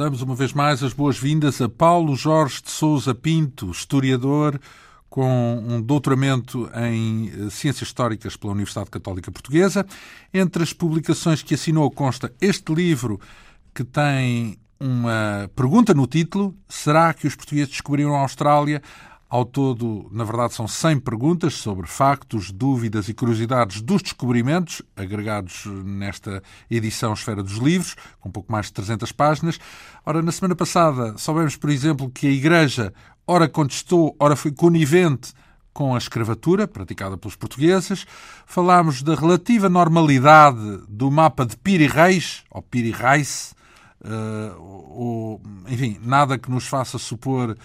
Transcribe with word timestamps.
Damos 0.00 0.22
uma 0.22 0.34
vez 0.34 0.54
mais 0.54 0.82
as 0.82 0.94
boas-vindas 0.94 1.60
a 1.60 1.68
Paulo 1.68 2.16
Jorge 2.16 2.62
de 2.62 2.70
Souza 2.70 3.14
Pinto, 3.14 3.70
historiador 3.70 4.58
com 5.10 5.62
um 5.68 5.82
doutoramento 5.82 6.70
em 6.74 7.28
eh, 7.28 7.50
Ciências 7.50 7.82
Históricas 7.88 8.34
pela 8.34 8.54
Universidade 8.54 8.88
Católica 8.88 9.30
Portuguesa. 9.30 9.84
Entre 10.32 10.62
as 10.62 10.72
publicações 10.72 11.42
que 11.42 11.52
assinou 11.52 11.90
consta 11.90 12.32
este 12.40 12.72
livro 12.74 13.20
que 13.74 13.84
tem 13.84 14.56
uma 14.80 15.50
pergunta 15.54 15.92
no 15.92 16.06
título: 16.06 16.56
Será 16.66 17.12
que 17.12 17.26
os 17.26 17.36
portugueses 17.36 17.68
descobriram 17.68 18.16
a 18.16 18.20
Austrália? 18.20 18.80
Ao 19.30 19.44
todo, 19.44 20.08
na 20.10 20.24
verdade, 20.24 20.54
são 20.54 20.66
100 20.66 20.98
perguntas 20.98 21.54
sobre 21.54 21.86
factos, 21.86 22.50
dúvidas 22.50 23.08
e 23.08 23.14
curiosidades 23.14 23.80
dos 23.80 24.02
descobrimentos, 24.02 24.82
agregados 24.96 25.66
nesta 25.84 26.42
edição 26.68 27.12
Esfera 27.12 27.40
dos 27.40 27.58
Livros, 27.58 27.94
com 28.18 28.28
um 28.28 28.32
pouco 28.32 28.50
mais 28.50 28.66
de 28.66 28.72
300 28.72 29.12
páginas. 29.12 29.60
Ora, 30.04 30.20
na 30.20 30.32
semana 30.32 30.56
passada, 30.56 31.16
soubemos, 31.16 31.54
por 31.54 31.70
exemplo, 31.70 32.10
que 32.10 32.26
a 32.26 32.30
Igreja 32.30 32.92
ora 33.24 33.48
contestou, 33.48 34.16
ora 34.18 34.34
foi 34.34 34.50
conivente 34.50 35.32
com 35.72 35.94
a 35.94 35.98
escravatura 35.98 36.66
praticada 36.66 37.16
pelos 37.16 37.36
portugueses. 37.36 38.04
Falámos 38.46 39.00
da 39.00 39.14
relativa 39.14 39.68
normalidade 39.68 40.80
do 40.88 41.08
mapa 41.08 41.46
de 41.46 41.56
Piri 41.56 41.86
Reis, 41.86 42.42
ou 42.50 42.62
Piri 42.62 42.90
Reis, 42.90 43.54
uh, 44.00 44.60
ou, 44.60 45.40
enfim, 45.68 46.00
nada 46.02 46.36
que 46.36 46.50
nos 46.50 46.66
faça 46.66 46.98
supor 46.98 47.56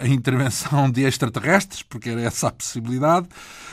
a 0.00 0.06
intervenção 0.06 0.90
de 0.90 1.02
extraterrestres, 1.02 1.82
porque 1.82 2.10
era 2.10 2.20
essa 2.20 2.48
a 2.48 2.52
possibilidade. 2.52 3.28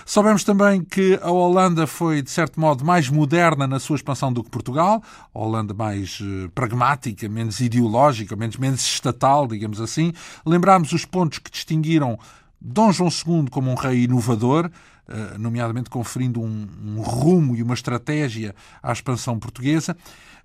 Soubemos 0.05 0.43
também 0.43 0.81
que 0.83 1.19
a 1.21 1.29
Holanda 1.29 1.85
foi, 1.85 2.21
de 2.21 2.31
certo 2.31 2.59
modo, 2.59 2.85
mais 2.85 3.09
moderna 3.09 3.67
na 3.67 3.79
sua 3.79 3.97
expansão 3.97 4.31
do 4.31 4.41
que 4.41 4.49
Portugal, 4.49 5.03
a 5.33 5.39
Holanda 5.39 5.73
mais 5.73 6.19
eh, 6.21 6.49
pragmática, 6.55 7.27
menos 7.27 7.59
ideológica, 7.59 8.35
menos, 8.35 8.55
menos 8.55 8.81
estatal, 8.81 9.47
digamos 9.47 9.81
assim. 9.81 10.13
Lembrámos 10.45 10.93
os 10.93 11.03
pontos 11.03 11.39
que 11.39 11.51
distinguiram 11.51 12.17
Dom 12.59 12.91
João 12.91 13.09
II 13.09 13.47
como 13.51 13.69
um 13.69 13.75
rei 13.75 14.03
inovador, 14.03 14.71
eh, 15.09 15.37
nomeadamente 15.37 15.89
conferindo 15.89 16.41
um, 16.41 16.67
um 16.85 17.01
rumo 17.01 17.55
e 17.55 17.61
uma 17.61 17.73
estratégia 17.73 18.55
à 18.81 18.93
expansão 18.93 19.37
portuguesa. 19.37 19.95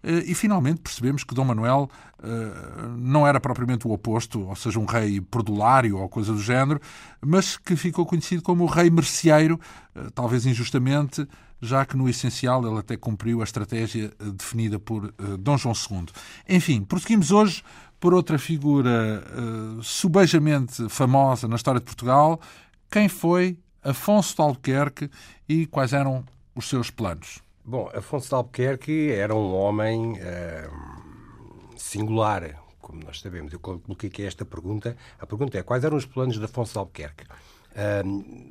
Eh, 0.02 0.24
e 0.26 0.34
finalmente 0.34 0.80
percebemos 0.80 1.22
que 1.24 1.34
Dom 1.34 1.44
Manuel 1.44 1.88
eh, 2.22 2.28
não 2.98 3.26
era 3.26 3.40
propriamente 3.40 3.86
o 3.86 3.92
oposto, 3.92 4.48
ou 4.48 4.56
seja, 4.56 4.78
um 4.78 4.84
rei 4.84 5.20
perdulário 5.20 5.98
ou 5.98 6.08
coisa 6.08 6.32
do 6.32 6.40
género, 6.40 6.80
mas 7.20 7.56
que 7.56 7.76
ficou 7.76 8.04
conhecido 8.04 8.42
como 8.42 8.64
o 8.64 8.66
rei 8.66 8.90
merceeiro, 8.90 9.60
eh, 9.94 10.08
talvez 10.14 10.44
injustamente, 10.44 11.26
já 11.60 11.84
que 11.86 11.96
no 11.96 12.08
essencial 12.08 12.66
ele 12.66 12.80
até 12.80 12.96
cumpriu 12.96 13.40
a 13.40 13.44
estratégia 13.44 14.12
definida 14.34 14.80
por 14.80 15.14
Dom 15.38 15.56
João 15.56 15.74
II. 15.74 16.06
Enfim, 16.48 16.82
prosseguimos 16.82 17.30
hoje 17.30 17.62
por 18.00 18.12
outra 18.12 18.36
figura 18.36 19.24
subejamente 19.80 20.88
famosa 20.88 21.46
na 21.46 21.54
história 21.54 21.78
de 21.78 21.86
Portugal. 21.86 22.40
Quem 22.90 23.08
foi 23.08 23.56
Afonso 23.80 24.34
de 24.34 24.42
Albuquerque 24.42 25.08
e 25.48 25.64
quais 25.66 25.92
eram 25.92 26.24
os 26.52 26.68
seus 26.68 26.90
planos? 26.90 27.41
Bom, 27.64 27.88
Afonso 27.94 28.28
de 28.28 28.34
Albuquerque 28.34 29.12
era 29.12 29.32
um 29.32 29.54
homem 29.54 30.14
uh, 30.14 31.78
singular, 31.78 32.60
como 32.80 33.04
nós 33.04 33.20
sabemos. 33.20 33.52
Eu 33.52 33.60
coloquei 33.60 34.08
aqui 34.08 34.24
esta 34.26 34.44
pergunta. 34.44 34.96
A 35.16 35.24
pergunta 35.24 35.56
é: 35.56 35.62
quais 35.62 35.84
eram 35.84 35.96
os 35.96 36.04
planos 36.04 36.38
de 36.38 36.44
Afonso 36.44 36.72
de 36.72 36.78
Albuquerque? 36.80 37.24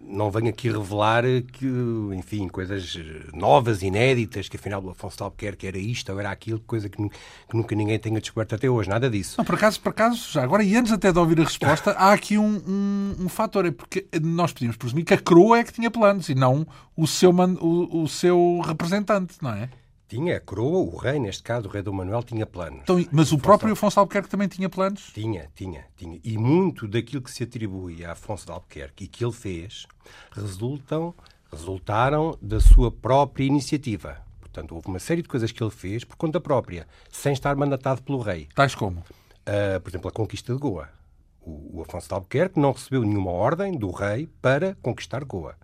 Não 0.07 0.29
venho 0.29 0.49
aqui 0.49 0.69
revelar 0.69 1.23
que, 1.53 1.67
enfim, 2.13 2.47
coisas 2.47 2.97
novas, 3.33 3.81
inéditas, 3.81 4.49
que 4.49 4.57
afinal 4.57 4.83
o 4.83 4.89
Afonso 4.89 5.17
de 5.17 5.23
Albuquerque 5.23 5.67
era 5.67 5.77
isto 5.77 6.11
ou 6.11 6.19
era 6.19 6.29
aquilo, 6.29 6.59
coisa 6.59 6.89
que, 6.89 6.97
que, 6.97 7.55
nunca 7.55 7.75
ninguém 7.75 7.97
tenha 7.97 8.19
descoberto 8.19 8.55
até 8.55 8.69
hoje, 8.69 8.89
nada 8.89 9.09
disso. 9.09 9.35
Não, 9.37 9.45
por 9.45 9.55
acaso, 9.55 9.79
por 9.79 9.89
acaso, 9.89 10.31
já 10.31 10.43
agora, 10.43 10.63
e 10.63 10.75
antes 10.75 10.91
até 10.91 11.11
de 11.11 11.19
ouvir 11.19 11.39
a 11.39 11.43
resposta, 11.43 11.91
há 11.97 12.11
aqui 12.11 12.37
um, 12.37 12.61
um, 12.67 13.25
um 13.25 13.29
fator, 13.29 13.65
é 13.65 13.71
porque 13.71 14.05
nós 14.21 14.51
podíamos 14.51 14.77
presumir 14.77 15.05
que 15.05 15.13
a 15.13 15.17
coroa 15.17 15.59
é 15.59 15.63
que 15.63 15.73
tinha 15.73 15.89
planos 15.89 16.27
e 16.29 16.35
não 16.35 16.67
o 16.95 17.07
seu, 17.07 17.31
o, 17.31 18.03
o 18.03 18.07
seu 18.07 18.61
representante, 18.65 19.35
não 19.41 19.51
é? 19.53 19.69
Tinha, 20.11 20.35
a 20.35 20.39
coroa, 20.41 20.79
o 20.79 20.97
rei, 20.97 21.17
neste 21.19 21.41
caso, 21.41 21.69
o 21.69 21.72
rei 21.72 21.81
Dom 21.81 21.94
Manuel, 21.94 22.22
tinha 22.22 22.45
planos. 22.45 22.81
Então, 22.83 23.01
mas 23.13 23.31
o 23.31 23.38
próprio 23.38 23.72
Afonso 23.72 23.97
Albuquerque 23.97 24.27
também 24.27 24.49
tinha 24.49 24.67
planos? 24.67 25.09
Tinha, 25.13 25.49
tinha, 25.55 25.85
tinha. 25.95 26.19
E 26.22 26.38
muito 26.38 26.85
daquilo 26.85 27.22
que 27.22 27.31
se 27.31 27.44
atribui 27.44 28.03
a 28.03 28.11
Afonso 28.11 28.45
de 28.45 28.51
Albuquerque 28.51 29.05
e 29.05 29.07
que 29.07 29.23
ele 29.23 29.31
fez 29.31 29.88
resultam, 30.33 31.16
resultaram 31.50 32.38
da 32.41 32.59
sua 32.59 32.91
própria 32.91 33.45
iniciativa. 33.45 34.17
Portanto, 34.41 34.75
houve 34.75 34.89
uma 34.89 35.00
série 35.00 35.21
de 35.21 35.29
coisas 35.29 35.50
que 35.50 35.63
ele 35.63 35.71
fez 35.71 36.03
por 36.03 36.17
conta 36.17 36.41
própria, 36.41 36.85
sem 37.09 37.31
estar 37.31 37.55
mandatado 37.55 38.03
pelo 38.03 38.19
rei. 38.19 38.50
Tais 38.53 38.75
como? 38.75 39.00
Uh, 39.00 39.79
por 39.81 39.91
exemplo, 39.91 40.09
a 40.09 40.11
conquista 40.11 40.51
de 40.51 40.59
Goa. 40.59 40.89
O, 41.39 41.77
o 41.77 41.81
Afonso 41.83 42.09
de 42.09 42.13
Albuquerque 42.13 42.59
não 42.59 42.73
recebeu 42.73 43.03
nenhuma 43.03 43.31
ordem 43.31 43.77
do 43.77 43.89
rei 43.89 44.27
para 44.41 44.75
conquistar 44.81 45.23
Goa. 45.23 45.55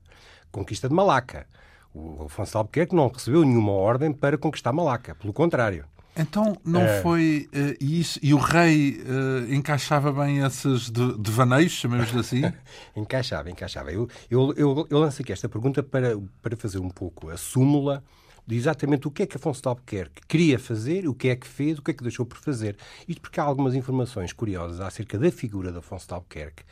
Conquista 0.53 0.87
de 0.87 0.95
Malaca 0.95 1.45
o 1.93 2.25
Afonso 2.25 2.51
de 2.51 2.57
Albuquerque 2.57 2.95
não 2.95 3.07
recebeu 3.07 3.43
nenhuma 3.43 3.71
ordem 3.71 4.11
para 4.11 4.37
conquistar 4.37 4.71
Malaca, 4.71 5.15
pelo 5.15 5.33
contrário. 5.33 5.85
Então 6.19 6.57
não 6.65 6.81
é... 6.81 7.01
foi 7.01 7.47
uh, 7.53 7.83
isso 7.83 8.19
e 8.23 8.33
o 8.33 8.37
rei 8.37 8.99
uh, 9.01 9.53
encaixava 9.53 10.11
bem 10.11 10.39
esses 10.39 10.89
devaneios, 10.89 11.73
chamemos 11.73 12.15
assim? 12.15 12.41
encaixava, 12.95 13.49
encaixava. 13.51 13.91
Eu, 13.91 14.09
eu, 14.29 14.53
eu, 14.57 14.87
eu 14.89 14.99
lanço 14.99 15.21
aqui 15.21 15.31
esta 15.31 15.47
pergunta 15.47 15.83
para, 15.83 16.17
para 16.41 16.57
fazer 16.57 16.79
um 16.79 16.89
pouco 16.89 17.29
a 17.29 17.37
súmula 17.37 18.03
de 18.47 18.55
exatamente 18.55 19.07
o 19.07 19.11
que 19.11 19.23
é 19.23 19.27
que 19.27 19.35
Afonso 19.35 19.61
de 19.61 19.67
Albuquerque 19.67 20.21
queria 20.25 20.57
fazer, 20.57 21.05
o 21.05 21.13
que 21.13 21.27
é 21.27 21.35
que 21.35 21.45
fez, 21.45 21.77
o 21.77 21.81
que 21.81 21.91
é 21.91 21.93
que 21.93 22.01
deixou 22.01 22.25
por 22.25 22.37
fazer. 22.37 22.77
Isto 23.05 23.21
porque 23.21 23.41
há 23.41 23.43
algumas 23.43 23.75
informações 23.75 24.31
curiosas 24.31 24.79
acerca 24.79 25.19
da 25.19 25.29
figura 25.29 25.69
de 25.69 25.79
Afonso 25.79 26.07
de 26.07 26.13
Albuquerque 26.13 26.63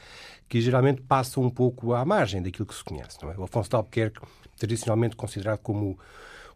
que 0.47 0.62
geralmente 0.62 1.02
passam 1.02 1.44
um 1.44 1.50
pouco 1.50 1.94
à 1.94 2.06
margem 2.06 2.41
daquilo 2.41 2.66
que 2.66 2.74
se 2.74 2.84
conhece. 2.84 3.18
Não 3.22 3.30
é? 3.30 3.38
O 3.38 3.44
Afonso 3.44 3.69
de 3.69 3.75
Albuquerque 3.75 4.22
tradicionalmente 4.58 5.18
considerado 5.18 5.59
como 5.59 6.00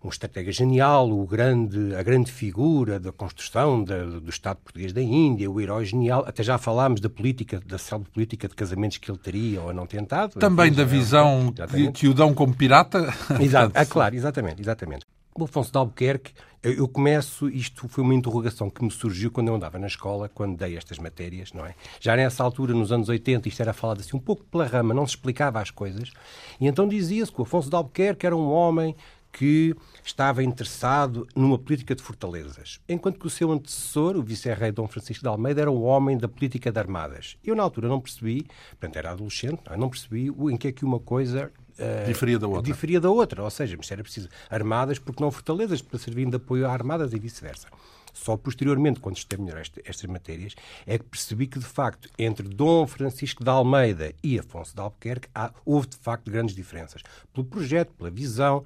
um 0.03 0.09
estratega 0.09 0.51
genial, 0.51 1.11
o 1.11 1.25
grande, 1.27 1.93
a 1.95 2.01
grande 2.01 2.31
figura 2.31 2.99
da 2.99 3.11
construção 3.11 3.83
da, 3.83 4.05
do 4.05 4.29
Estado 4.29 4.57
português 4.57 4.93
da 4.93 5.01
Índia, 5.01 5.51
o 5.51 5.59
herói 5.59 5.85
genial. 5.85 6.23
Até 6.25 6.41
já 6.41 6.57
falámos 6.57 7.01
da 7.01 7.09
política, 7.09 7.61
da 7.65 7.77
célebre 7.77 8.09
política 8.11 8.47
de 8.47 8.55
casamentos 8.55 8.97
que 8.97 9.11
ele 9.11 9.17
teria 9.17 9.61
ou 9.61 9.73
não 9.73 9.85
tentado. 9.85 10.39
Também 10.39 10.71
da 10.71 10.85
visão 10.85 11.53
que, 11.71 11.91
que, 11.91 12.07
o 12.07 12.13
dão 12.13 12.33
como 12.33 12.55
pirata. 12.55 13.13
Exato, 13.41 13.73
ah, 13.75 13.85
claro, 13.85 14.15
exatamente, 14.15 14.61
exatamente. 14.61 15.05
O 15.35 15.43
Afonso 15.43 15.71
de 15.71 15.77
Albuquerque, 15.77 16.33
eu 16.61 16.87
começo, 16.87 17.47
isto 17.49 17.87
foi 17.87 18.03
uma 18.03 18.13
interrogação 18.13 18.69
que 18.69 18.83
me 18.83 18.91
surgiu 18.91 19.31
quando 19.31 19.47
eu 19.47 19.55
andava 19.55 19.79
na 19.79 19.87
escola, 19.87 20.27
quando 20.27 20.57
dei 20.57 20.75
estas 20.75 20.97
matérias, 20.97 21.53
não 21.53 21.65
é? 21.65 21.75
Já 21.99 22.15
nessa 22.15 22.43
altura, 22.43 22.73
nos 22.73 22.91
anos 22.91 23.07
80, 23.07 23.47
isto 23.47 23.61
era 23.61 23.71
falado 23.71 24.01
assim 24.01 24.17
um 24.17 24.19
pouco 24.19 24.43
pela 24.45 24.65
rama, 24.65 24.93
não 24.93 25.05
se 25.05 25.11
explicava 25.11 25.61
as 25.61 25.71
coisas, 25.71 26.11
e 26.59 26.67
então 26.67 26.87
dizia-se 26.87 27.31
que 27.31 27.39
o 27.39 27.43
Afonso 27.43 27.69
de 27.69 27.75
Albuquerque 27.75 28.25
era 28.25 28.35
um 28.35 28.49
homem 28.49 28.95
que 29.31 29.75
estava 30.03 30.43
interessado 30.43 31.27
numa 31.35 31.57
política 31.57 31.95
de 31.95 32.01
fortalezas, 32.01 32.79
enquanto 32.87 33.19
que 33.19 33.27
o 33.27 33.29
seu 33.29 33.51
antecessor, 33.51 34.15
o 34.17 34.23
vice-rei 34.23 34.71
Dom 34.71 34.87
Francisco 34.87 35.23
de 35.23 35.27
Almeida, 35.27 35.61
era 35.61 35.71
um 35.71 35.83
homem 35.83 36.17
da 36.17 36.27
política 36.27 36.71
de 36.71 36.79
armadas. 36.79 37.37
Eu, 37.43 37.55
na 37.55 37.63
altura, 37.63 37.87
não 37.87 37.99
percebi, 38.01 38.45
portanto, 38.71 38.95
era 38.95 39.11
adolescente, 39.11 39.61
não, 39.77 39.87
é? 39.87 39.89
percebi 39.89 40.27
em 40.51 40.57
que 40.57 40.67
é 40.67 40.71
que 40.71 40.85
uma 40.85 40.99
coisa 40.99 41.51
Uh, 41.79 42.05
diferia 42.05 42.37
da 42.37 42.45
outra. 42.45 42.63
Diferia 42.63 42.99
da 42.99 43.09
outra, 43.09 43.41
ou 43.41 43.49
seja, 43.49 43.77
mas 43.77 43.89
era 43.89 44.03
preciso 44.03 44.27
armadas 44.49 44.99
porque 44.99 45.23
não 45.23 45.31
fortalezas 45.31 45.81
para 45.81 45.97
servir 45.97 46.29
de 46.29 46.35
apoio 46.35 46.67
a 46.67 46.73
armadas 46.73 47.13
e 47.13 47.19
vice-versa. 47.19 47.69
Só 48.13 48.35
posteriormente, 48.35 48.99
quando 48.99 49.15
estudei 49.15 49.45
melhor 49.45 49.61
este, 49.61 49.81
estas 49.85 50.09
matérias, 50.09 50.55
é 50.85 50.97
que 50.97 51.05
percebi 51.05 51.47
que, 51.47 51.57
de 51.57 51.65
facto, 51.65 52.09
entre 52.17 52.47
Dom 52.47 52.85
Francisco 52.85 53.43
de 53.43 53.49
Almeida 53.49 54.13
e 54.21 54.37
Afonso 54.37 54.75
de 54.75 54.81
Albuquerque, 54.81 55.29
há, 55.33 55.53
houve, 55.65 55.87
de 55.87 55.97
facto, 55.97 56.29
grandes 56.29 56.53
diferenças. 56.53 57.01
Pelo 57.33 57.45
projeto, 57.45 57.93
pela 57.93 58.09
visão, 58.09 58.63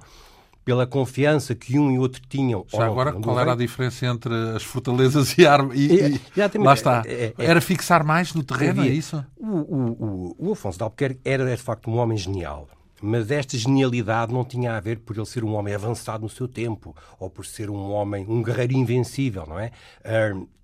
pela 0.64 0.86
confiança 0.86 1.54
que 1.54 1.78
um 1.78 1.90
e 1.90 1.98
outro 1.98 2.22
tinham. 2.28 2.64
Já 2.68 2.86
agora, 2.86 3.12
qual 3.12 3.38
era 3.38 3.52
a 3.52 3.56
diferença 3.56 4.06
entre 4.06 4.32
as 4.56 4.62
fortalezas 4.62 5.36
e 5.36 5.46
armas? 5.46 5.78
E, 5.78 5.92
e, 5.92 6.20
e, 6.36 6.58
lá 6.58 6.72
está. 6.72 7.02
É, 7.06 7.34
é, 7.36 7.44
era 7.44 7.60
fixar 7.60 8.04
mais 8.04 8.32
no 8.32 8.42
terreno, 8.42 8.82
é 8.82 8.88
isso? 8.88 9.24
O, 9.36 9.46
o, 9.46 10.34
o, 10.38 10.48
o 10.48 10.52
Afonso 10.52 10.78
de 10.78 10.84
Albuquerque 10.84 11.20
era, 11.24 11.44
de 11.44 11.62
facto, 11.62 11.90
um 11.90 11.98
homem 11.98 12.16
genial. 12.16 12.68
Mas 13.02 13.30
esta 13.30 13.58
genialidade 13.58 14.32
não 14.32 14.44
tinha 14.44 14.76
a 14.76 14.80
ver 14.80 15.00
por 15.00 15.14
ele 15.14 15.26
ser 15.26 15.44
um 15.44 15.54
homem 15.54 15.74
avançado 15.74 16.22
no 16.22 16.28
seu 16.28 16.48
tempo 16.48 16.96
ou 17.20 17.28
por 17.28 17.44
ser 17.44 17.68
um 17.68 17.92
homem, 17.92 18.24
um 18.26 18.42
guerreiro 18.42 18.72
invencível, 18.72 19.44
não 19.46 19.58
é? 19.58 19.70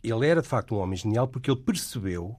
ele 0.03 0.27
era 0.27 0.41
de 0.41 0.49
facto 0.49 0.75
um 0.75 0.79
homem 0.79 0.97
genial 0.97 1.29
porque 1.29 1.51
ele 1.51 1.61
percebeu 1.61 2.35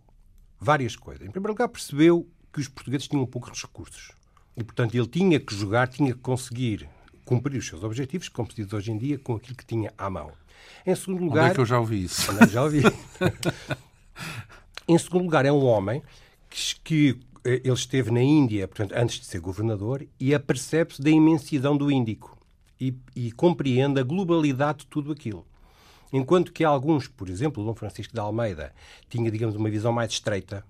várias 0.59 0.95
coisas. 0.95 1.27
Em 1.27 1.29
primeiro 1.29 1.53
lugar, 1.53 1.67
percebeu 1.67 2.27
que 2.51 2.59
os 2.59 2.67
portugueses 2.67 3.07
tinham 3.07 3.25
poucos 3.27 3.61
recursos 3.61 4.11
e, 4.57 4.63
portanto, 4.63 4.95
ele 4.95 5.07
tinha 5.07 5.39
que 5.39 5.53
jogar, 5.53 5.87
tinha 5.87 6.13
que 6.13 6.19
conseguir 6.19 6.89
cumprir 7.31 7.57
os 7.59 7.65
seus 7.65 7.81
objetivos, 7.81 8.29
diz 8.53 8.73
hoje 8.73 8.91
em 8.91 8.97
dia, 8.97 9.17
com 9.17 9.35
aquilo 9.35 9.55
que 9.55 9.65
tinha 9.65 9.93
à 9.97 10.09
mão. 10.09 10.33
Em 10.85 10.93
segundo 10.93 11.23
lugar. 11.23 11.43
Onde 11.43 11.51
é 11.51 11.53
que 11.55 11.61
eu 11.61 11.65
já 11.65 11.79
ouvi 11.79 12.03
isso? 12.03 12.29
Já 12.49 12.63
ouvi. 12.63 12.81
em 14.85 14.97
segundo 14.97 15.23
lugar, 15.23 15.45
é 15.45 15.51
um 15.51 15.63
homem 15.63 16.03
que, 16.49 16.75
que 16.83 17.19
eh, 17.45 17.61
ele 17.63 17.73
esteve 17.73 18.11
na 18.11 18.21
Índia, 18.21 18.67
portanto, 18.67 18.93
antes 18.97 19.17
de 19.21 19.25
ser 19.25 19.39
governador, 19.39 20.05
e 20.19 20.35
apercebe-se 20.35 21.01
da 21.01 21.09
imensidão 21.09 21.77
do 21.77 21.89
Índico 21.89 22.37
e, 22.79 22.93
e, 23.15 23.31
compreende 23.31 24.01
a 24.01 24.03
globalidade 24.03 24.79
de 24.79 24.87
tudo 24.87 25.13
aquilo. 25.13 25.45
Enquanto 26.11 26.51
que 26.51 26.65
alguns, 26.65 27.07
por 27.07 27.29
exemplo, 27.29 27.63
o 27.63 27.65
Dom 27.65 27.75
Francisco 27.75 28.13
de 28.13 28.19
Almeida, 28.19 28.73
tinha, 29.07 29.31
digamos, 29.31 29.55
uma 29.55 29.69
visão 29.69 29.93
mais 29.93 30.11
estreita, 30.11 30.65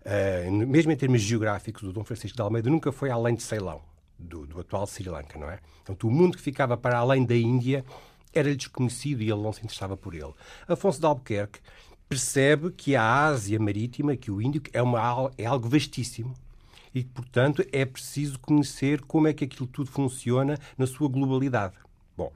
uh, 0.00 0.50
mesmo 0.66 0.90
em 0.90 0.96
termos 0.96 1.20
geográficos, 1.20 1.82
o 1.82 1.92
Dom 1.92 2.04
Francisco 2.04 2.34
de 2.34 2.42
Almeida 2.42 2.70
nunca 2.70 2.90
foi 2.90 3.10
além 3.10 3.34
de 3.34 3.42
Ceilão, 3.42 3.82
do, 4.22 4.46
do 4.46 4.60
atual 4.60 4.86
Sri 4.86 5.08
Lanka, 5.08 5.38
não 5.38 5.50
é? 5.50 5.58
Portanto, 5.76 6.08
o 6.08 6.10
mundo 6.10 6.36
que 6.36 6.42
ficava 6.42 6.76
para 6.76 6.98
além 6.98 7.24
da 7.24 7.36
Índia 7.36 7.84
era-lhe 8.32 8.56
desconhecido 8.56 9.22
e 9.22 9.30
ele 9.30 9.42
não 9.42 9.52
se 9.52 9.60
interessava 9.60 9.96
por 9.96 10.14
ele. 10.14 10.32
Afonso 10.66 10.98
de 10.98 11.06
Albuquerque 11.06 11.60
percebe 12.08 12.70
que 12.70 12.94
a 12.94 13.24
Ásia 13.24 13.58
Marítima, 13.58 14.16
que 14.16 14.30
o 14.30 14.40
Índico, 14.40 14.68
é, 14.72 14.82
uma, 14.82 15.30
é 15.36 15.46
algo 15.46 15.68
vastíssimo 15.68 16.34
e 16.94 17.02
que, 17.02 17.10
portanto, 17.10 17.64
é 17.72 17.84
preciso 17.84 18.38
conhecer 18.38 19.00
como 19.02 19.26
é 19.26 19.32
que 19.32 19.44
aquilo 19.44 19.66
tudo 19.66 19.90
funciona 19.90 20.58
na 20.76 20.86
sua 20.86 21.08
globalidade. 21.08 21.74
Bom, 22.16 22.30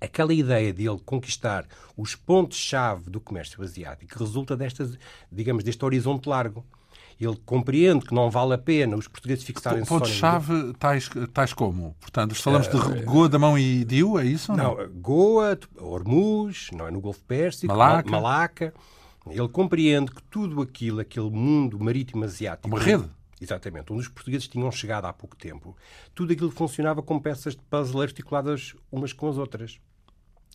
aquela 0.00 0.34
ideia 0.34 0.72
de 0.72 0.88
ele 0.88 0.98
conquistar 1.04 1.66
os 1.96 2.16
pontos-chave 2.16 3.10
do 3.10 3.20
comércio 3.20 3.62
asiático 3.62 4.18
resulta 4.18 4.56
destas, 4.56 4.98
digamos, 5.30 5.62
deste 5.62 5.84
horizonte 5.84 6.28
largo 6.28 6.64
ele 7.20 7.36
compreende 7.44 8.06
que 8.06 8.14
não 8.14 8.30
vale 8.30 8.54
a 8.54 8.58
pena 8.58 8.96
os 8.96 9.08
portugueses 9.08 9.44
fixarem-se 9.44 9.88
Pontos-chave 9.88 10.72
tais, 10.74 11.08
tais 11.32 11.52
como? 11.52 11.94
Portanto, 12.00 12.34
falamos 12.34 12.66
uh, 12.68 12.70
de 12.70 13.02
Goa, 13.02 13.28
Damão 13.28 13.58
e 13.58 13.84
Diu, 13.84 14.18
é 14.18 14.24
isso? 14.24 14.52
Não, 14.52 14.76
não? 14.76 14.88
Goa, 15.00 15.58
Hormuz, 15.78 16.70
não 16.72 16.86
é 16.86 16.90
no 16.90 17.00
Golfo 17.00 17.22
Pérsico, 17.24 17.72
Malaca. 17.72 18.10
Malaca. 18.10 18.74
Ele 19.30 19.48
compreende 19.48 20.10
que 20.10 20.22
tudo 20.24 20.60
aquilo, 20.60 21.00
aquele 21.00 21.30
mundo 21.30 21.78
marítimo 21.78 22.24
asiático... 22.24 22.68
Uma 22.68 22.78
rede. 22.78 23.08
Exatamente, 23.40 23.92
onde 23.92 24.02
os 24.02 24.08
portugueses 24.08 24.48
tinham 24.48 24.70
chegado 24.70 25.06
há 25.06 25.12
pouco 25.12 25.36
tempo, 25.36 25.76
tudo 26.14 26.32
aquilo 26.32 26.50
funcionava 26.50 27.02
com 27.02 27.18
peças 27.18 27.54
de 27.54 27.62
puzzle 27.62 28.00
articuladas 28.00 28.74
umas 28.90 29.12
com 29.12 29.28
as 29.28 29.36
outras. 29.36 29.78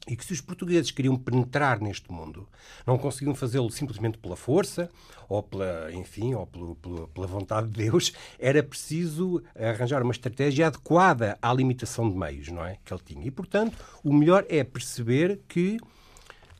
E 0.07 0.15
que 0.15 0.25
se 0.25 0.33
os 0.33 0.41
portugueses 0.41 0.91
queriam 0.91 1.15
penetrar 1.15 1.79
neste 1.79 2.11
mundo, 2.11 2.47
não 2.85 2.97
conseguiam 2.97 3.35
fazê-lo 3.35 3.69
simplesmente 3.69 4.17
pela 4.17 4.35
força, 4.35 4.89
ou 5.27 5.43
pela, 5.43 5.91
enfim, 5.93 6.33
ou 6.33 6.47
pela, 6.47 6.75
pela, 6.75 7.07
pela, 7.09 7.27
vontade 7.27 7.67
de 7.67 7.83
Deus, 7.83 8.13
era 8.39 8.63
preciso 8.63 9.43
arranjar 9.55 10.01
uma 10.01 10.11
estratégia 10.11 10.67
adequada 10.67 11.37
à 11.41 11.53
limitação 11.53 12.09
de 12.09 12.15
meios, 12.15 12.47
não 12.47 12.65
é? 12.65 12.77
Que 12.83 12.93
ele 12.93 13.01
tinha. 13.05 13.27
E, 13.27 13.31
portanto, 13.31 13.77
o 14.03 14.11
melhor 14.11 14.45
é 14.49 14.63
perceber 14.63 15.41
que 15.47 15.77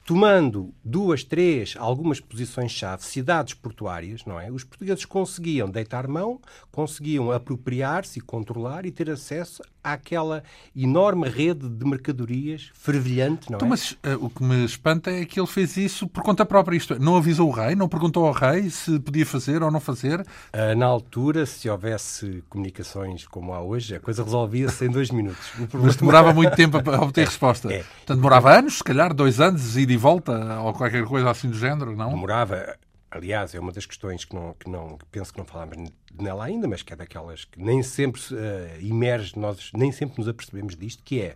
tomando 0.09 0.73
duas, 0.83 1.23
três, 1.23 1.75
algumas 1.77 2.19
posições-chave, 2.19 3.05
cidades 3.05 3.53
portuárias, 3.53 4.25
não 4.25 4.39
é? 4.39 4.51
Os 4.51 4.63
portugueses 4.63 5.05
conseguiam 5.05 5.69
deitar 5.69 6.07
mão, 6.07 6.41
conseguiam 6.71 7.31
apropriar-se 7.31 8.19
controlar 8.19 8.87
e 8.87 8.91
ter 8.91 9.07
acesso 9.07 9.61
àquela 9.83 10.43
enorme 10.75 11.29
rede 11.29 11.67
de 11.69 11.85
mercadorias 11.85 12.69
fervilhante, 12.73 13.49
não 13.49 13.57
então, 13.57 13.67
é? 13.67 13.69
Mas 13.69 13.91
uh, 13.91 13.97
o 14.19 14.29
que 14.29 14.43
me 14.43 14.65
espanta 14.65 15.11
é 15.11 15.25
que 15.25 15.39
ele 15.39 15.47
fez 15.47 15.77
isso 15.77 16.07
por 16.07 16.23
conta 16.23 16.45
própria. 16.45 16.75
Isto 16.75 16.93
é, 16.93 16.99
não 16.99 17.15
avisou 17.15 17.47
o 17.47 17.51
rei, 17.51 17.75
não 17.75 17.87
perguntou 17.87 18.25
ao 18.25 18.33
rei 18.33 18.69
se 18.69 18.99
podia 18.99 19.25
fazer 19.25 19.63
ou 19.63 19.71
não 19.71 19.79
fazer? 19.79 20.21
Uh, 20.21 20.75
na 20.77 20.85
altura, 20.85 21.45
se 21.45 21.69
houvesse 21.69 22.43
comunicações 22.49 23.25
como 23.27 23.53
há 23.53 23.61
hoje, 23.61 23.95
a 23.95 23.99
coisa 23.99 24.23
resolvia-se 24.23 24.85
em 24.85 24.89
dois 24.89 25.11
minutos. 25.11 25.51
Mas 25.73 25.95
demorava 25.95 26.33
muito 26.33 26.55
tempo 26.55 26.77
a 26.77 27.01
obter 27.01 27.21
é, 27.21 27.25
resposta. 27.25 27.71
É. 27.71 27.83
Portanto, 27.83 28.17
demorava 28.17 28.57
anos, 28.57 28.77
se 28.77 28.83
calhar, 28.83 29.13
dois 29.13 29.39
anos, 29.39 29.77
e 29.77 29.85
de 29.85 29.97
volta 29.97 30.59
ou 30.61 30.73
qualquer 30.73 31.03
coisa 31.05 31.29
assim 31.29 31.49
do 31.49 31.57
género, 31.57 31.95
não? 31.95 32.09
Demorava. 32.09 32.75
Aliás, 33.11 33.55
é 33.55 33.59
uma 33.59 33.71
das 33.71 33.85
questões 33.85 34.23
que, 34.23 34.35
não, 34.35 34.53
que, 34.53 34.69
não, 34.69 34.97
que 34.97 35.05
penso 35.07 35.31
que 35.31 35.39
não 35.39 35.45
falámos 35.45 35.91
nela 36.13 36.45
ainda, 36.45 36.67
mas 36.67 36.83
que 36.83 36.93
é 36.93 36.95
daquelas 36.95 37.43
que 37.43 37.59
nem 37.59 37.81
sempre 37.81 38.21
uh, 38.33 38.85
emerge, 38.85 39.37
nós 39.37 39.71
nem 39.73 39.91
sempre 39.91 40.19
nos 40.19 40.27
apercebemos 40.27 40.75
disto, 40.75 41.03
que 41.03 41.21
é 41.21 41.35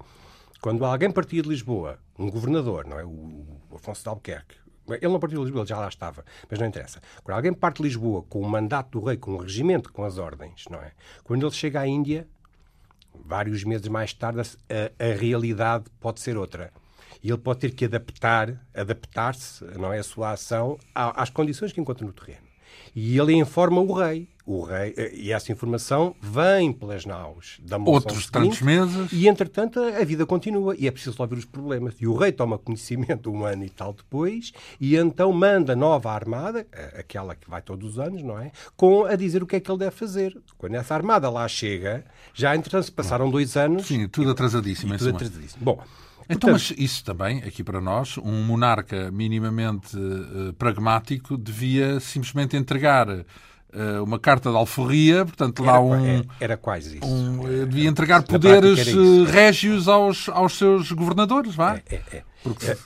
quando 0.61 0.85
alguém 0.85 1.11
partia 1.11 1.41
de 1.41 1.49
Lisboa, 1.49 1.99
um 2.17 2.29
governador, 2.29 2.85
não 2.85 2.99
é? 2.99 3.03
O, 3.03 3.09
o 3.71 3.75
Afonso 3.75 4.03
de 4.03 4.09
Albuquerque, 4.09 4.55
ele 4.87 5.07
não 5.07 5.19
partiu 5.19 5.39
de 5.39 5.45
Lisboa, 5.45 5.63
ele 5.63 5.69
já 5.69 5.79
lá 5.79 5.87
estava, 5.87 6.23
mas 6.49 6.59
não 6.59 6.67
interessa. 6.67 7.01
Quando 7.23 7.35
alguém 7.35 7.53
parte 7.53 7.77
de 7.77 7.83
Lisboa 7.83 8.23
com 8.23 8.39
o 8.39 8.49
mandato 8.49 8.99
do 8.99 9.05
rei, 9.05 9.17
com 9.17 9.33
o 9.33 9.37
regimento, 9.37 9.91
com 9.91 10.03
as 10.03 10.17
ordens, 10.17 10.65
não 10.69 10.79
é? 10.79 10.91
Quando 11.23 11.45
ele 11.45 11.55
chega 11.55 11.81
à 11.81 11.87
Índia, 11.87 12.27
vários 13.13 13.63
meses 13.63 13.87
mais 13.87 14.13
tarde, 14.13 14.41
a, 14.41 15.03
a 15.03 15.15
realidade 15.15 15.85
pode 15.99 16.19
ser 16.19 16.37
outra 16.37 16.71
e 17.23 17.29
ele 17.29 17.37
pode 17.37 17.59
ter 17.59 17.71
que 17.71 17.85
adaptar, 17.85 18.61
adaptar-se, 18.75 19.63
não 19.79 19.93
é 19.93 19.99
a 19.99 20.03
sua 20.03 20.31
ação 20.31 20.77
às 20.93 21.29
condições 21.29 21.71
que 21.71 21.79
encontra 21.79 22.05
no 22.05 22.11
terreno. 22.11 22.53
E 22.95 23.17
ele 23.17 23.33
informa 23.33 23.81
o 23.81 23.91
rei. 23.93 24.27
O 24.45 24.61
rei 24.61 24.93
eh, 24.97 25.11
e 25.15 25.31
essa 25.31 25.53
informação 25.53 26.13
vem 26.21 26.73
pelas 26.73 27.05
naus 27.05 27.59
da 27.63 27.77
Outros 27.77 28.29
tantos 28.29 28.61
meses. 28.61 29.09
E, 29.11 29.27
entretanto, 29.27 29.79
a 29.79 30.03
vida 30.03 30.25
continua 30.25 30.75
e 30.77 30.85
é 30.85 30.91
preciso 30.91 31.11
resolver 31.11 31.35
os 31.37 31.45
problemas. 31.45 31.95
E 31.99 32.05
o 32.05 32.13
rei 32.13 32.31
toma 32.31 32.57
conhecimento 32.57 33.31
um 33.31 33.45
ano 33.45 33.63
e 33.63 33.69
tal 33.69 33.93
depois 33.93 34.51
e 34.81 34.97
então 34.97 35.31
manda 35.31 35.75
nova 35.75 36.11
armada, 36.11 36.67
eh, 36.73 36.97
aquela 36.99 37.35
que 37.35 37.49
vai 37.49 37.61
todos 37.61 37.91
os 37.91 37.99
anos, 37.99 38.21
não 38.21 38.37
é? 38.37 38.51
Com 38.75 39.05
a 39.05 39.15
dizer 39.15 39.41
o 39.41 39.47
que 39.47 39.55
é 39.55 39.59
que 39.61 39.71
ele 39.71 39.79
deve 39.79 39.95
fazer. 39.95 40.37
Quando 40.57 40.75
essa 40.75 40.93
armada 40.93 41.29
lá 41.29 41.47
chega, 41.47 42.03
já 42.33 42.53
entretanto 42.53 42.83
se 42.83 42.91
passaram 42.91 43.31
dois 43.31 43.55
anos. 43.55 43.85
Sim, 43.85 44.07
tudo 44.09 44.31
atrasadíssimo. 44.31 44.97
tudo 44.97 45.15
atrasadíssimo. 45.15 45.63
Bom, 45.63 45.81
então, 46.29 46.51
mas 46.51 46.73
isso 46.77 47.03
também, 47.03 47.39
aqui 47.39 47.63
para 47.63 47.81
nós, 47.81 48.17
um 48.17 48.43
monarca 48.43 49.11
minimamente 49.11 49.95
uh, 49.97 50.53
pragmático 50.53 51.37
devia 51.37 51.99
simplesmente 51.99 52.55
entregar 52.55 53.09
uh, 53.09 54.03
uma 54.03 54.19
carta 54.19 54.49
de 54.49 54.55
alforria, 54.55 55.25
portanto, 55.25 55.63
lá 55.63 55.79
um. 55.79 55.93
Era, 55.93 56.25
era 56.39 56.57
quase 56.57 56.97
isso. 56.97 57.05
Um, 57.05 57.41
uh, 57.41 57.65
devia 57.65 57.89
entregar 57.89 58.23
poderes 58.23 58.93
régios 59.29 59.87
aos, 59.87 60.29
aos 60.29 60.57
seus 60.57 60.91
governadores, 60.91 61.55
vá? 61.55 61.77
É, 61.89 61.95
é, 61.95 62.01
é. 62.17 62.23
Porque 62.43 62.65
é, 62.67 62.77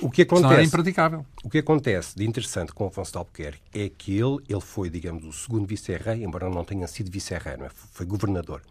o 0.00 0.08
que 0.08 0.22
acontece, 0.22 0.52
era 0.52 0.62
impraticável. 0.62 1.26
O 1.42 1.50
que 1.50 1.58
acontece 1.58 2.16
de 2.16 2.24
interessante 2.24 2.72
com 2.72 2.86
Afonso 2.86 3.10
de 3.10 3.18
Albuquerque 3.18 3.60
é 3.72 3.88
que 3.88 4.16
ele, 4.16 4.38
ele 4.48 4.60
foi, 4.60 4.88
digamos, 4.88 5.24
o 5.24 5.32
segundo 5.32 5.66
vice-rei, 5.66 6.22
embora 6.22 6.48
não 6.48 6.64
tenha 6.64 6.86
sido 6.86 7.10
vice-rei, 7.10 7.54
é? 7.54 7.68
foi 7.92 8.06
governador. 8.06 8.62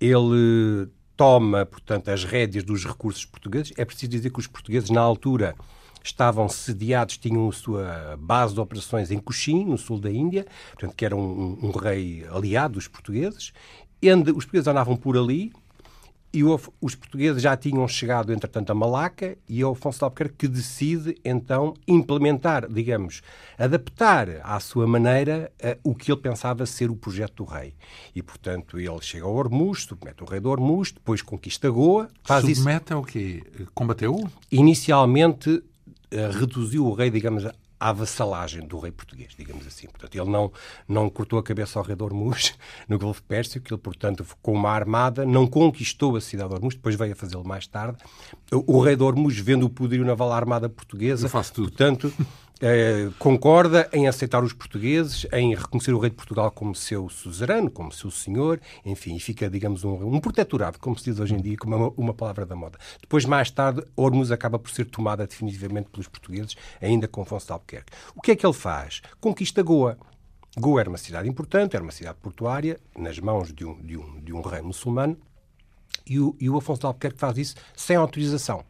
Ele 0.00 0.88
toma, 1.18 1.66
portanto, 1.66 2.10
as 2.10 2.22
rédeas 2.22 2.62
dos 2.62 2.86
recursos 2.86 3.24
portugueses. 3.24 3.72
É 3.76 3.84
preciso 3.84 4.08
dizer 4.08 4.30
que 4.30 4.38
os 4.38 4.46
portugueses, 4.46 4.88
na 4.88 5.00
altura, 5.00 5.56
estavam 6.02 6.48
sediados, 6.48 7.18
tinham 7.18 7.48
a 7.48 7.52
sua 7.52 8.16
base 8.20 8.54
de 8.54 8.60
operações 8.60 9.10
em 9.10 9.18
Cochin, 9.18 9.64
no 9.64 9.76
sul 9.76 9.98
da 9.98 10.10
Índia, 10.10 10.46
portanto, 10.70 10.94
que 10.96 11.04
era 11.04 11.16
um, 11.16 11.58
um 11.60 11.70
rei 11.72 12.24
aliado 12.30 12.74
dos 12.74 12.86
portugueses. 12.86 13.52
Ende, 14.00 14.30
os 14.30 14.44
portugueses 14.44 14.68
andavam 14.68 14.96
por 14.96 15.18
ali, 15.18 15.52
e 16.32 16.44
o, 16.44 16.60
os 16.80 16.94
portugueses 16.94 17.42
já 17.42 17.56
tinham 17.56 17.86
chegado, 17.88 18.32
entretanto, 18.32 18.70
a 18.70 18.74
Malaca 18.74 19.36
e 19.48 19.62
é 19.62 19.66
o 19.66 19.70
Afonso 19.70 19.98
de 19.98 20.04
Albuquerque 20.04 20.34
que 20.36 20.48
decide, 20.48 21.16
então, 21.24 21.74
implementar, 21.86 22.70
digamos, 22.70 23.22
adaptar 23.58 24.28
à 24.42 24.60
sua 24.60 24.86
maneira 24.86 25.50
uh, 25.62 25.90
o 25.90 25.94
que 25.94 26.12
ele 26.12 26.20
pensava 26.20 26.66
ser 26.66 26.90
o 26.90 26.96
projeto 26.96 27.44
do 27.44 27.44
rei. 27.44 27.74
E, 28.14 28.22
portanto, 28.22 28.78
ele 28.78 29.00
chega 29.00 29.24
ao 29.24 29.34
Hormuz, 29.34 29.84
submete 29.84 30.22
o 30.22 30.26
rei 30.26 30.40
do 30.40 30.50
Hormuz, 30.50 30.92
depois 30.92 31.22
conquista 31.22 31.70
Goa. 31.70 32.08
Faz 32.22 32.44
submete 32.44 32.84
isso. 32.84 32.92
é 32.92 32.96
o 32.96 33.02
quê? 33.02 33.42
Combateu? 33.74 34.28
Inicialmente, 34.52 35.50
uh, 35.50 36.38
reduziu 36.38 36.86
o 36.86 36.92
rei, 36.92 37.10
digamos, 37.10 37.44
à 37.78 37.92
vassalagem 37.92 38.66
do 38.66 38.78
rei 38.78 38.90
português, 38.90 39.32
digamos 39.36 39.66
assim. 39.66 39.86
Portanto, 39.86 40.14
ele 40.14 40.30
não, 40.30 40.52
não 40.86 41.08
cortou 41.08 41.38
a 41.38 41.42
cabeça 41.42 41.78
ao 41.78 41.84
rei 41.84 41.96
de 41.96 42.02
Hormuz 42.02 42.54
no 42.88 42.98
Golfo 42.98 43.22
Pérsico, 43.22 43.66
ele, 43.72 43.80
portanto, 43.80 44.24
com 44.42 44.52
uma 44.52 44.70
armada, 44.70 45.24
não 45.24 45.46
conquistou 45.46 46.16
a 46.16 46.20
cidade 46.20 46.48
de 46.48 46.54
Hormuz, 46.56 46.74
depois 46.74 46.94
veio 46.94 47.12
a 47.12 47.16
fazê-lo 47.16 47.46
mais 47.46 47.66
tarde. 47.66 47.98
O, 48.52 48.78
o 48.78 48.80
rei 48.80 48.96
de 48.96 49.02
Hormuz, 49.02 49.38
vendo 49.38 49.66
o 49.66 49.70
poderio 49.70 50.04
naval 50.04 50.32
armada 50.32 50.68
portuguesa, 50.68 51.28
portanto, 51.28 52.12
eh, 52.60 53.10
concorda 53.18 53.88
em 53.92 54.08
aceitar 54.08 54.42
os 54.42 54.52
portugueses, 54.52 55.26
em 55.32 55.54
reconhecer 55.54 55.92
o 55.92 55.98
rei 55.98 56.10
de 56.10 56.16
Portugal 56.16 56.50
como 56.50 56.74
seu 56.74 57.08
suzerano, 57.08 57.70
como 57.70 57.92
seu 57.92 58.10
senhor, 58.10 58.60
enfim, 58.84 59.14
e 59.14 59.20
fica, 59.20 59.48
digamos, 59.48 59.84
um, 59.84 60.14
um 60.14 60.20
protetorado, 60.20 60.78
como 60.78 60.98
se 60.98 61.04
diz 61.04 61.20
hoje 61.20 61.34
em 61.34 61.40
dia, 61.40 61.56
como 61.56 61.76
uma, 61.76 61.94
uma 61.96 62.14
palavra 62.14 62.44
da 62.44 62.56
moda. 62.56 62.78
Depois, 63.00 63.24
mais 63.24 63.50
tarde, 63.50 63.82
Hormuz 63.94 64.32
acaba 64.32 64.58
por 64.58 64.70
ser 64.70 64.86
tomada 64.86 65.26
definitivamente 65.26 65.88
pelos 65.90 66.08
portugueses, 66.08 66.56
ainda 66.80 67.06
com 67.06 67.22
Afonso 67.22 67.46
de 67.46 67.52
Albuquerque. 67.52 67.92
O 68.14 68.20
que 68.20 68.32
é 68.32 68.36
que 68.36 68.44
ele 68.44 68.54
faz? 68.54 69.02
Conquista 69.20 69.62
Goa. 69.62 69.96
Goa 70.58 70.80
era 70.80 70.88
uma 70.88 70.98
cidade 70.98 71.28
importante, 71.28 71.76
era 71.76 71.82
uma 71.82 71.92
cidade 71.92 72.18
portuária, 72.20 72.80
nas 72.96 73.18
mãos 73.20 73.52
de 73.52 73.64
um, 73.64 73.80
de 73.80 73.96
um, 73.96 74.20
de 74.20 74.32
um 74.32 74.40
rei 74.40 74.62
muçulmano, 74.62 75.16
e 76.04 76.18
o, 76.18 76.34
e 76.40 76.50
o 76.50 76.56
Afonso 76.56 76.80
de 76.80 76.86
Albuquerque 76.86 77.18
faz 77.18 77.38
isso 77.38 77.54
sem 77.76 77.96
autorização. 77.96 78.64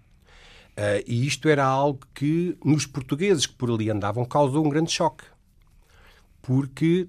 Uh, 0.79 1.03
e 1.09 1.27
isto 1.27 1.49
era 1.49 1.65
algo 1.65 1.99
que, 2.15 2.57
nos 2.65 2.87
portugueses 2.87 3.47
que 3.47 3.55
por 3.55 3.69
ali 3.69 3.91
andavam, 3.91 4.25
causou 4.25 4.65
um 4.65 4.69
grande 4.69 4.93
choque. 4.93 5.25
Porque 6.41 7.09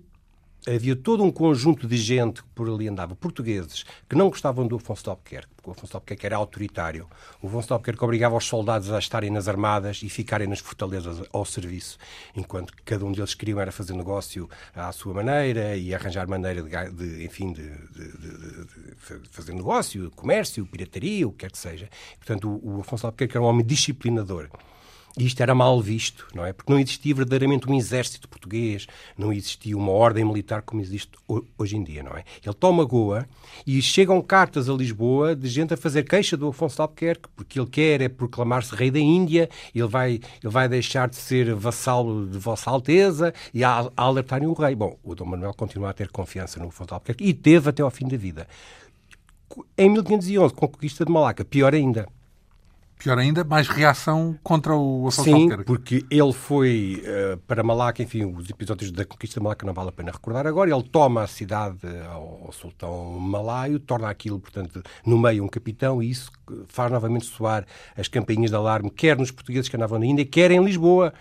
havia 0.76 0.96
todo 0.96 1.24
um 1.24 1.32
conjunto 1.32 1.88
de 1.88 1.98
gente 1.98 2.44
que 2.44 2.50
por 2.50 2.70
ali 2.70 2.88
andava, 2.88 3.16
portugueses, 3.16 3.86
que 4.08 4.16
não 4.16 4.30
gostavam 4.30 4.68
do 4.68 4.76
Afonso 4.76 5.04
de 5.04 5.10
Albuquerque, 5.10 5.50
porque 5.56 5.70
o 5.70 5.74
Afonso 5.74 5.92
de 5.92 5.96
Albuquerque 5.96 6.26
era 6.26 6.36
autoritário. 6.36 7.08
O 7.42 7.48
Afonso 7.48 7.68
de 7.68 7.74
Albuquerque 7.74 8.04
obrigava 8.04 8.36
os 8.36 8.46
soldados 8.46 8.92
a 8.92 9.00
estarem 9.00 9.30
nas 9.30 9.48
armadas 9.48 10.02
e 10.04 10.10
ficarem 10.10 10.48
nas 10.48 10.60
fortalezas 10.60 11.22
ao 11.32 11.46
serviço, 11.46 11.98
enquanto 12.36 12.74
cada 12.86 13.06
um 13.06 13.12
deles 13.12 13.34
queria 13.34 13.60
era 13.60 13.72
fazer 13.72 13.94
negócio 13.94 14.50
à 14.76 14.92
sua 14.92 15.14
maneira 15.14 15.76
e 15.76 15.94
arranjar 15.94 16.28
maneira 16.28 16.62
de, 16.62 16.92
de 16.92 17.26
enfim, 17.26 17.52
de, 17.52 17.64
de, 17.64 18.18
de, 18.18 19.30
fazer 19.32 19.54
negócio, 19.54 20.12
comércio, 20.12 20.66
pirataria, 20.66 21.28
o 21.28 21.32
que 21.32 21.40
quer 21.40 21.52
que 21.52 21.58
seja. 21.58 21.90
Portanto, 22.18 22.48
o, 22.48 22.78
o 22.78 22.82
Afonso 22.82 23.02
de 23.02 23.06
Albuquerque 23.08 23.36
era 23.36 23.44
um 23.44 23.48
homem 23.48 23.66
disciplinador. 23.66 24.50
E 25.20 25.26
isto 25.26 25.42
era 25.42 25.54
mal 25.54 25.82
visto, 25.82 26.26
não 26.34 26.46
é? 26.46 26.54
Porque 26.54 26.72
não 26.72 26.80
existia 26.80 27.14
verdadeiramente 27.14 27.70
um 27.70 27.76
exército 27.76 28.30
português, 28.30 28.88
não 29.18 29.34
existia 29.34 29.78
uma 29.78 29.92
ordem 29.92 30.24
militar 30.24 30.62
como 30.62 30.82
existe 30.82 31.12
hoje 31.58 31.76
em 31.76 31.84
dia, 31.84 32.02
não 32.02 32.14
é? 32.14 32.24
Ele 32.42 32.54
toma 32.54 32.86
Goa 32.86 33.28
e 33.68 33.82
chegam 33.82 34.22
cartas 34.22 34.70
a 34.70 34.74
Lisboa 34.74 35.36
de 35.36 35.50
gente 35.50 35.74
a 35.74 35.78
fazer 35.78 36.04
queixa 36.04 36.38
do 36.38 36.48
Afonso 36.48 36.78
de 36.78 36.82
Albuquerque, 36.84 37.28
porque 37.36 37.60
ele 37.60 37.68
quer 37.68 38.00
é 38.00 38.08
proclamar-se 38.08 38.74
rei 38.74 38.90
da 38.90 39.00
Índia, 39.00 39.50
ele 39.76 39.88
vai, 39.88 40.12
ele 40.12 40.54
vai 40.54 40.70
deixar 40.70 41.10
de 41.10 41.18
ser 41.18 41.54
vassalo 41.54 42.26
de 42.26 42.38
Vossa 42.38 42.70
Alteza 42.70 43.34
e 43.54 43.62
a, 43.62 43.92
a 43.98 44.04
alertarem 44.04 44.48
o 44.48 44.54
rei. 44.54 44.74
Bom, 44.74 44.98
o 45.04 45.14
Dom 45.16 45.26
Manuel 45.26 45.54
continua 45.54 45.90
a 45.90 45.94
ter 45.94 46.08
confiança 46.08 46.62
no 46.62 46.70
Afonso 46.70 46.88
de 46.88 46.94
Albuquerque 46.94 47.26
e 47.26 47.34
teve 47.34 47.70
até 47.70 47.84
ao 47.84 47.92
fim 47.92 48.08
da 48.08 48.16
vida. 48.16 48.48
Em 49.78 49.90
1511, 49.90 50.54
com 50.54 50.66
a 50.66 50.70
conquista 50.70 51.04
de 51.04 51.12
Malaca, 51.12 51.44
pior 51.44 51.74
ainda, 51.74 52.08
Pior 53.00 53.18
ainda, 53.18 53.46
mais 53.46 53.70
reação 53.70 54.38
contra 54.44 54.76
o 54.76 55.08
Afonso 55.08 55.24
Sim, 55.24 55.48
porque 55.66 56.06
ele 56.12 56.34
foi 56.34 57.02
uh, 57.06 57.38
para 57.48 57.64
Malaca, 57.64 58.04
enfim, 58.04 58.26
os 58.26 58.50
episódios 58.50 58.92
da 58.92 59.06
conquista 59.06 59.40
de 59.40 59.44
Malaca 59.46 59.66
não 59.66 59.74
vale 59.74 59.88
a 59.88 59.92
pena 59.94 60.12
recordar 60.12 60.46
agora. 60.46 60.70
Ele 60.70 60.84
toma 60.84 61.24
a 61.24 61.28
cidade 61.28 61.88
ao, 62.12 62.44
ao 62.48 62.52
sultão 62.52 63.18
malaio, 63.18 63.80
torna 63.80 64.10
aquilo, 64.10 64.38
portanto, 64.38 64.84
no 65.06 65.18
meio 65.18 65.46
um 65.46 65.48
capitão, 65.48 66.04
e 66.04 66.12
isso 66.12 66.30
faz 66.68 66.92
novamente 66.92 67.26
soar 67.26 67.66
as 67.96 68.10
campainhas 68.10 68.52
de 68.52 68.58
alarme, 68.58 68.90
quer 68.90 69.18
nos 69.18 69.32
portugueses 69.32 69.70
que 69.70 69.78
andavam 69.78 69.98
na 69.98 70.06
Índia, 70.06 70.26
quer 70.26 70.52
em 70.52 70.62
Lisboa 70.62 71.14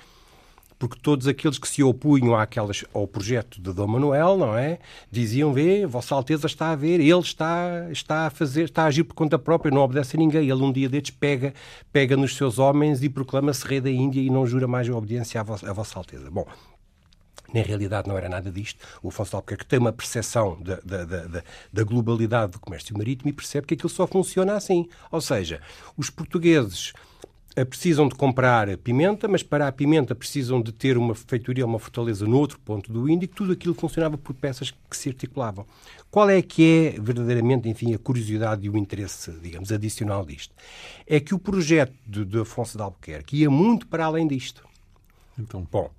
porque 0.79 0.99
todos 1.01 1.27
aqueles 1.27 1.59
que 1.59 1.67
se 1.67 1.83
opunham 1.83 2.37
àquelas, 2.37 2.85
ao 2.95 3.07
projeto 3.07 3.61
de 3.61 3.73
Dom 3.73 3.87
Manuel, 3.89 4.37
não 4.37 4.57
é? 4.57 4.79
Diziam, 5.11 5.53
vê, 5.53 5.85
Vossa 5.85 6.15
Alteza 6.15 6.47
está 6.47 6.71
a 6.71 6.77
ver, 6.77 7.01
ele 7.01 7.19
está, 7.19 7.89
está 7.91 8.27
a 8.27 8.31
fazer, 8.31 8.65
está 8.65 8.85
a 8.85 8.87
agir 8.87 9.05
por 9.05 9.15
conta 9.15 9.39
própria, 9.39 9.73
não 9.73 9.83
obedece 9.83 10.17
a 10.17 10.19
ninguém. 10.19 10.49
Ele 10.49 10.63
um 10.63 10.73
dia 10.73 10.89
destes 10.89 11.11
pega, 11.11 11.53
pega 11.93 12.17
nos 12.17 12.37
seus 12.37 12.59
homens 12.59 13.03
e 13.03 13.09
proclama-se 13.09 13.67
rei 13.67 13.81
da 13.81 13.91
Índia 13.91 14.21
e 14.21 14.31
não 14.31 14.47
jura 14.47 14.69
mais 14.69 14.89
a 14.89 14.95
obediência 14.95 15.41
à 15.41 15.45
Vossa, 15.45 15.69
à 15.69 15.73
vossa 15.73 15.99
Alteza. 15.99 16.31
Bom, 16.31 16.47
na 17.53 17.63
realidade 17.63 18.09
não 18.09 18.17
era 18.17 18.29
nada 18.29 18.51
disto. 18.51 18.79
O 19.03 19.09
Afonso 19.09 19.31
de 19.31 19.37
Albuquerque 19.37 19.67
tem 19.67 19.79
uma 19.79 19.93
percepção 19.93 20.61
da, 20.61 20.77
da, 20.85 21.05
da, 21.05 21.43
da, 21.73 21.83
globalidade 21.83 22.53
do 22.53 22.61
comércio 22.61 22.97
marítimo 22.97 23.31
e 23.31 23.33
percebe 23.33 23.67
que 23.67 23.75
aquilo 23.75 23.89
só 23.89 24.07
funciona 24.07 24.55
assim. 24.55 24.89
Ou 25.11 25.21
seja, 25.21 25.61
os 25.97 26.11
portugueses 26.11 26.93
precisam 27.65 28.09
de 28.09 28.15
comprar 28.15 28.77
pimenta, 28.79 29.27
mas 29.27 29.43
para 29.43 29.67
a 29.67 29.73
pimenta 29.73 30.15
precisam 30.15 30.61
de 30.61 30.73
ter 30.73 30.99
uma 30.99 31.15
feitoria, 31.15 31.65
uma 31.65 31.79
fortaleza 31.79 32.27
no 32.27 32.37
outro 32.37 32.59
ponto 32.61 32.93
do 32.93 33.09
Índico, 33.09 33.35
tudo 33.35 33.53
aquilo 33.53 33.75
funcionava 33.75 34.19
por 34.19 34.35
peças 34.35 34.71
que 34.71 34.97
se 34.97 35.09
articulavam. 35.09 35.67
Qual 36.11 36.29
é 36.31 36.41
que 36.41 36.95
é 36.97 37.01
verdadeiramente, 37.01 37.69
enfim, 37.69 37.95
a 37.95 37.99
curiosidade 37.99 38.65
e 38.65 38.71
o 38.71 38.77
interesse, 38.77 39.31
digamos, 39.43 39.71
adicional 39.71 40.25
disto? 40.25 40.55
É 41.07 41.21
que 41.21 41.35
o 41.35 41.39
projeto 41.39 41.95
de, 42.07 42.25
de 42.25 42.41
Afonso 42.41 42.77
de 42.77 42.83
Albuquerque 42.83 43.39
ia 43.39 43.51
muito 43.51 43.87
para 43.87 44.07
além 44.07 44.27
disto. 44.27 44.67
Então. 45.39 45.67
Bom, 45.71 45.91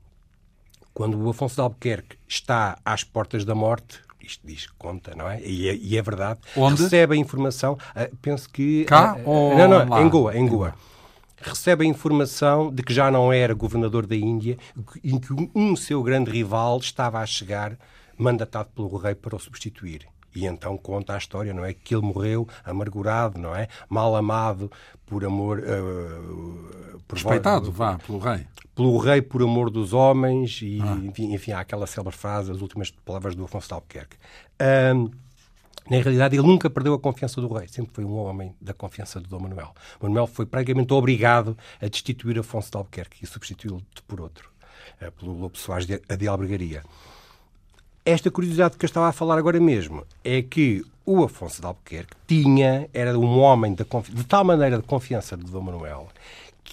quando 0.93 1.17
o 1.19 1.29
Afonso 1.29 1.55
de 1.55 1.61
Albuquerque 1.61 2.17
está 2.27 2.77
às 2.83 3.03
portas 3.03 3.45
da 3.45 3.53
morte, 3.53 4.01
isto 4.21 4.45
diz 4.45 4.67
conta, 4.77 5.15
não 5.15 5.29
é? 5.29 5.41
E 5.41 5.69
é, 5.69 5.75
e 5.75 5.97
é 5.97 6.01
verdade. 6.01 6.39
Onde? 6.55 6.83
Recebe 6.83 7.15
a 7.15 7.17
informação, 7.17 7.73
uh, 7.73 8.15
penso 8.21 8.49
que... 8.49 8.85
Cá 8.85 9.15
uh, 9.15 9.29
ou 9.29 9.57
Não, 9.57 9.67
não, 9.67 9.89
lá? 9.89 10.01
em 10.01 10.09
Goa, 10.09 10.37
em 10.37 10.47
Goa 10.47 10.75
recebe 11.41 11.85
a 11.85 11.87
informação 11.87 12.71
de 12.71 12.83
que 12.83 12.93
já 12.93 13.09
não 13.09 13.31
era 13.31 13.53
governador 13.53 14.05
da 14.05 14.15
Índia 14.15 14.57
e 15.03 15.19
que 15.19 15.51
um 15.55 15.75
seu 15.75 16.01
grande 16.03 16.31
rival 16.31 16.77
estava 16.79 17.19
a 17.19 17.25
chegar, 17.25 17.77
mandatado 18.17 18.69
pelo 18.75 18.95
rei 18.97 19.15
para 19.15 19.35
o 19.35 19.39
substituir. 19.39 20.07
E 20.35 20.45
então 20.45 20.77
conta 20.77 21.15
a 21.15 21.17
história, 21.17 21.53
não 21.53 21.65
é? 21.65 21.73
Que 21.73 21.95
ele 21.95 22.05
morreu 22.05 22.47
amargurado, 22.63 23.39
não 23.39 23.55
é? 23.55 23.67
Mal 23.89 24.15
amado 24.15 24.71
por 25.05 25.25
amor. 25.25 25.59
Uh, 25.59 26.99
por 27.07 27.15
Respeitado, 27.15 27.71
vá, 27.71 27.97
pelo 27.97 28.19
rei. 28.19 28.45
Pelo 28.75 28.97
rei 28.99 29.21
por 29.21 29.41
amor 29.41 29.69
dos 29.69 29.91
homens, 29.93 30.59
e 30.61 30.79
ah. 30.81 30.97
enfim, 31.03 31.33
enfim, 31.33 31.51
há 31.51 31.59
aquela 31.59 31.87
célebre 31.87 32.15
frase, 32.15 32.51
as 32.51 32.61
últimas 32.61 32.91
palavras 32.91 33.35
do 33.35 33.43
Afonso 33.43 33.67
de 33.67 33.73
Albuquerque. 33.73 34.17
Um, 34.95 35.09
na 35.89 35.97
realidade, 35.97 36.35
ele 36.35 36.45
nunca 36.45 36.69
perdeu 36.69 36.93
a 36.93 36.99
confiança 36.99 37.39
do 37.41 37.47
rei, 37.47 37.67
sempre 37.67 37.91
foi 37.93 38.03
um 38.03 38.17
homem 38.17 38.55
da 38.59 38.73
confiança 38.73 39.19
de 39.19 39.27
Dom 39.27 39.39
Manuel. 39.39 39.73
Manuel 40.01 40.27
foi 40.27 40.45
praticamente 40.45 40.93
obrigado 40.93 41.57
a 41.81 41.87
destituir 41.87 42.39
Afonso 42.39 42.71
de 42.71 42.77
Albuquerque 42.77 43.23
e 43.23 43.27
substituí-lo 43.27 43.81
por 44.07 44.21
outro, 44.21 44.49
eh, 44.99 45.11
pelo 45.11 45.33
Lobo 45.33 45.57
Soares 45.57 45.85
de, 45.85 46.27
Albergaria. 46.27 46.83
Esta 48.05 48.31
curiosidade 48.31 48.77
que 48.77 48.85
eu 48.85 48.87
estava 48.87 49.07
a 49.07 49.11
falar 49.11 49.37
agora 49.37 49.59
mesmo 49.59 50.05
é 50.23 50.41
que 50.41 50.83
o 51.05 51.23
Afonso 51.23 51.61
de 51.61 51.67
Albuquerque 51.67 52.15
tinha, 52.27 52.89
era 52.93 53.17
um 53.17 53.39
homem 53.39 53.73
de, 53.73 53.83
de 53.83 54.23
tal 54.25 54.43
maneira 54.43 54.77
de 54.77 54.83
confiança 54.83 55.35
de 55.35 55.43
Dom 55.43 55.61
Manuel 55.61 56.07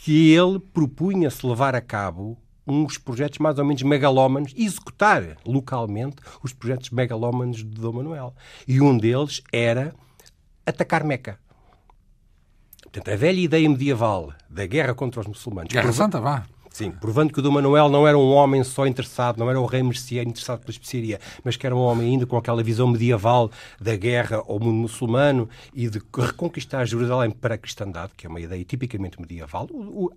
que 0.06 0.32
ele 0.32 0.60
propunha-se 0.60 1.44
levar 1.44 1.74
a 1.74 1.80
cabo 1.80 2.36
uns 2.66 2.98
projetos 2.98 3.38
mais 3.38 3.58
ou 3.58 3.64
menos 3.64 3.82
megalómanos, 3.82 4.52
executar 4.56 5.36
localmente 5.46 6.16
os 6.42 6.52
projetos 6.52 6.90
megalómanos 6.90 7.58
de 7.58 7.64
Dom 7.64 7.92
Manuel. 7.92 8.34
E 8.66 8.80
um 8.80 8.96
deles 8.96 9.42
era 9.52 9.94
atacar 10.64 11.04
Meca. 11.04 11.38
Portanto, 12.82 13.10
a 13.10 13.16
velha 13.16 13.40
ideia 13.40 13.68
medieval 13.68 14.32
da 14.48 14.66
guerra 14.66 14.94
contra 14.94 15.20
os 15.20 15.26
muçulmanos. 15.26 15.72
Guerra 15.72 15.92
Santa, 15.92 16.20
vá. 16.20 16.46
Sim, 16.76 16.90
provando 16.90 17.32
que 17.32 17.38
o 17.38 17.42
Dom 17.42 17.52
Manuel 17.52 17.88
não 17.88 18.06
era 18.06 18.18
um 18.18 18.30
homem 18.34 18.62
só 18.62 18.86
interessado, 18.86 19.38
não 19.38 19.48
era 19.48 19.58
o 19.58 19.64
rei 19.64 19.82
merceário 19.82 20.28
interessado 20.28 20.58
pela 20.58 20.70
especiaria, 20.70 21.18
mas 21.42 21.56
que 21.56 21.66
era 21.66 21.74
um 21.74 21.78
homem 21.78 22.10
ainda 22.10 22.26
com 22.26 22.36
aquela 22.36 22.62
visão 22.62 22.86
medieval 22.86 23.50
da 23.80 23.96
guerra 23.96 24.44
ao 24.46 24.60
mundo 24.60 24.74
muçulmano 24.74 25.48
e 25.72 25.88
de 25.88 26.02
reconquistar 26.14 26.84
Jerusalém 26.84 27.30
para 27.30 27.54
a 27.54 27.56
cristandade, 27.56 28.12
que 28.14 28.26
é 28.26 28.28
uma 28.28 28.42
ideia 28.42 28.62
tipicamente 28.62 29.18
medieval. 29.18 29.66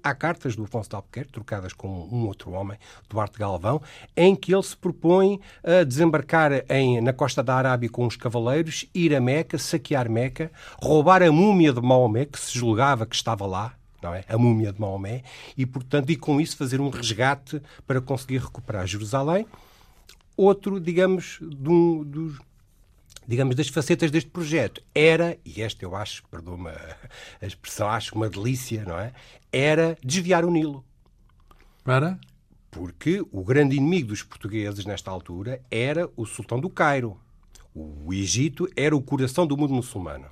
há 0.04 0.14
cartas 0.14 0.54
do 0.58 0.66
Afonso 0.66 0.90
de 0.90 0.98
Albuquerque, 0.98 1.32
trocadas 1.32 1.72
com 1.72 1.88
um 2.12 2.28
outro 2.28 2.52
homem, 2.52 2.78
Duarte 3.10 3.40
Galvão, 3.40 3.82
em 4.14 4.36
que 4.36 4.54
ele 4.54 4.64
se 4.64 4.76
propõe 4.76 5.40
a 5.64 5.86
desembarcar 5.86 6.66
em, 6.70 7.00
na 7.00 7.14
costa 7.14 7.42
da 7.42 7.56
Arábia 7.56 7.90
com 7.90 8.06
os 8.06 8.18
cavaleiros, 8.18 8.86
ir 8.94 9.16
a 9.16 9.22
Meca, 9.22 9.58
saquear 9.58 10.10
Meca, 10.10 10.52
roubar 10.78 11.24
a 11.24 11.32
múmia 11.32 11.72
de 11.72 11.80
Maomé, 11.80 12.26
que 12.26 12.38
se 12.38 12.60
julgava 12.60 13.06
que 13.06 13.16
estava 13.16 13.48
lá, 13.48 13.79
não 14.02 14.14
é? 14.14 14.24
A 14.28 14.38
múmia 14.38 14.72
de 14.72 14.80
Maomé, 14.80 15.24
e, 15.58 15.66
portanto, 15.66 16.10
e 16.10 16.16
com 16.16 16.40
isso 16.40 16.58
fazer 16.58 16.80
um 16.82 16.90
resgate 16.90 17.62
para 17.86 18.02
conseguir 18.02 18.40
recuperar 18.40 18.88
Jerusalém. 18.88 19.46
Outro, 20.36 20.80
digamos, 20.80 21.40
de 21.42 21.70
um, 21.70 22.04
dos, 22.04 22.40
digamos, 23.28 23.56
das 23.56 23.68
facetas 23.68 24.10
deste 24.10 24.30
projeto 24.30 24.82
era, 24.96 25.38
e 25.46 25.62
esta 25.62 25.86
eu 25.86 25.96
acho, 25.96 26.24
perdoa-me 26.30 26.70
a 26.70 27.46
expressão, 27.46 27.88
acho 27.88 28.16
uma 28.16 28.30
delícia, 28.30 28.84
não 28.86 28.98
é? 28.98 29.14
Era 29.52 29.98
desviar 30.04 30.44
o 30.44 30.52
Nilo. 30.52 30.84
Para? 31.84 32.20
Porque 32.72 33.24
o 33.32 33.44
grande 33.44 33.76
inimigo 33.76 34.10
dos 34.10 34.24
portugueses 34.24 34.86
nesta 34.86 35.12
altura 35.12 35.62
era 35.70 36.10
o 36.16 36.26
sultão 36.26 36.60
do 36.60 36.70
Cairo. 36.70 37.20
O 37.74 38.14
Egito 38.14 38.68
era 38.76 38.96
o 38.96 39.02
coração 39.02 39.46
do 39.46 39.58
mundo 39.58 39.74
muçulmano. 39.74 40.26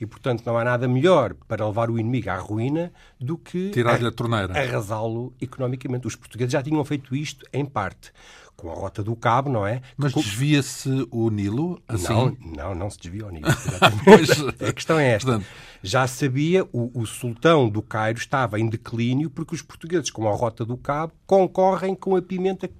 E, 0.00 0.06
portanto, 0.06 0.42
não 0.44 0.56
há 0.56 0.64
nada 0.64 0.88
melhor 0.88 1.34
para 1.46 1.66
levar 1.66 1.90
o 1.90 1.98
inimigo 1.98 2.30
à 2.30 2.36
ruína 2.36 2.92
do 3.20 3.36
que 3.36 3.70
tirar-lhe 3.70 4.06
a 4.06 4.12
torneira, 4.12 4.58
arrasá-lo 4.58 5.34
economicamente. 5.40 6.06
Os 6.06 6.16
portugueses 6.16 6.52
já 6.52 6.62
tinham 6.62 6.84
feito 6.84 7.14
isto 7.14 7.46
em 7.52 7.64
parte 7.64 8.12
com 8.56 8.70
a 8.70 8.74
rota 8.74 9.02
do 9.02 9.16
Cabo, 9.16 9.50
não 9.50 9.66
é? 9.66 9.82
Mas 9.96 10.12
desvia-se 10.12 11.06
o 11.10 11.28
Nilo 11.30 11.82
assim? 11.88 12.12
Não, 12.12 12.36
não, 12.40 12.74
não 12.74 12.90
se 12.90 12.98
desvia 12.98 13.26
o 13.26 13.30
Nilo. 13.30 13.48
pois, 14.04 14.68
a 14.68 14.72
questão 14.72 14.98
é 14.98 15.12
esta. 15.12 15.32
Portanto... 15.32 15.46
Já 15.82 16.06
sabia, 16.06 16.64
o, 16.72 16.90
o 16.98 17.06
sultão 17.06 17.68
do 17.68 17.82
Cairo 17.82 18.18
estava 18.18 18.58
em 18.58 18.68
declínio 18.68 19.28
porque 19.28 19.54
os 19.54 19.62
portugueses, 19.62 20.10
com 20.10 20.28
a 20.28 20.34
rota 20.34 20.64
do 20.64 20.76
Cabo, 20.76 21.12
concorrem 21.26 21.94
com 21.94 22.16
a 22.16 22.22
pimenta 22.22 22.70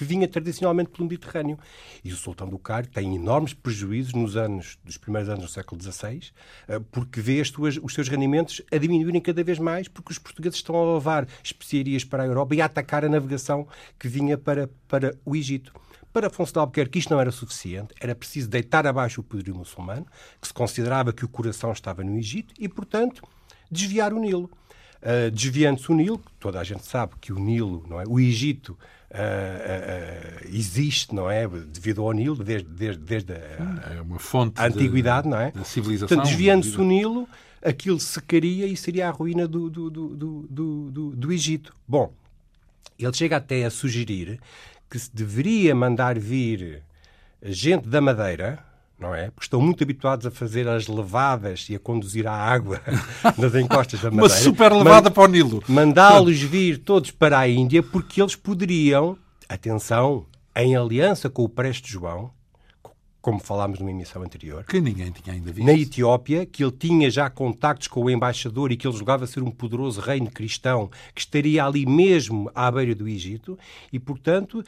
que 0.00 0.04
vinha 0.06 0.26
tradicionalmente 0.26 0.88
pelo 0.88 1.06
Mediterrâneo. 1.06 1.58
E 2.02 2.10
o 2.10 2.16
sultão 2.16 2.48
do 2.48 2.58
Cairo 2.58 2.88
tem 2.88 3.16
enormes 3.16 3.52
prejuízos 3.52 4.14
nos 4.14 4.34
anos 4.34 4.78
dos 4.82 4.96
primeiros 4.96 5.28
anos 5.28 5.44
do 5.44 5.50
século 5.50 5.78
XVI, 5.78 6.30
eh, 6.66 6.80
porque 6.90 7.20
vê 7.20 7.44
suas, 7.44 7.78
os 7.82 7.92
seus 7.92 8.08
rendimentos 8.08 8.62
a 8.72 8.78
diminuírem 8.78 9.20
cada 9.20 9.44
vez 9.44 9.58
mais, 9.58 9.88
porque 9.88 10.10
os 10.10 10.18
portugueses 10.18 10.56
estão 10.56 10.74
a 10.74 10.94
levar 10.94 11.28
especiarias 11.44 12.02
para 12.02 12.22
a 12.22 12.26
Europa 12.26 12.54
e 12.54 12.62
a 12.62 12.64
atacar 12.64 13.04
a 13.04 13.10
navegação 13.10 13.68
que 13.98 14.08
vinha 14.08 14.38
para, 14.38 14.70
para 14.88 15.14
o 15.22 15.36
Egito. 15.36 15.70
Para 16.14 16.28
Afonso 16.28 16.54
de 16.54 16.58
Albuquerque 16.60 16.98
isto 16.98 17.10
não 17.10 17.20
era 17.20 17.30
suficiente, 17.30 17.92
era 18.00 18.14
preciso 18.14 18.48
deitar 18.48 18.86
abaixo 18.86 19.20
o 19.20 19.24
poderio 19.24 19.54
muçulmano, 19.54 20.06
que 20.40 20.48
se 20.48 20.54
considerava 20.54 21.12
que 21.12 21.26
o 21.26 21.28
coração 21.28 21.72
estava 21.72 22.02
no 22.02 22.16
Egito, 22.16 22.54
e, 22.58 22.66
portanto, 22.70 23.22
desviar 23.70 24.14
o 24.14 24.18
Nilo. 24.18 24.50
uh, 25.02 25.30
desviando-se 25.30 25.92
o 25.92 25.94
Nilo, 25.94 26.22
toda 26.38 26.58
a 26.58 26.64
gente 26.64 26.86
sabe 26.86 27.12
que 27.20 27.34
o 27.34 27.38
Nilo, 27.38 27.84
não 27.86 28.00
é? 28.00 28.04
o 28.08 28.18
Egito, 28.18 28.78
Uh, 29.10 30.46
existe, 30.52 31.12
não 31.12 31.28
é? 31.28 31.48
Devido 31.48 32.02
ao 32.02 32.12
Nilo, 32.12 32.44
desde, 32.44 32.68
desde, 32.68 33.02
desde 33.02 33.32
a, 33.32 33.94
é 33.96 34.00
uma 34.00 34.20
fonte 34.20 34.60
a 34.60 34.66
antiguidade, 34.66 35.24
de, 35.24 35.30
não 35.30 35.40
é? 35.40 35.50
Da 35.50 35.64
civilização. 35.64 36.16
Portanto, 36.16 36.28
desviando-se 36.28 36.80
o 36.80 36.84
Nilo, 36.84 37.28
aquilo 37.60 37.98
secaria 37.98 38.66
e 38.66 38.76
seria 38.76 39.08
a 39.08 39.10
ruína 39.10 39.48
do, 39.48 39.68
do, 39.68 39.90
do, 39.90 40.08
do, 40.16 40.90
do, 40.90 41.10
do 41.16 41.32
Egito. 41.32 41.74
Bom, 41.88 42.12
ele 42.96 43.12
chega 43.12 43.36
até 43.38 43.64
a 43.64 43.70
sugerir 43.70 44.38
que 44.88 44.98
se 44.98 45.10
deveria 45.12 45.74
mandar 45.74 46.16
vir 46.16 46.82
gente 47.42 47.88
da 47.88 48.00
Madeira, 48.00 48.64
não 49.00 49.14
é? 49.14 49.30
Porque 49.30 49.46
estão 49.46 49.60
muito 49.60 49.82
habituados 49.82 50.26
a 50.26 50.30
fazer 50.30 50.68
as 50.68 50.86
levadas 50.86 51.66
e 51.70 51.74
a 51.74 51.78
conduzir 51.78 52.26
a 52.26 52.32
água 52.32 52.80
nas 53.38 53.54
encostas 53.54 54.00
da 54.00 54.10
Madeira. 54.10 54.34
Uma 54.34 54.40
super 54.40 54.72
levada 54.72 55.10
para 55.10 55.22
o 55.22 55.26
Nilo. 55.26 55.62
Mandá-los 55.66 56.40
vir 56.42 56.78
todos 56.78 57.10
para 57.10 57.38
a 57.38 57.48
Índia 57.48 57.82
porque 57.82 58.20
eles 58.20 58.36
poderiam, 58.36 59.16
atenção, 59.48 60.26
em 60.54 60.76
aliança 60.76 61.30
com 61.30 61.42
o 61.42 61.48
Preste 61.48 61.90
João, 61.90 62.30
como 63.20 63.38
falámos 63.38 63.78
numa 63.78 63.90
emissão 63.90 64.22
anterior. 64.22 64.64
Que 64.64 64.80
ninguém 64.80 65.10
tinha 65.10 65.34
ainda 65.34 65.52
visto. 65.52 65.66
Na 65.66 65.74
Etiópia, 65.74 66.46
que 66.46 66.64
ele 66.64 66.72
tinha 66.72 67.10
já 67.10 67.28
contactos 67.28 67.88
com 67.88 68.04
o 68.04 68.10
embaixador 68.10 68.72
e 68.72 68.76
que 68.76 68.86
ele 68.86 68.96
julgava 68.96 69.26
ser 69.26 69.42
um 69.42 69.50
poderoso 69.50 70.00
reino 70.00 70.30
cristão 70.30 70.90
que 71.14 71.20
estaria 71.20 71.64
ali 71.64 71.84
mesmo 71.84 72.50
à 72.54 72.70
beira 72.70 72.94
do 72.94 73.06
Egito 73.06 73.58
e, 73.92 73.98
portanto, 73.98 74.64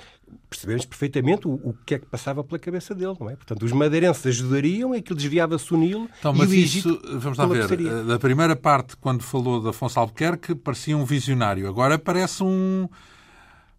percebemos 0.48 0.84
perfeitamente 0.84 1.46
o, 1.46 1.52
o 1.52 1.74
que 1.84 1.94
é 1.94 1.98
que 1.98 2.06
passava 2.06 2.44
pela 2.44 2.58
cabeça 2.58 2.94
dele, 2.94 3.16
não 3.18 3.30
é? 3.30 3.36
Portanto, 3.36 3.62
os 3.64 3.72
madeirenses 3.72 4.26
ajudariam, 4.26 4.92
aquilo 4.92 5.16
desviava-se 5.16 5.72
o 5.72 5.76
Nilo 5.76 6.08
então, 6.18 6.32
mas 6.32 6.52
e. 6.52 6.62
Isso, 6.62 7.00
vamos 7.18 7.38
lá 7.38 7.46
ver, 7.46 7.72
eh, 7.72 8.02
da 8.04 8.18
primeira 8.18 8.54
parte, 8.54 8.96
quando 8.96 9.22
falou 9.22 9.60
de 9.60 9.68
Afonso 9.68 9.98
Albuquerque, 9.98 10.54
parecia 10.54 10.96
um 10.96 11.04
visionário. 11.04 11.68
Agora 11.68 11.98
parece 11.98 12.42
um 12.42 12.88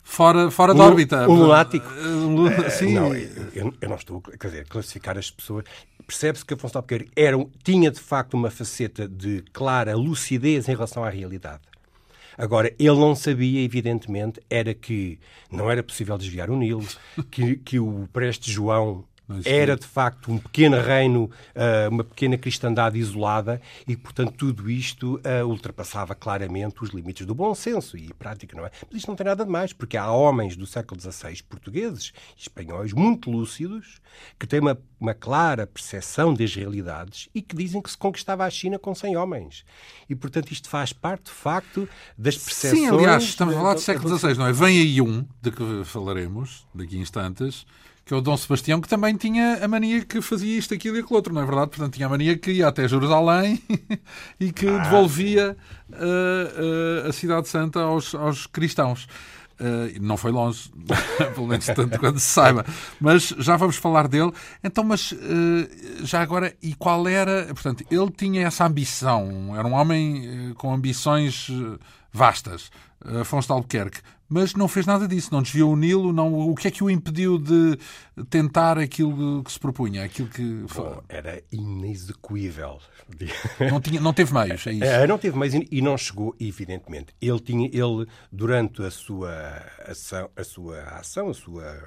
fora, 0.02 0.52
fora 0.52 0.74
um, 0.74 0.76
de 0.76 0.82
órbita. 0.82 1.30
Um 1.30 1.36
lunático. 1.36 1.88
Uh, 1.88 2.70
sim. 2.70 2.94
Não, 2.94 3.16
eu, 3.16 3.74
eu, 3.82 3.90
não 3.90 3.96
estou 3.96 4.22
quer 4.22 4.48
dizer, 4.48 4.68
classificar 4.68 5.18
as 5.18 5.32
pessoas. 5.32 5.66
Percebe-se 6.06 6.46
que 6.46 6.54
Afonso 6.54 6.78
Albuquerque 6.78 7.12
era, 7.16 7.38
tinha 7.64 7.90
de 7.90 8.00
facto 8.00 8.34
uma 8.34 8.52
faceta 8.52 9.08
de 9.08 9.44
clara 9.54 9.96
lucidez 9.96 10.68
em 10.68 10.74
relação 10.74 11.04
à 11.04 11.10
realidade. 11.10 11.62
Agora, 12.38 12.74
ele 12.80 12.96
não 12.96 13.16
sabia, 13.16 13.62
evidentemente, 13.62 14.42
era 14.50 14.74
que 14.74 15.20
não 15.52 15.70
era 15.70 15.84
possível 15.84 16.18
desviar 16.18 16.50
o 16.50 16.56
Nilo, 16.56 16.86
que, 17.30 17.58
que 17.58 17.80
o 17.80 18.08
Preste 18.12 18.52
João 18.52 19.06
era 19.46 19.76
de 19.76 19.86
facto 19.86 20.32
um 20.32 20.38
pequeno 20.38 20.80
reino, 20.80 21.30
ah, 21.56 21.88
uma 21.90 22.04
pequena 22.04 22.38
cristandade 22.38 22.98
isolada 22.98 23.62
e, 23.88 23.96
portanto, 23.96 24.34
tudo 24.34 24.70
isto 24.70 25.20
uh, 25.20 25.48
ultrapassava 25.48 26.14
claramente 26.14 26.84
os 26.84 26.90
limites 26.90 27.26
do 27.26 27.34
bom 27.34 27.56
senso 27.56 27.98
e 27.98 28.14
prática, 28.14 28.56
não 28.56 28.66
é? 28.66 28.72
Mas 28.90 29.00
isto 29.00 29.08
não 29.08 29.16
tem 29.16 29.26
nada 29.26 29.46
de 29.46 29.52
mais, 29.52 29.72
porque 29.74 29.98
há 29.98 30.12
homens 30.12 30.56
do 30.56 30.66
século 30.66 31.00
XVI, 31.00 31.42
portugueses 31.44 32.14
e 32.38 32.42
espanhóis, 32.42 32.94
muito 32.94 33.32
lúcidos, 33.32 34.02
que 34.40 34.46
têm 34.46 34.60
uma, 34.60 34.78
uma 35.00 35.14
clara 35.14 35.66
percepção 35.66 36.34
das 36.34 36.54
realidades 36.54 37.30
e 37.34 37.42
que 37.42 37.56
dizem 37.56 37.82
que 37.82 37.90
se 37.90 37.98
conquistava 37.98 38.46
a 38.46 38.50
China 38.50 38.78
com 38.78 38.94
100 38.94 39.18
homens. 39.18 39.66
E, 40.10 40.16
portanto, 40.16 40.52
isto 40.52 40.70
faz 40.70 40.94
parte, 40.94 41.26
de 41.26 41.32
facto, 41.32 41.88
das 42.18 42.38
percepções... 42.38 42.90
Sim, 42.90 42.90
aliás, 42.90 43.24
estamos 43.24 43.54
a 43.54 43.58
falar 43.58 43.74
do 43.74 43.82
século 43.82 44.18
XVI, 44.18 44.36
não 44.36 44.48
é? 44.48 44.54
Vem 44.54 44.80
aí 44.80 45.02
um, 45.02 45.26
de 45.42 45.52
que 45.52 45.84
falaremos 45.86 46.66
daqui 46.74 46.98
a 46.98 47.00
instantes, 47.00 47.66
que 48.06 48.14
é 48.14 48.18
o 48.18 48.22
Dom 48.22 48.36
Sebastião, 48.36 48.82
que 48.82 48.88
também 48.88 49.16
tinha 49.16 49.64
a 49.64 49.68
mania 49.68 50.04
que 50.04 50.22
fazia 50.22 50.58
isto, 50.58 50.74
aquilo 50.74 50.98
e 50.98 51.00
aquilo 51.00 51.16
outro, 51.16 51.34
não 51.34 51.42
é 51.42 51.46
verdade? 51.46 51.70
Portanto, 51.70 51.94
tinha 51.94 52.06
a 52.06 52.10
mania 52.10 52.38
que 52.38 52.52
ia 52.52 52.68
até 52.68 52.88
Jerusalém 52.88 53.62
e 54.40 54.52
que 54.52 54.68
ah, 54.68 54.80
devolvia 54.80 55.56
uh, 55.90 57.06
uh, 57.06 57.10
a 57.10 57.14
Cidade 57.14 57.48
Santa 57.48 57.82
aos, 57.82 58.14
aos 58.14 58.46
cristãos. 58.46 59.08
Uh, 59.54 60.02
não 60.02 60.18
foi 60.18 60.32
longe, 60.32 60.70
pelo 61.34 61.48
menos 61.48 61.66
tanto 61.68 61.98
quanto 61.98 62.20
se 62.20 62.26
saiba. 62.26 62.66
Mas 63.00 63.34
já 63.38 63.56
vamos 63.56 63.78
falar 63.78 64.10
dele. 64.10 64.34
Então, 64.62 64.84
mas 64.84 65.14
uh, 65.14 65.16
já 66.02 66.22
agora, 66.22 66.54
e 66.62 66.74
qual 66.74 67.08
era. 67.08 67.46
Portanto, 67.46 67.86
ele 67.90 68.12
tinha 68.12 68.46
essa 68.46 68.66
ambição, 68.66 69.56
era 69.58 69.66
um 69.66 69.74
homem 69.74 70.50
uh, 70.50 70.56
com 70.56 70.74
ambições 70.74 71.50
vastas, 72.12 72.70
Afonso 73.22 73.48
de 73.48 73.54
Albuquerque 73.54 74.00
mas 74.34 74.56
não 74.56 74.68
fez 74.68 74.88
nada 74.88 75.08
disso, 75.08 75.30
não 75.32 75.44
desviou 75.44 75.72
o 75.72 75.76
Nilo, 75.76 76.12
não, 76.12 76.50
o 76.50 76.56
que 76.56 76.68
é 76.68 76.72
que 76.72 76.84
o 76.84 76.90
impediu 76.90 77.38
de 77.38 77.78
tentar 78.32 78.80
aquilo 78.80 79.44
que 79.44 79.52
se 79.52 79.60
propunha? 79.60 80.04
Aquilo 80.04 80.28
que... 80.28 80.66
Bom, 80.74 81.04
era 81.08 81.44
inexecuível. 81.52 82.80
Não, 83.70 83.80
tinha, 83.80 84.02
não 84.02 84.12
teve 84.12 84.34
meios, 84.34 84.66
é 84.66 84.74
isso? 84.74 84.84
É, 84.84 85.06
não 85.06 85.20
teve 85.20 85.38
meios 85.38 85.54
e 85.54 85.82
não 85.84 85.96
chegou, 85.96 86.36
evidentemente. 86.40 87.14
Ele, 87.22 87.40
tinha, 87.40 87.68
ele 87.68 88.08
durante 88.32 88.82
a 88.82 88.90
sua 88.90 89.62
ação, 89.88 90.30
a 90.36 90.44
sua, 90.44 90.82
ação, 90.82 91.30
a 91.30 91.34
sua 91.36 91.78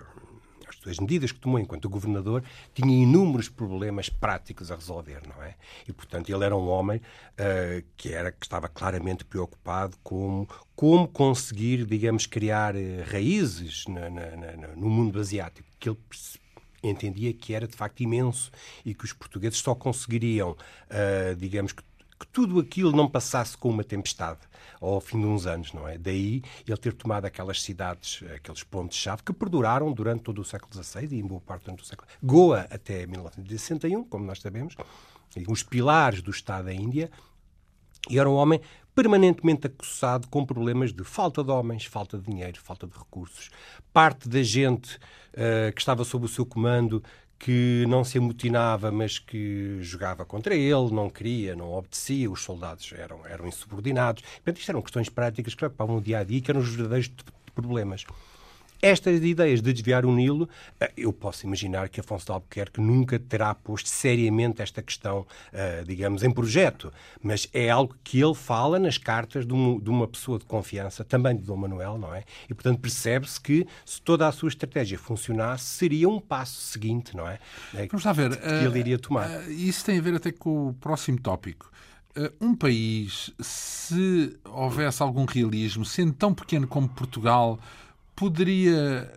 as 0.89 0.99
medidas 0.99 1.33
que 1.33 1.41
tomou 1.41 1.59
enquanto 1.59 1.89
governador, 1.89 2.43
tinha 2.75 3.03
inúmeros 3.03 3.49
problemas 3.49 4.09
práticos 4.09 4.71
a 4.71 4.77
resolver, 4.77 5.23
não 5.27 5.43
é? 5.43 5.55
E, 5.87 5.93
portanto, 5.93 6.31
ele 6.31 6.45
era 6.45 6.57
um 6.57 6.69
homem 6.69 6.99
uh, 6.99 7.85
que, 7.97 8.13
era, 8.13 8.33
que 8.33 8.45
estava 8.45 8.69
claramente 8.69 9.25
preocupado 9.25 9.97
com 10.03 10.47
como 10.75 11.09
conseguir, 11.09 11.85
digamos, 11.85 12.27
criar 12.27 12.75
uh, 12.75 12.79
raízes 13.11 13.85
na, 13.87 14.11
na, 14.11 14.37
na, 14.37 14.69
no 14.77 14.89
mundo 14.89 15.19
asiático, 15.19 15.69
que 15.79 15.89
ele 15.89 15.99
entendia 16.83 17.33
que 17.33 17.55
era, 17.55 17.67
de 17.67 17.77
facto, 17.77 18.01
imenso 18.03 18.51
e 18.85 18.95
que 18.95 19.05
os 19.05 19.13
portugueses 19.13 19.59
só 19.59 19.75
conseguiriam, 19.75 20.51
uh, 20.53 21.35
digamos, 21.37 21.73
que 21.73 21.83
que 22.19 22.27
tudo 22.27 22.59
aquilo 22.59 22.93
não 22.93 23.09
passasse 23.09 23.57
com 23.57 23.69
uma 23.69 23.85
tempestade 23.85 24.41
ao 24.81 25.01
fim 25.01 25.21
de 25.21 25.27
uns 25.27 25.47
anos, 25.47 25.73
não 25.73 25.87
é? 25.87 25.99
Daí 25.99 26.43
ele 26.67 26.77
ter 26.77 26.93
tomado 26.93 27.25
aquelas 27.25 27.63
cidades, 27.63 28.23
aqueles 28.35 28.63
pontos-chave 28.63 29.23
que 29.23 29.33
perduraram 29.33 29.93
durante 29.93 30.23
todo 30.23 30.41
o 30.41 30.45
século 30.45 30.73
XVI 30.73 31.09
e 31.11 31.21
em 31.21 31.27
boa 31.27 31.41
parte 31.41 31.65
durante 31.65 31.83
o 31.83 31.87
século 31.87 32.09
Goa 32.23 32.67
até 32.71 33.07
1961, 33.07 34.05
como 34.05 34.25
nós 34.25 34.41
sabemos, 34.41 34.75
os 35.49 35.63
pilares 35.63 36.23
do 36.23 36.31
Estado 36.31 36.67
da 36.67 36.75
Índia, 36.75 37.11
e 38.09 38.19
era 38.19 38.29
um 38.29 38.35
homem 38.35 38.61
permanentemente 38.95 39.67
acossado 39.67 40.27
com 40.29 40.47
problemas 40.47 40.93
de 40.93 41.05
falta 41.05 41.45
de 41.45 41.51
homens, 41.51 41.85
falta 41.85 42.17
de 42.17 42.25
dinheiro, 42.25 42.59
falta 42.59 42.87
de 42.87 42.97
recursos. 42.97 43.51
Parte 43.93 44.27
da 44.27 44.43
gente 44.43 44.97
uh, 44.97 45.73
que 45.75 45.81
estava 45.81 46.03
sob 46.03 46.25
o 46.25 46.29
seu 46.29 46.47
comando 46.47 47.03
que 47.39 47.85
não 47.89 48.03
se 48.05 48.19
amotinava, 48.19 48.91
mas 48.91 49.19
que 49.19 49.79
jogava 49.81 50.25
contra 50.25 50.55
ele, 50.55 50.91
não 50.91 51.11
queria, 51.11 51.55
não 51.55 51.73
obedecia, 51.73 52.31
os 52.31 52.43
soldados 52.43 52.93
eram, 52.97 53.27
eram 53.27 53.47
insubordinados. 53.47 54.23
Portanto, 54.23 54.59
isto 54.59 54.71
eram 54.71 54.83
questões 54.83 55.09
práticas 55.09 55.55
que 55.55 55.59
preocupavam 55.59 55.99
o 55.99 56.01
dia 56.01 56.21
a 56.21 56.25
dia, 56.25 56.41
que 56.41 56.51
eram 56.51 56.61
os 56.61 56.69
verdadeiros 56.69 57.11
problemas. 57.55 58.05
Estas 58.81 59.23
ideias 59.23 59.63
de 59.63 59.73
desviar 59.73 60.05
o 60.05 60.13
Nilo, 60.13 60.49
eh, 60.81 60.93
eu 60.97 61.13
posso 61.13 61.47
imaginar 61.47 61.89
que 61.89 62.01
Afonso 62.01 62.27
de 62.27 62.33
Albuquerque 62.33 62.81
nunca 62.81 63.19
terá 63.19 63.55
posto 63.55 63.89
seriamente 63.89 64.63
esta 64.63 64.83
questão, 64.83 65.27
eh, 65.53 65.83
digamos, 65.87 66.23
em 66.23 66.31
projeto, 66.31 66.93
mas 67.23 67.49
é 67.53 67.71
algo 67.71 67.97
que 68.05 68.21
ele 68.21 68.35
fala 68.35 68.79
nas 68.79 68.99
cartas 68.99 69.47
de 69.47 69.53
uma 69.53 70.07
pessoa 70.07 70.39
de 70.39 70.45
confiança, 70.45 71.05
também 71.05 71.37
de 71.37 71.43
Dom 71.43 71.57
Manuel, 71.57 71.99
não 71.99 72.15
é? 72.15 72.25
E, 72.49 72.55
portanto, 72.55 72.81
percebe-se 72.81 73.41
que 73.41 73.67
se 73.85 74.01
toda 74.03 74.27
a 74.29 74.33
sua 74.33 74.49
estratégia 74.49 74.99
funcionasse, 74.99 75.65
seria 75.65 76.09
um 76.09 76.21
passo 76.21 76.61
seguinte, 76.61 77.17
não 77.17 77.29
é? 77.29 77.39
é 77.75 77.87
Vamos 77.87 78.05
lá 78.05 78.13
ver. 78.13 78.37
Que 78.37 78.65
ele 78.65 78.79
iria 78.79 78.99
tomar. 78.99 79.51
Isso 79.51 79.85
tem 79.85 79.99
a 79.99 80.03
ver 80.03 80.15
até 80.15 80.33
com 80.33 80.69
o 80.69 80.75
próximo 80.75 81.21
tópico 81.21 81.71
um 82.41 82.55
país, 82.55 83.31
se 83.39 84.39
houvesse 84.45 85.03
algum 85.03 85.27
realismo, 85.27 85.85
sendo 85.85 86.15
tão 86.15 86.33
pequeno 86.33 86.67
como 86.67 86.89
Portugal, 86.89 87.59
poderia. 88.17 89.13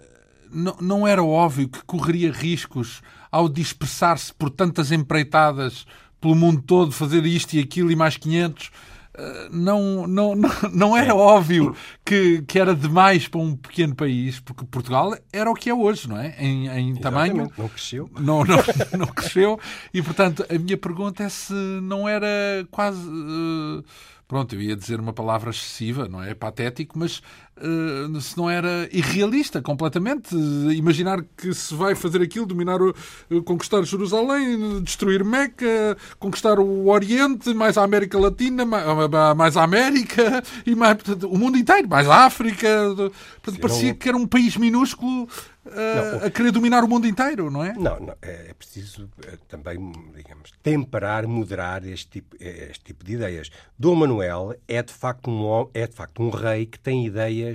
Não, 0.52 0.76
não 0.82 1.08
era 1.08 1.24
óbvio 1.24 1.70
que 1.70 1.84
correria 1.84 2.32
riscos 2.32 3.02
ao 3.32 3.48
dispersar-se 3.48 4.34
por 4.34 4.50
tantas 4.50 4.92
empreitadas 4.92 5.86
pelo 6.20 6.36
mundo 6.36 6.62
todo, 6.62 6.92
fazer 6.92 7.26
isto 7.26 7.54
e 7.54 7.60
aquilo 7.60 7.92
e 7.92 7.96
mais 7.96 8.18
500. 8.18 8.72
Eh, 9.20 9.50
não, 9.52 10.08
não, 10.08 10.36
não, 10.36 10.50
não 10.72 10.98
era 10.98 11.14
óbvio 11.14 11.76
que, 12.06 12.42
que 12.44 12.58
era 12.58 12.76
demais 12.76 13.28
para 13.28 13.42
um 13.42 13.56
pequeno 13.56 13.96
país, 13.96 14.40
porque 14.40 14.66
Portugal 14.66 15.16
era 15.32 15.50
o 15.50 15.54
que 15.54 15.70
é 15.70 15.74
hoje, 15.74 16.08
não 16.08 16.18
é? 16.18 16.36
Em, 16.40 16.68
em 16.68 16.96
tamanho. 16.96 17.52
Não 17.58 17.68
cresceu. 17.68 18.10
Não, 18.20 18.44
não, 18.44 18.58
não 18.98 19.08
cresceu. 19.08 19.60
E, 19.94 20.02
portanto, 20.02 20.46
a 20.50 20.58
minha 20.58 20.78
pergunta 20.78 21.24
é 21.24 21.30
se 21.30 21.54
não 21.54 22.08
era 22.08 22.28
quase. 22.72 23.08
Uh, 23.08 23.84
pronto, 24.28 24.56
eu 24.56 24.62
ia 24.62 24.76
dizer 24.76 25.00
uma 25.00 25.14
palavra 25.14 25.50
excessiva, 25.50 26.08
não 26.08 26.24
é? 26.24 26.34
Patético, 26.34 26.98
mas 26.98 27.22
se 28.22 28.38
não 28.38 28.50
era 28.50 28.88
irrealista 28.92 29.62
completamente. 29.62 30.36
Imaginar 30.36 31.24
que 31.36 31.54
se 31.54 31.74
vai 31.74 31.96
fazer 31.96 32.22
aquilo, 32.22 32.46
dominar, 32.46 32.82
o, 32.82 32.94
conquistar 33.44 33.84
Jerusalém, 33.84 34.82
destruir 34.82 35.24
Meca, 35.24 35.98
conquistar 36.18 36.60
o 36.60 36.88
Oriente, 36.88 37.54
mais 37.54 37.78
a 37.78 37.84
América 37.84 38.20
Latina, 38.20 38.66
mais 38.66 39.58
a 39.58 39.64
América, 39.64 40.44
e 40.66 40.76
mais, 40.76 40.96
portanto, 40.96 41.28
o 41.28 41.38
mundo 41.38 41.58
inteiro, 41.58 41.88
mais 41.88 42.08
a 42.08 42.26
África. 42.26 42.68
Portanto, 43.42 43.62
parecia 43.62 43.94
que 43.94 44.10
era 44.10 44.18
um 44.18 44.28
país 44.28 44.58
minúsculo 44.58 45.28
uh, 45.70 46.26
a 46.26 46.30
querer 46.30 46.52
dominar 46.52 46.84
o 46.84 46.88
mundo 46.88 47.08
inteiro, 47.08 47.50
não 47.50 47.64
é? 47.64 47.74
Não, 47.74 48.00
não 48.00 48.16
é, 48.22 48.50
é 48.50 48.54
preciso 48.54 49.10
também, 49.48 49.92
digamos, 50.16 50.52
temperar, 50.62 51.28
moderar 51.28 51.86
este 51.86 52.10
tipo, 52.10 52.36
eh, 52.40 52.70
este 52.72 52.84
tipo 52.86 53.04
de 53.04 53.14
ideias. 53.14 53.50
Dom 53.78 53.96
Manuel 53.96 54.56
é 54.68 54.82
de, 54.82 54.94
facto 54.94 55.30
um, 55.30 55.70
é 55.74 55.88
de 55.88 55.96
facto 55.96 56.22
um 56.22 56.30
rei 56.30 56.66
que 56.66 56.80
tem 56.80 57.06
ideias, 57.06 57.49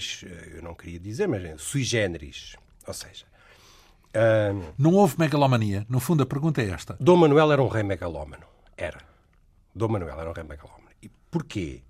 eu 0.55 0.63
não 0.63 0.75
queria 0.75 0.99
dizer, 0.99 1.27
mas 1.27 1.61
sui 1.61 1.83
generis. 1.83 2.57
Ou 2.87 2.95
seja, 2.95 3.25
uh, 4.15 4.75
não 4.79 4.95
houve 4.95 5.19
megalomania. 5.19 5.87
No 5.89 6.01
fundo, 6.01 6.23
a 6.23 6.27
pergunta 6.27 6.63
é 6.63 6.71
esta. 6.71 6.97
Dom 7.01 7.17
Manuel 7.17 7.53
era 7.53 7.63
um 7.63 7.69
rei 7.69 7.83
megalómano. 7.83 8.45
Era. 8.77 9.01
Dom 9.75 9.89
Manuel 9.89 10.21
era 10.21 10.31
um 10.31 10.33
rei 10.33 10.45
megalómano. 10.45 10.91
E 11.03 11.11
porquê? 11.31 11.83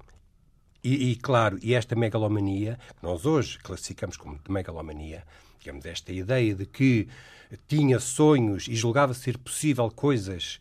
E, 0.83 1.13
e, 1.13 1.17
claro, 1.17 1.59
e 1.63 1.75
esta 1.75 1.97
megalomania, 1.97 2.79
que 2.99 3.03
nós 3.03 3.25
hoje 3.25 3.59
classificamos 3.59 4.19
como 4.19 4.39
de 4.39 4.53
megalomania, 4.53 5.25
digamos, 5.59 5.87
esta 5.87 6.13
ideia 6.13 6.55
de 6.55 6.67
que 6.67 7.09
tinha 7.67 7.99
sonhos 7.99 8.69
e 8.69 8.75
julgava 8.75 9.15
ser 9.15 9.39
possível 9.39 9.91
coisas 9.91 10.61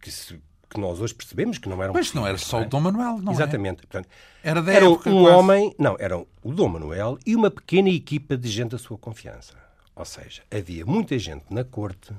que, 0.00 0.10
se, 0.10 0.40
que 0.70 0.80
nós 0.80 1.00
hoje 1.00 1.12
percebemos 1.12 1.58
que 1.58 1.68
não 1.68 1.82
eram 1.82 1.92
Mas 1.92 2.14
não 2.14 2.24
era 2.24 2.38
só 2.38 2.58
não 2.58 2.62
é? 2.62 2.66
o 2.66 2.70
Dom 2.70 2.80
Manuel, 2.80 3.18
não 3.18 3.32
é? 3.32 3.34
Exatamente. 3.34 3.78
É? 3.78 3.86
Portanto, 3.86 4.08
era 4.42 4.62
da 4.62 4.72
era 4.72 4.86
época, 4.86 5.10
um 5.10 5.22
quase. 5.22 5.36
homem, 5.36 5.74
não, 5.76 5.96
era 5.98 6.16
o 6.16 6.52
Dom 6.52 6.68
Manuel 6.68 7.18
e 7.26 7.34
uma 7.34 7.50
pequena 7.50 7.90
equipa 7.90 8.36
de 8.36 8.48
gente 8.48 8.70
da 8.70 8.78
sua 8.78 8.96
confiança. 8.96 9.54
Ou 9.96 10.04
seja, 10.04 10.42
havia 10.50 10.86
muita 10.86 11.18
gente 11.18 11.44
na 11.50 11.64
corte, 11.64 12.14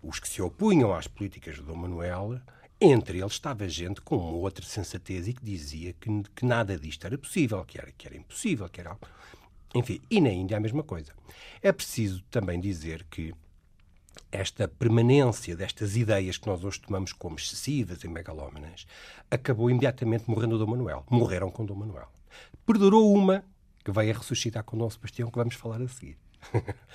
os 0.00 0.20
que 0.20 0.28
se 0.28 0.40
opunham 0.40 0.94
às 0.94 1.08
políticas 1.08 1.56
de 1.56 1.62
Dom 1.62 1.74
Manuel, 1.74 2.40
entre 2.80 3.18
eles 3.18 3.32
estava 3.32 3.68
gente 3.68 4.00
com 4.00 4.16
outra 4.16 4.64
sensatez 4.64 5.26
e 5.26 5.32
que 5.34 5.44
dizia 5.44 5.92
que, 5.92 6.22
que 6.34 6.46
nada 6.46 6.78
disto 6.78 7.04
era 7.04 7.18
possível, 7.18 7.64
que 7.64 7.78
era, 7.78 7.90
que 7.90 8.06
era 8.06 8.16
impossível, 8.16 8.68
que 8.68 8.80
era. 8.80 8.96
Enfim, 9.74 10.00
e 10.08 10.20
na 10.20 10.30
Índia 10.30 10.56
a 10.56 10.60
mesma 10.60 10.84
coisa. 10.84 11.12
É 11.60 11.72
preciso 11.72 12.22
também 12.30 12.60
dizer 12.60 13.04
que 13.10 13.34
esta 14.30 14.68
permanência 14.68 15.56
destas 15.56 15.96
ideias 15.96 16.36
que 16.36 16.46
nós 16.46 16.62
hoje 16.62 16.80
tomamos 16.80 17.12
como 17.12 17.36
excessivas 17.36 18.04
e 18.04 18.08
megalómanas 18.08 18.86
acabou 19.30 19.70
imediatamente 19.70 20.24
morrendo 20.28 20.58
Dom 20.58 20.66
Manuel. 20.66 21.04
Morreram 21.10 21.50
com 21.50 21.64
Dom 21.64 21.74
Manuel. 21.74 22.08
Perdurou 22.66 23.12
uma 23.12 23.44
que 23.84 23.90
veio 23.90 24.14
a 24.14 24.18
ressuscitar 24.18 24.62
com 24.64 24.76
Dom 24.76 24.90
Sebastião, 24.90 25.30
que 25.30 25.38
vamos 25.38 25.54
falar 25.54 25.80
a 25.80 25.88
seguir. 25.88 26.18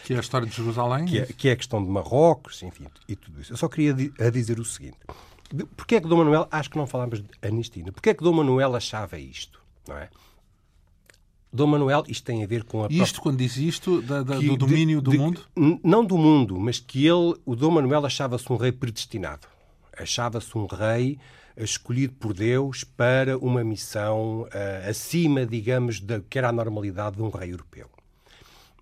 Que 0.03 0.13
é 0.13 0.17
a 0.17 0.19
história 0.19 0.47
de 0.47 0.55
Jerusalém? 0.55 1.05
Que 1.05 1.19
é, 1.19 1.25
que 1.25 1.49
é 1.49 1.51
a 1.51 1.55
questão 1.55 1.83
de 1.83 1.89
Marrocos, 1.89 2.61
enfim, 2.63 2.85
e 3.07 3.15
tudo 3.15 3.41
isso. 3.41 3.51
Eu 3.51 3.57
só 3.57 3.67
queria 3.67 3.95
a 4.19 4.29
dizer 4.29 4.59
o 4.59 4.65
seguinte. 4.65 4.97
Porquê 5.75 5.95
é 5.95 6.01
que 6.01 6.07
Dom 6.07 6.17
Manuel, 6.17 6.47
acho 6.49 6.69
que 6.69 6.77
não 6.77 6.87
falámos 6.87 7.21
de 7.21 7.29
Anistina, 7.41 7.91
porquê 7.91 8.11
é 8.11 8.13
que 8.13 8.23
Dom 8.23 8.33
Manuel 8.33 8.75
achava 8.75 9.17
isto, 9.17 9.61
não 9.87 9.97
é? 9.97 10.09
Dom 11.53 11.67
Manuel, 11.67 12.03
isto 12.07 12.25
tem 12.25 12.43
a 12.43 12.47
ver 12.47 12.63
com 12.63 12.83
a 12.83 12.87
Isto, 12.87 12.97
própria... 12.97 13.21
quando 13.21 13.37
diz 13.37 13.57
isto, 13.57 14.01
da, 14.01 14.23
da, 14.23 14.39
do 14.39 14.57
domínio 14.57 14.97
de, 14.97 15.03
do 15.03 15.11
de, 15.11 15.17
mundo? 15.19 15.41
Não 15.83 16.03
do 16.03 16.17
mundo, 16.17 16.59
mas 16.59 16.79
que 16.79 17.05
ele, 17.05 17.35
o 17.45 17.55
Dom 17.55 17.69
Manuel 17.69 18.03
achava-se 18.03 18.51
um 18.51 18.55
rei 18.55 18.71
predestinado. 18.71 19.47
Achava-se 19.95 20.57
um 20.57 20.65
rei 20.65 21.19
escolhido 21.55 22.13
por 22.13 22.33
Deus 22.33 22.83
para 22.83 23.37
uma 23.37 23.63
missão 23.63 24.41
uh, 24.41 24.89
acima, 24.89 25.45
digamos, 25.45 25.99
da 25.99 26.19
que 26.19 26.39
era 26.39 26.49
a 26.49 26.51
normalidade 26.51 27.17
de 27.17 27.21
um 27.21 27.29
rei 27.29 27.51
europeu. 27.51 27.87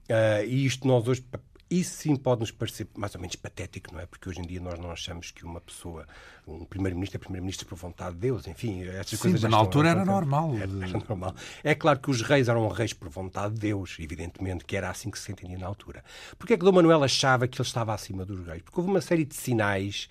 Uh, 0.10 0.46
e 0.48 0.66
isto 0.66 0.88
nós 0.88 1.06
hoje 1.08 1.24
isso 1.72 1.96
sim 1.96 2.16
pode 2.18 2.42
nos 2.42 2.52
parecer 2.52 2.86
mais 2.98 3.16
ou 3.16 3.22
menos 3.22 3.38
patético, 3.38 3.94
não 3.94 4.02
é? 4.02 4.06
Porque 4.06 4.28
hoje 4.28 4.40
em 4.42 4.44
dia 4.44 4.60
nós 4.60 4.78
não 4.78 4.92
achamos 4.92 5.32
que 5.32 5.46
uma 5.46 5.62
pessoa, 5.62 6.06
um 6.46 6.66
primeiro-ministro 6.66 7.18
é 7.18 7.20
primeiro-ministro 7.20 7.66
por 7.66 7.78
vontade 7.78 8.16
de 8.16 8.20
Deus, 8.22 8.46
enfim, 8.46 8.84
essas 8.84 9.12
sim, 9.12 9.18
coisas. 9.18 9.50
na 9.50 9.56
altura 9.56 9.90
era 9.90 10.04
normal. 10.04 10.54
Era, 10.62 10.64
era 10.64 11.00
normal. 11.08 11.34
É 11.64 11.74
claro 11.74 12.00
que 12.00 12.12
os 12.12 12.22
reis 12.22 12.50
eram 12.50 12.68
reis 12.68 12.92
por 12.92 13.08
vontade 13.10 13.54
de 13.54 13.62
Deus, 13.62 13.96
evidentemente, 14.00 14.66
que 14.66 14.76
era 14.76 14.90
assim 14.90 15.10
que 15.10 15.18
se 15.18 15.32
entendia 15.32 15.58
na 15.58 15.66
altura. 15.66 16.04
Porquê 16.38 16.54
é 16.54 16.58
que 16.58 16.64
Dom 16.64 16.74
Manuel 16.74 17.04
achava 17.04 17.48
que 17.48 17.60
ele 17.62 17.68
estava 17.68 17.94
acima 17.94 18.26
dos 18.26 18.46
reis? 18.46 18.62
Porque 18.62 18.80
houve 18.80 18.92
uma 18.92 19.02
série 19.02 19.24
de 19.24 19.36
sinais 19.36 20.10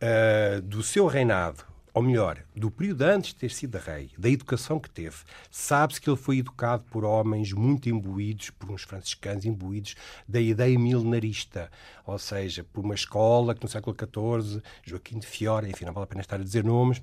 uh, 0.00 0.62
do 0.62 0.82
seu 0.82 1.06
reinado 1.06 1.71
ou 1.94 2.02
melhor, 2.02 2.42
do 2.56 2.70
período 2.70 3.02
antes 3.02 3.30
de 3.30 3.36
ter 3.36 3.50
sido 3.50 3.76
rei, 3.76 4.10
da 4.16 4.30
educação 4.30 4.80
que 4.80 4.88
teve, 4.88 5.16
sabe-se 5.50 6.00
que 6.00 6.08
ele 6.08 6.16
foi 6.16 6.38
educado 6.38 6.84
por 6.84 7.04
homens 7.04 7.52
muito 7.52 7.88
imbuídos, 7.88 8.50
por 8.50 8.70
uns 8.70 8.82
franciscanos 8.82 9.44
imbuídos 9.44 9.94
da 10.26 10.40
ideia 10.40 10.78
milenarista, 10.78 11.70
ou 12.06 12.18
seja, 12.18 12.64
por 12.64 12.84
uma 12.84 12.94
escola 12.94 13.54
que 13.54 13.62
no 13.62 13.68
século 13.68 13.94
XIV, 13.94 14.62
Joaquim 14.84 15.18
de 15.18 15.26
Fiora, 15.26 15.68
enfim, 15.68 15.84
não 15.84 15.92
vale 15.92 16.04
a 16.04 16.06
pena 16.08 16.22
estar 16.22 16.36
a 16.36 16.44
dizer 16.44 16.64
nomes, 16.64 17.02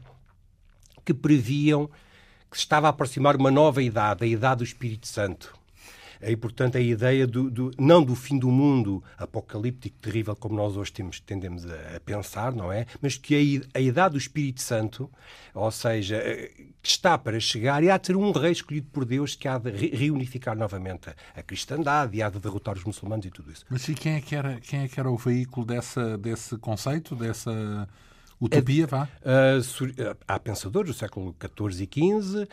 que 1.05 1.13
previam 1.13 1.87
que 2.49 2.57
se 2.57 2.63
estava 2.63 2.87
a 2.87 2.89
aproximar 2.89 3.35
uma 3.35 3.51
nova 3.51 3.83
idade, 3.83 4.23
a 4.23 4.27
idade 4.27 4.59
do 4.59 4.63
Espírito 4.63 5.07
Santo, 5.07 5.58
e, 6.21 6.35
portanto, 6.35 6.77
a 6.77 6.81
ideia 6.81 7.25
do, 7.25 7.49
do, 7.49 7.71
não 7.77 8.03
do 8.03 8.15
fim 8.15 8.37
do 8.37 8.49
mundo 8.49 9.03
apocalíptico, 9.17 9.97
terrível, 10.01 10.35
como 10.35 10.55
nós 10.55 10.75
hoje 10.75 10.91
temos, 10.91 11.19
tendemos 11.19 11.65
a, 11.65 11.95
a 11.95 11.99
pensar, 11.99 12.51
não 12.51 12.71
é? 12.71 12.85
Mas 13.01 13.17
que 13.17 13.61
a, 13.73 13.77
a, 13.77 13.81
idade 13.81 14.13
do 14.13 14.17
Espírito 14.17 14.61
Santo, 14.61 15.09
ou 15.53 15.71
seja, 15.71 16.17
eh, 16.17 16.51
que 16.81 16.89
está 16.89 17.17
para 17.17 17.39
chegar 17.39 17.83
e 17.83 17.89
há 17.89 17.97
de 17.97 18.03
ter 18.03 18.15
um 18.15 18.31
rei 18.31 18.51
escolhido 18.51 18.87
por 18.91 19.05
Deus 19.05 19.35
que 19.35 19.47
há 19.47 19.57
de 19.57 19.71
reunificar 19.71 20.57
novamente 20.57 21.09
a, 21.09 21.39
a 21.39 21.43
cristandade 21.43 22.17
e 22.17 22.21
há 22.21 22.29
de 22.29 22.39
derrotar 22.39 22.75
os 22.75 22.83
muçulmanos 22.83 23.25
e 23.25 23.29
tudo 23.29 23.51
isso. 23.51 23.65
Mas 23.69 23.87
e 23.87 23.93
quem 23.93 24.15
é 24.15 24.21
que 24.21 24.35
era, 24.35 24.59
quem 24.59 24.81
é 24.81 24.87
que 24.87 24.99
era 24.99 25.09
o 25.09 25.17
veículo 25.17 25.65
dessa, 25.65 26.17
desse 26.17 26.57
conceito, 26.57 27.15
dessa 27.15 27.87
Utopia, 28.41 28.87
vá? 28.87 29.03
Uh, 29.21 30.15
há 30.27 30.39
pensadores 30.39 30.91
do 30.91 30.97
século 30.97 31.35
XIV 31.39 31.83
e 31.83 32.19
XV. 32.21 32.43
Uh, 32.43 32.47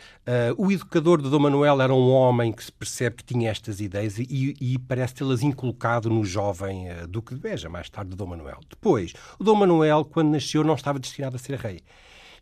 o 0.57 0.71
educador 0.71 1.21
de 1.21 1.29
Dom 1.29 1.39
Manuel 1.39 1.81
era 1.81 1.93
um 1.93 2.11
homem 2.11 2.51
que 2.51 2.63
se 2.63 2.71
percebe 2.71 3.17
que 3.17 3.23
tinha 3.23 3.49
estas 3.49 3.79
ideias 3.79 4.19
e, 4.19 4.55
e 4.59 4.77
parece 4.79 5.15
tê-las 5.15 5.41
inculcado 5.41 6.09
no 6.09 6.25
jovem 6.25 6.91
uh, 6.91 7.07
Duque 7.07 7.33
de 7.33 7.39
Beja, 7.39 7.69
mais 7.69 7.89
tarde 7.89 8.11
de 8.11 8.17
Dom 8.17 8.27
Manuel. 8.27 8.59
Depois, 8.69 9.13
o 9.39 9.43
Dom 9.43 9.55
Manuel, 9.55 10.03
quando 10.03 10.29
nasceu, 10.29 10.63
não 10.63 10.75
estava 10.75 10.99
destinado 10.99 11.37
a 11.37 11.39
ser 11.39 11.57
rei. 11.57 11.79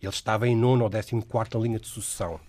Ele 0.02 0.12
estava 0.12 0.48
em 0.48 0.56
nono 0.56 0.84
ou 0.84 0.90
décimo 0.90 1.24
quarto 1.24 1.58
na 1.58 1.64
linha 1.64 1.80
de 1.80 1.88
sucessão 1.88 2.40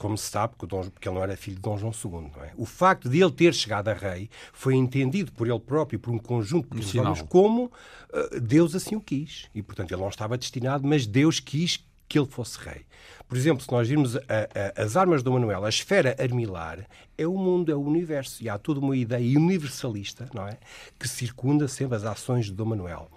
como 0.00 0.16
se 0.16 0.30
sabe, 0.30 0.54
porque 0.56 1.06
ele 1.06 1.14
não 1.14 1.22
era 1.22 1.36
filho 1.36 1.56
de 1.56 1.62
Dom 1.62 1.76
João 1.76 1.92
II. 1.92 2.32
É? 2.42 2.52
O 2.56 2.64
facto 2.64 3.06
de 3.06 3.20
ele 3.20 3.30
ter 3.30 3.52
chegado 3.52 3.88
a 3.88 3.92
rei 3.92 4.30
foi 4.50 4.74
entendido 4.74 5.30
por 5.30 5.46
ele 5.46 5.60
próprio, 5.60 6.00
por 6.00 6.10
um 6.10 6.18
conjunto 6.18 6.74
de 6.74 6.80
pessoas, 6.80 7.20
como 7.20 7.64
uh, 7.64 8.40
Deus 8.40 8.74
assim 8.74 8.96
o 8.96 9.00
quis. 9.00 9.50
E, 9.54 9.62
portanto, 9.62 9.92
ele 9.92 10.00
não 10.00 10.08
estava 10.08 10.38
destinado, 10.38 10.88
mas 10.88 11.06
Deus 11.06 11.38
quis 11.38 11.84
que 12.08 12.18
ele 12.18 12.26
fosse 12.26 12.58
rei. 12.58 12.86
Por 13.28 13.36
exemplo, 13.36 13.62
se 13.62 13.70
nós 13.70 13.86
virmos 13.86 14.16
a, 14.16 14.20
a, 14.20 14.82
as 14.82 14.96
armas 14.96 15.22
do 15.22 15.30
Manuel, 15.32 15.66
a 15.66 15.68
esfera 15.68 16.16
armilar 16.18 16.88
é 17.18 17.26
o 17.26 17.36
mundo, 17.36 17.70
é 17.70 17.74
o 17.74 17.82
universo. 17.82 18.42
E 18.42 18.48
há 18.48 18.56
toda 18.56 18.80
uma 18.80 18.96
ideia 18.96 19.38
universalista, 19.38 20.30
não 20.32 20.48
é? 20.48 20.56
Que 20.98 21.06
circunda 21.06 21.68
sempre 21.68 21.96
as 21.96 22.04
ações 22.06 22.46
de 22.46 22.52
Dom 22.52 22.64
Manuel. 22.64 23.10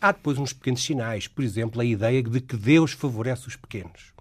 Há 0.00 0.10
depois 0.10 0.38
uns 0.38 0.54
pequenos 0.54 0.82
sinais, 0.82 1.28
por 1.28 1.44
exemplo, 1.44 1.82
a 1.82 1.84
ideia 1.84 2.22
de 2.22 2.40
que 2.40 2.56
Deus 2.56 2.92
favorece 2.92 3.46
os 3.46 3.56
pequenos. 3.56 4.18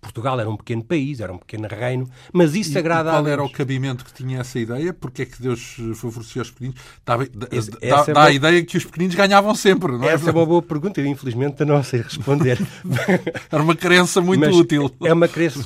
Portugal 0.00 0.38
era 0.38 0.48
um 0.48 0.56
pequeno 0.56 0.84
país, 0.84 1.20
era 1.20 1.32
um 1.32 1.38
pequeno 1.38 1.66
reino, 1.68 2.08
mas 2.32 2.54
isso 2.54 2.72
e, 2.74 2.78
agrada 2.78 3.10
e 3.10 3.12
qual 3.12 3.26
a 3.26 3.30
era 3.30 3.42
o 3.42 3.50
cabimento 3.50 4.04
que 4.04 4.12
tinha 4.12 4.40
essa 4.40 4.58
ideia? 4.58 4.92
Porque 4.94 5.22
é 5.22 5.26
que 5.26 5.42
Deus 5.42 5.76
favorecia 5.96 6.42
os 6.42 6.50
pequeninos? 6.50 6.80
Dá, 7.04 7.16
dá, 7.16 7.48
é 7.80 8.12
dá 8.12 8.24
a 8.24 8.30
ideia 8.30 8.64
que 8.64 8.76
os 8.76 8.84
pequeninos 8.84 9.14
ganhavam 9.14 9.54
sempre, 9.54 9.92
não 9.92 10.04
é? 10.04 10.12
Essa 10.12 10.30
é 10.30 10.32
uma 10.32 10.46
boa 10.46 10.62
pergunta, 10.62 11.00
eu 11.00 11.06
infelizmente 11.06 11.64
não 11.64 11.82
sei 11.82 12.02
responder. 12.02 12.58
era 13.50 13.62
uma 13.62 13.74
crença 13.74 14.20
muito 14.20 14.40
mas 14.40 14.54
útil. 14.54 14.90
É 15.02 15.12
uma 15.12 15.28
crença, 15.28 15.60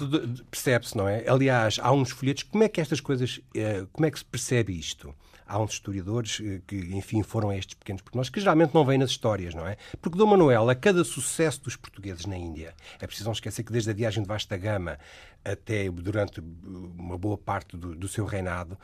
percebe-se, 0.50 0.96
não 0.96 1.06
é? 1.06 1.24
Aliás, 1.28 1.78
há 1.80 1.92
uns 1.92 2.10
folhetos, 2.10 2.42
como 2.44 2.64
é 2.64 2.68
que 2.68 2.80
estas 2.80 3.00
coisas, 3.00 3.40
eh, 3.54 3.84
como 3.92 4.06
é 4.06 4.10
que 4.10 4.18
se 4.18 4.24
percebe 4.24 4.72
isto? 4.78 5.14
Há 5.46 5.58
uns 5.58 5.72
historiadores 5.72 6.40
eh, 6.42 6.60
que, 6.66 6.76
enfim, 6.94 7.22
foram 7.22 7.50
a 7.50 7.56
estes 7.56 7.74
pequenos 7.74 8.02
pormenores, 8.02 8.30
que 8.30 8.40
geralmente 8.40 8.74
não 8.74 8.84
vêm 8.84 8.98
nas 8.98 9.10
histórias, 9.10 9.54
não 9.54 9.66
é? 9.66 9.76
Porque 10.00 10.18
Dom 10.18 10.26
Manuel, 10.26 10.68
a 10.68 10.74
cada 10.74 11.04
sucesso 11.04 11.62
dos 11.62 11.76
portugueses 11.76 12.26
na 12.26 12.36
Índia, 12.36 12.74
é 13.00 13.06
preciso 13.06 13.26
não 13.26 13.32
esquecer 13.32 13.62
que 13.62 13.72
desde 13.72 13.90
a 13.90 13.94
viagem 13.94 14.22
de 14.22 14.28
vasta 14.28 14.56
gama 14.56 14.98
até 15.44 15.90
durante 15.90 16.40
uma 16.40 17.18
boa 17.18 17.36
parte 17.36 17.76
do, 17.76 17.94
do 17.94 18.08
seu 18.08 18.24
reinado, 18.24 18.78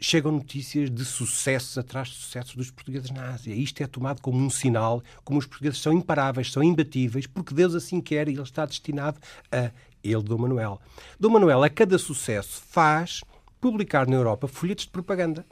chegam 0.00 0.32
notícias 0.32 0.90
de 0.90 1.04
sucessos 1.04 1.78
atrás 1.78 2.08
de 2.08 2.14
sucessos 2.14 2.54
dos 2.56 2.70
portugueses 2.70 3.10
na 3.10 3.30
Ásia. 3.30 3.54
Isto 3.54 3.82
é 3.82 3.86
tomado 3.86 4.20
como 4.20 4.38
um 4.38 4.50
sinal, 4.50 5.02
como 5.24 5.38
os 5.38 5.46
portugueses 5.46 5.80
são 5.80 5.92
imparáveis, 5.92 6.50
são 6.50 6.62
imbatíveis, 6.62 7.26
porque 7.26 7.54
Deus 7.54 7.74
assim 7.74 8.00
quer 8.00 8.28
e 8.28 8.32
ele 8.32 8.42
está 8.42 8.66
destinado 8.66 9.20
a 9.52 9.70
ele, 10.02 10.22
Dom 10.22 10.38
Manuel. 10.38 10.80
Dom 11.18 11.30
Manuel, 11.30 11.62
a 11.62 11.70
cada 11.70 11.98
sucesso, 11.98 12.60
faz 12.68 13.22
publicar 13.60 14.06
na 14.08 14.16
Europa 14.16 14.48
folhetos 14.48 14.86
de 14.86 14.90
propaganda 14.90 15.44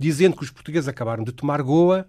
dizendo 0.00 0.34
que 0.34 0.42
os 0.42 0.50
portugueses 0.50 0.88
acabaram 0.88 1.22
de 1.22 1.30
tomar 1.30 1.60
Goa 1.60 2.08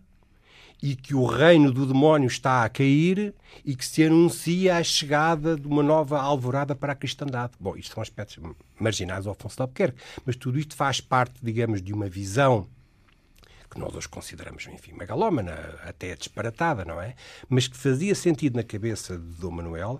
e 0.81 0.95
que 0.95 1.13
o 1.13 1.25
reino 1.25 1.73
do 1.73 1.85
demónio 1.85 2.25
está 2.25 2.63
a 2.63 2.69
cair 2.69 3.35
e 3.65 3.75
que 3.75 3.85
se 3.85 4.01
anuncia 4.05 4.77
a 4.77 4.83
chegada 4.83 5.57
de 5.57 5.67
uma 5.67 5.83
nova 5.83 6.17
alvorada 6.17 6.73
para 6.73 6.93
a 6.93 6.95
cristandade. 6.95 7.51
Bom, 7.59 7.75
isto 7.75 7.93
são 7.93 8.01
aspectos 8.01 8.39
marginais 8.79 9.27
ao 9.27 9.33
Afonso 9.33 9.57
de 9.57 9.61
Albuquerque, 9.63 10.01
mas 10.25 10.37
tudo 10.37 10.57
isto 10.57 10.73
faz 10.73 11.01
parte, 11.01 11.35
digamos, 11.43 11.81
de 11.81 11.91
uma 11.93 12.07
visão 12.07 12.65
que 13.71 13.79
nós 13.79 13.95
hoje 13.95 14.09
consideramos, 14.09 14.67
enfim, 14.67 14.91
megalómana, 14.91 15.53
até 15.85 16.13
disparatada, 16.13 16.83
não 16.83 17.01
é? 17.01 17.15
Mas 17.47 17.69
que 17.69 17.77
fazia 17.77 18.13
sentido 18.13 18.57
na 18.57 18.63
cabeça 18.63 19.17
de 19.17 19.39
Dom 19.39 19.51
Manuel, 19.51 19.99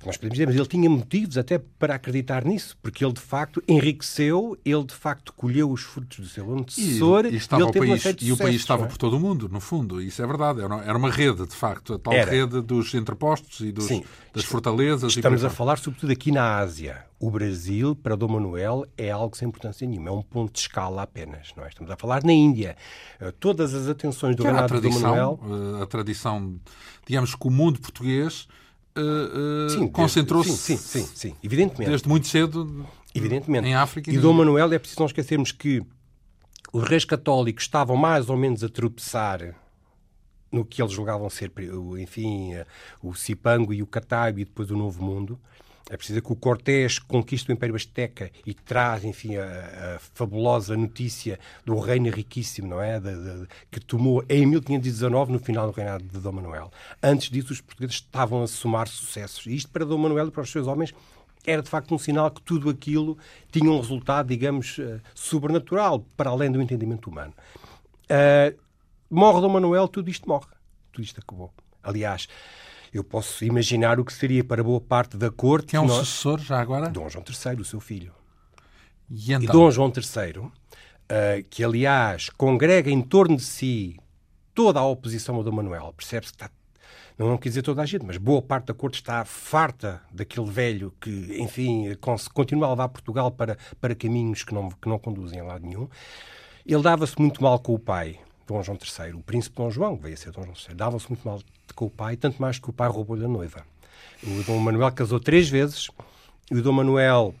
que 0.00 0.06
nós 0.06 0.16
podemos 0.16 0.34
dizer, 0.34 0.46
mas 0.46 0.56
ele 0.56 0.66
tinha 0.66 0.88
motivos 0.88 1.36
até 1.36 1.58
para 1.58 1.94
acreditar 1.94 2.42
nisso, 2.44 2.76
porque 2.82 3.04
ele 3.04 3.12
de 3.12 3.20
facto 3.20 3.62
enriqueceu, 3.68 4.58
ele 4.64 4.84
de 4.84 4.94
facto 4.94 5.32
colheu 5.34 5.70
os 5.70 5.82
frutos 5.82 6.20
do 6.20 6.26
seu 6.26 6.50
antecessor 6.56 7.26
e, 7.26 7.34
e, 7.34 7.36
estava 7.36 7.62
e 7.62 7.64
ele 7.66 7.72
teve 7.72 7.86
país, 7.86 8.16
E 8.22 8.32
o 8.32 8.36
país 8.36 8.56
estava 8.56 8.84
é? 8.86 8.88
por 8.88 8.96
todo 8.96 9.16
o 9.16 9.20
mundo, 9.20 9.46
no 9.48 9.60
fundo, 9.60 10.00
isso 10.00 10.22
é 10.22 10.26
verdade. 10.26 10.60
Era 10.62 10.96
uma 10.96 11.10
rede, 11.10 11.46
de 11.46 11.54
facto, 11.54 11.94
a 11.94 11.98
tal 11.98 12.14
Era. 12.14 12.30
rede 12.30 12.62
dos 12.62 12.94
entrepostos 12.94 13.60
e 13.60 13.70
dos, 13.70 13.84
Sim. 13.84 14.02
das 14.32 14.44
fortalezas. 14.44 15.14
Estamos 15.14 15.44
a 15.44 15.50
falar 15.50 15.78
sobretudo 15.78 16.10
aqui 16.10 16.32
na 16.32 16.56
Ásia. 16.56 17.04
O 17.22 17.30
Brasil, 17.30 17.94
para 17.94 18.16
Dom 18.16 18.26
Manuel, 18.32 18.84
é 18.98 19.12
algo 19.12 19.36
sem 19.36 19.46
importância 19.46 19.86
nenhuma, 19.86 20.08
é 20.08 20.12
um 20.12 20.22
ponto 20.22 20.52
de 20.54 20.58
escala 20.58 21.02
apenas. 21.04 21.52
Não 21.56 21.64
é? 21.64 21.68
Estamos 21.68 21.88
a 21.92 21.96
falar 21.96 22.24
na 22.24 22.32
Índia. 22.32 22.76
Eh, 23.20 23.30
Todas 23.38 23.72
as 23.74 23.86
atenções 23.86 24.34
do 24.34 24.42
a 24.42 24.46
reinado 24.50 24.80
de 24.80 24.88
Dom 24.90 24.98
Manuel... 24.98 25.40
eh, 25.78 25.82
a 25.84 25.86
tradição, 25.86 26.58
digamos 27.06 27.36
que 27.36 27.46
o 27.46 27.50
mundo 27.50 27.80
português 27.80 28.48
Sim, 28.96 29.68
desde- 29.68 29.88
concentrou-se 29.92 30.50
Sim, 30.50 30.76
sim, 30.76 31.04
sim, 31.04 31.10
sim, 31.14 31.36
evidentemente. 31.44 31.88
desde 31.88 32.08
muito 32.08 32.26
cedo 32.26 32.84
Evidentemente. 33.14 33.68
em 33.68 33.74
África 33.76 34.10
E 34.10 34.16
na 34.16 34.20
Dom. 34.20 34.32
Manuel, 34.32 34.72
é 34.72 34.78
preciso 34.80 34.98
não 35.00 35.06
esquecermos 35.06 35.52
que 35.52 35.80
os 36.72 36.82
reis 36.82 37.04
católicos 37.04 37.62
estavam 37.62 37.94
mais 37.96 38.28
ou 38.28 38.36
menos 38.36 38.64
a 38.64 38.68
tropeçar 38.68 39.54
no 40.50 40.64
que 40.64 40.82
eles 40.82 40.92
julgavam 40.92 41.30
ser, 41.30 41.52
o- 41.72 41.96
enfim, 41.96 42.50
o 43.00 43.14
Cipango 43.14 43.72
e 43.72 43.80
o 43.80 43.86
Cataio 43.86 44.40
e 44.40 44.44
depois 44.44 44.72
o 44.72 44.76
Novo 44.76 45.02
Mundo. 45.04 45.38
É 45.90 45.96
preciso 45.96 46.22
que 46.22 46.32
o 46.32 46.36
Cortés 46.36 46.98
conquista 46.98 47.50
o 47.50 47.54
Império 47.54 47.74
Azteca 47.74 48.30
e 48.46 48.54
traz, 48.54 49.04
enfim, 49.04 49.36
a, 49.36 49.96
a 49.96 49.98
fabulosa 49.98 50.76
notícia 50.76 51.38
do 51.64 51.78
reino 51.78 52.08
riquíssimo, 52.10 52.68
não 52.68 52.80
é? 52.80 52.98
De- 53.00 53.14
de- 53.14 53.46
que 53.70 53.80
tomou 53.80 54.24
em 54.28 54.46
1519, 54.46 55.32
no 55.32 55.38
final 55.38 55.66
do 55.66 55.72
reinado 55.72 56.04
de 56.04 56.18
Dom 56.20 56.32
Manuel. 56.32 56.70
Antes 57.02 57.28
disso, 57.30 57.52
os 57.52 57.60
portugueses 57.60 57.96
estavam 57.96 58.42
a 58.42 58.46
somar 58.46 58.86
sucessos. 58.88 59.44
E 59.46 59.54
isto 59.54 59.70
para 59.70 59.84
Dom 59.84 59.98
Manuel 59.98 60.28
e 60.28 60.30
para 60.30 60.42
os 60.42 60.50
seus 60.50 60.66
homens 60.66 60.94
era 61.44 61.60
de 61.60 61.68
facto 61.68 61.92
um 61.94 61.98
sinal 61.98 62.30
que 62.30 62.40
tudo 62.42 62.70
aquilo 62.70 63.18
tinha 63.50 63.68
um 63.70 63.78
resultado, 63.80 64.28
digamos, 64.28 64.78
eh, 64.78 65.00
sobrenatural, 65.14 66.06
para 66.16 66.30
além 66.30 66.50
do 66.52 66.62
entendimento 66.62 67.10
humano. 67.10 67.34
Uh, 68.04 68.56
morre 69.10 69.40
Dom 69.40 69.48
Manuel, 69.48 69.88
tudo 69.88 70.08
isto 70.08 70.28
morre. 70.28 70.46
Tudo 70.92 71.04
isto 71.04 71.20
acabou. 71.20 71.52
Aliás, 71.82 72.28
eu 72.92 73.02
posso 73.02 73.44
imaginar 73.44 73.98
o 73.98 74.04
que 74.04 74.12
seria 74.12 74.44
para 74.44 74.62
boa 74.62 74.80
parte 74.80 75.16
da 75.16 75.30
corte 75.30 75.68
Que 75.68 75.76
é 75.76 75.80
um 75.80 75.86
nós- 75.86 76.06
sucessor 76.08 76.38
já 76.40 76.60
agora? 76.60 76.88
Dom 76.90 77.08
João 77.08 77.24
III, 77.26 77.60
o 77.60 77.64
seu 77.64 77.80
filho. 77.80 78.12
E 79.10 79.30
E 79.30 79.34
então? 79.34 79.52
Dom 79.52 79.70
João 79.70 79.92
III, 79.94 80.50
eh, 81.08 81.44
que 81.48 81.64
aliás 81.64 82.28
congrega 82.30 82.90
em 82.90 83.00
torno 83.02 83.36
de 83.36 83.42
si 83.42 83.96
toda 84.54 84.80
a 84.80 84.86
oposição 84.86 85.38
a 85.40 85.42
Dom 85.42 85.52
Manuel, 85.52 85.92
percebe-se 85.96 86.32
que 86.32 86.36
está. 86.44 86.50
Não, 87.18 87.28
não 87.28 87.36
quer 87.38 87.50
dizer 87.50 87.62
toda 87.62 87.82
a 87.82 87.86
gente, 87.86 88.04
mas 88.06 88.16
boa 88.16 88.40
parte 88.40 88.66
da 88.66 88.74
corte 88.74 88.94
está 88.94 89.22
farta 89.24 90.00
daquele 90.10 90.50
velho 90.50 90.94
que, 91.00 91.36
enfim, 91.38 91.94
continua 92.32 92.66
a 92.66 92.70
levar 92.70 92.88
Portugal 92.88 93.30
para, 93.30 93.56
para 93.80 93.94
caminhos 93.94 94.42
que 94.44 94.54
não, 94.54 94.70
que 94.70 94.88
não 94.88 94.98
conduzem 94.98 95.38
a 95.40 95.44
lado 95.44 95.64
nenhum. 95.66 95.88
Ele 96.64 96.82
dava-se 96.82 97.14
muito 97.20 97.42
mal 97.42 97.58
com 97.58 97.74
o 97.74 97.78
pai, 97.78 98.18
Dom 98.46 98.62
João 98.62 98.78
III, 98.78 99.14
o 99.14 99.22
príncipe 99.22 99.56
Dom 99.56 99.70
João, 99.70 99.96
que 99.96 100.02
veio 100.02 100.14
a 100.14 100.16
ser 100.16 100.32
Dom 100.32 100.42
João 100.42 100.56
III, 100.56 100.74
dava-se 100.74 101.08
muito 101.08 101.26
mal 101.26 101.40
com 101.74 101.86
o 101.86 101.90
pai, 101.90 102.16
tanto 102.16 102.40
mais 102.40 102.58
que 102.58 102.68
o 102.68 102.72
pai 102.72 102.88
roubou-lhe 102.88 103.24
a 103.24 103.28
noiva. 103.28 103.64
O 104.22 104.42
Dom 104.44 104.58
Manuel 104.58 104.92
casou 104.92 105.18
três 105.18 105.48
vezes, 105.48 105.90
e 106.50 106.56
o 106.56 106.62
Dom 106.62 106.72
Manuel 106.72 107.34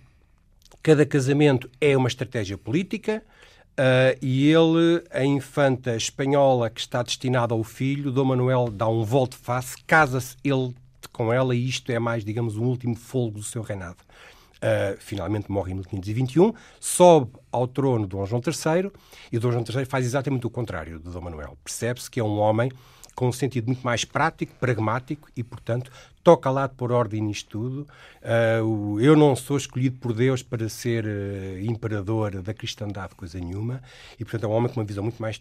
Cada 0.82 1.06
casamento 1.06 1.70
é 1.80 1.96
uma 1.96 2.08
estratégia 2.08 2.58
política 2.58 3.22
ah, 3.76 4.16
e 4.20 4.50
ele, 4.50 5.04
a 5.12 5.24
infanta 5.24 5.94
espanhola 5.94 6.68
que 6.68 6.80
está 6.80 7.04
destinada 7.04 7.54
ao 7.54 7.62
filho, 7.62 8.10
Dom 8.10 8.24
Manuel 8.24 8.68
dá 8.68 8.88
um 8.88 9.04
volte-face, 9.04 9.76
casa-se 9.86 10.36
ele 10.42 10.74
com 11.12 11.32
ela 11.32 11.54
e 11.54 11.68
isto 11.68 11.92
é 11.92 12.00
mais, 12.00 12.24
digamos, 12.24 12.56
o 12.56 12.62
último 12.62 12.96
folgo 12.96 13.38
do 13.38 13.44
seu 13.44 13.62
reinado. 13.62 13.98
Ah, 14.62 14.94
finalmente 15.00 15.50
morre 15.50 15.72
em 15.72 15.74
1521, 15.74 16.54
sobe 16.78 17.32
ao 17.50 17.66
trono 17.66 18.06
Dom 18.06 18.24
João 18.24 18.40
III 18.46 18.92
e 19.32 19.38
Dom 19.38 19.50
João 19.50 19.64
III 19.68 19.84
faz 19.84 20.06
exatamente 20.06 20.46
o 20.46 20.50
contrário 20.50 21.00
de 21.00 21.10
Dom 21.10 21.20
Manuel. 21.20 21.58
Percebe-se 21.64 22.08
que 22.08 22.20
é 22.20 22.24
um 22.24 22.38
homem 22.38 22.70
com 23.14 23.28
um 23.28 23.32
sentido 23.32 23.66
muito 23.66 23.82
mais 23.82 24.04
prático, 24.06 24.54
pragmático 24.58 25.28
e, 25.36 25.42
portanto, 25.42 25.90
toca 26.24 26.48
lá 26.50 26.66
de 26.66 26.74
pôr 26.74 26.92
ordem 26.92 27.20
nisto 27.20 27.50
tudo. 27.50 27.88
O- 28.64 28.98
eu 29.00 29.14
não 29.16 29.34
sou 29.36 29.56
escolhido 29.56 29.98
por 29.98 30.12
Deus 30.14 30.42
para 30.42 30.66
ser 30.68 31.04
eh, 31.06 31.60
imperador 31.64 32.40
da 32.40 32.54
cristandade, 32.54 33.14
coisa 33.14 33.38
nenhuma, 33.38 33.82
e, 34.18 34.24
portanto, 34.24 34.44
é 34.44 34.48
um 34.48 34.52
homem 34.52 34.72
com 34.72 34.80
uma 34.80 34.86
visão 34.86 35.02
muito 35.02 35.20
mais 35.20 35.38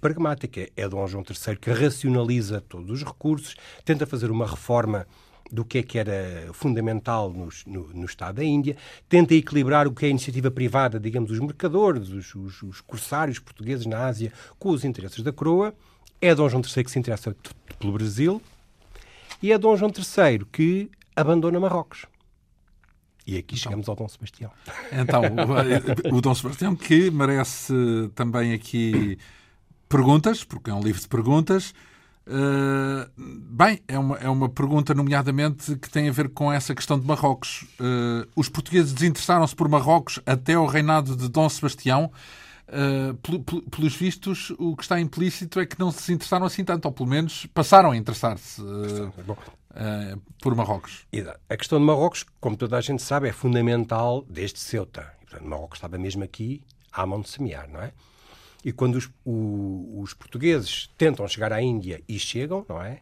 pragmática. 0.00 0.66
É 0.76 0.88
Dom 0.88 1.06
João 1.06 1.22
III 1.28 1.56
que 1.56 1.70
racionaliza 1.70 2.60
todos 2.60 2.90
os 2.90 3.04
recursos, 3.04 3.54
tenta 3.84 4.06
fazer 4.06 4.30
uma 4.30 4.46
reforma 4.46 5.06
do 5.52 5.64
que 5.64 5.78
é 5.78 5.82
que 5.82 5.98
era 5.98 6.48
fundamental 6.52 7.32
nos- 7.32 7.64
no, 7.66 7.88
no 7.88 8.04
Estado 8.04 8.36
da 8.36 8.44
Índia, 8.44 8.76
tenta 9.08 9.34
equilibrar 9.34 9.86
o 9.88 9.92
que 9.92 10.04
é 10.04 10.08
a 10.08 10.10
iniciativa 10.10 10.50
privada, 10.50 11.00
digamos, 11.00 11.30
os 11.30 11.38
mercadores, 11.40 12.08
os, 12.10 12.34
os, 12.34 12.62
os 12.62 12.80
corsários 12.80 13.38
portugueses 13.38 13.86
na 13.86 14.06
Ásia, 14.06 14.32
com 14.58 14.70
os 14.70 14.84
interesses 14.84 15.22
da 15.22 15.32
coroa. 15.32 15.74
É 16.20 16.34
Dom 16.34 16.48
João 16.48 16.62
III 16.62 16.84
que 16.84 16.90
se 16.90 16.98
interessa 16.98 17.34
pelo 17.78 17.92
Brasil 17.94 18.40
e 19.42 19.50
é 19.52 19.58
Dom 19.58 19.76
João 19.76 19.90
III 19.90 20.44
que 20.52 20.90
abandona 21.16 21.58
Marrocos. 21.58 22.06
E 23.26 23.36
aqui 23.36 23.56
chegamos 23.56 23.88
ao 23.88 23.94
Dom 23.96 24.08
Sebastião. 24.08 24.50
Então, 24.92 25.22
o, 26.10 26.16
o 26.16 26.20
Dom 26.20 26.34
Sebastião, 26.34 26.74
que 26.76 27.10
merece 27.10 27.72
também 28.14 28.52
aqui 28.52 29.18
perguntas, 29.88 30.44
porque 30.44 30.70
é 30.70 30.74
um 30.74 30.82
livro 30.82 31.00
de 31.00 31.08
perguntas. 31.08 31.74
Uh, 32.32 33.10
bem, 33.16 33.82
é 33.88 33.98
uma, 33.98 34.16
é 34.18 34.28
uma 34.28 34.48
pergunta, 34.48 34.94
nomeadamente, 34.94 35.74
que 35.76 35.90
tem 35.90 36.08
a 36.08 36.12
ver 36.12 36.28
com 36.28 36.52
essa 36.52 36.74
questão 36.76 36.98
de 36.98 37.04
Marrocos. 37.04 37.62
Uh, 37.80 38.24
os 38.36 38.48
portugueses 38.48 38.92
desinteressaram-se 38.92 39.56
por 39.56 39.68
Marrocos 39.68 40.20
até 40.24 40.54
ao 40.54 40.66
reinado 40.66 41.16
de 41.16 41.28
Dom 41.28 41.48
Sebastião. 41.48 42.12
Uh, 42.68 43.14
pel- 43.14 43.40
pel- 43.40 43.62
pelos 43.62 43.96
vistos, 43.96 44.52
o 44.58 44.76
que 44.76 44.84
está 44.84 45.00
implícito 45.00 45.58
é 45.58 45.66
que 45.66 45.76
não 45.80 45.90
se 45.90 45.98
desinteressaram 45.98 46.46
assim 46.46 46.64
tanto, 46.64 46.86
ou 46.86 46.92
pelo 46.92 47.08
menos 47.08 47.46
passaram 47.46 47.90
a 47.90 47.96
interessar-se 47.96 48.62
por 50.40 50.54
Marrocos. 50.54 51.06
A 51.48 51.56
questão 51.56 51.80
de 51.80 51.84
Marrocos, 51.84 52.24
como 52.40 52.56
toda 52.56 52.76
a 52.76 52.80
gente 52.80 53.02
sabe, 53.02 53.28
é 53.28 53.32
fundamental 53.32 54.24
desde 54.28 54.60
Ceuta. 54.60 55.12
E, 55.20 55.26
portanto, 55.26 55.48
Marrocos 55.48 55.78
estava 55.78 55.98
mesmo 55.98 56.22
aqui 56.22 56.62
à 56.92 57.04
mão 57.04 57.20
de 57.20 57.28
semear, 57.28 57.68
não 57.68 57.80
é? 57.82 57.92
E 58.64 58.72
quando 58.72 58.96
os, 58.96 59.10
o- 59.24 60.00
os 60.02 60.12
portugueses 60.12 60.90
tentam 60.98 61.26
chegar 61.26 61.52
à 61.52 61.62
Índia 61.62 62.02
e 62.08 62.18
chegam, 62.18 62.64
não 62.68 62.82
é? 62.82 63.00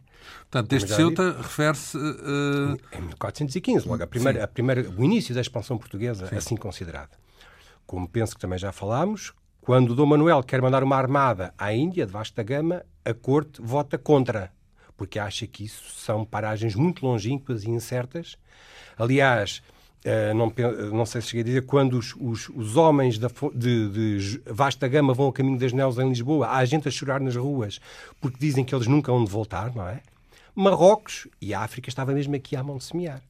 Portanto, 0.49 0.69
já 0.79 0.95
Ceuta 0.95 1.37
refere-se. 1.41 1.97
uh, 1.97 2.77
Em 2.93 3.01
1415, 3.01 3.87
logo 3.87 4.03
a 4.03 4.07
primeira, 4.07 4.43
a 4.43 4.47
primeira, 4.47 4.89
o 4.89 5.03
início 5.03 5.33
da 5.35 5.41
expansão 5.41 5.77
portuguesa, 5.77 6.29
assim 6.37 6.55
considerada. 6.55 7.11
Como 7.85 8.07
penso 8.07 8.35
que 8.35 8.41
também 8.41 8.59
já 8.59 8.71
falámos, 8.71 9.33
quando 9.61 9.95
Dom 9.95 10.05
Manuel 10.05 10.43
quer 10.43 10.61
mandar 10.61 10.83
uma 10.83 10.95
armada 10.95 11.53
à 11.57 11.73
Índia, 11.73 12.05
de 12.05 12.11
vasta 12.11 12.41
gama, 12.43 12.83
a 13.03 13.13
corte 13.13 13.61
vota 13.61 13.97
contra, 13.97 14.51
porque 14.95 15.17
acha 15.19 15.45
que 15.47 15.63
isso 15.65 15.83
são 15.99 16.23
paragens 16.25 16.75
muito 16.75 17.05
longínquas 17.05 17.63
e 17.63 17.69
incertas. 17.69 18.37
Aliás, 18.97 19.61
eh, 20.03 20.33
não, 20.33 20.49
pen- 20.49 20.71
não 20.91 21.05
sei 21.05 21.21
se 21.21 21.27
cheguei 21.27 21.41
a 21.41 21.45
dizer, 21.45 21.61
quando 21.65 21.97
os, 21.97 22.15
os- 22.19 22.49
os 22.49 22.75
homens 22.77 23.17
da 23.17 23.29
de, 23.53 23.89
de 24.17 24.41
vasta 24.45 24.87
gama 24.87 25.13
vão 25.13 25.27
a 25.29 25.33
caminho 25.33 25.57
das 25.59 25.73
Neus 25.73 25.97
em 25.97 26.07
Lisboa, 26.09 26.47
há 26.49 26.63
gente 26.65 26.87
a 26.87 26.91
chorar 26.91 27.19
nas 27.19 27.35
ruas, 27.35 27.79
porque 28.21 28.37
dizem 28.39 28.63
que 28.63 28.73
eles 28.73 28.87
nunca 28.87 29.11
vão 29.11 29.23
de 29.23 29.31
voltar, 29.31 29.73
não 29.75 29.87
é? 29.87 30.01
Marrocos 30.55 31.27
e 31.41 31.53
a 31.53 31.61
África 31.61 31.89
estava 31.89 32.11
mesmo 32.13 32.35
aqui 32.35 32.55
à 32.55 32.63
mão 32.63 32.77
de 32.77 32.83
semear. 32.83 33.21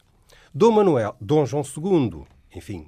Dom 0.54 0.72
Manuel, 0.72 1.16
Dom 1.22 1.46
João 1.46 1.64
II, 1.64 2.24
enfim, 2.56 2.86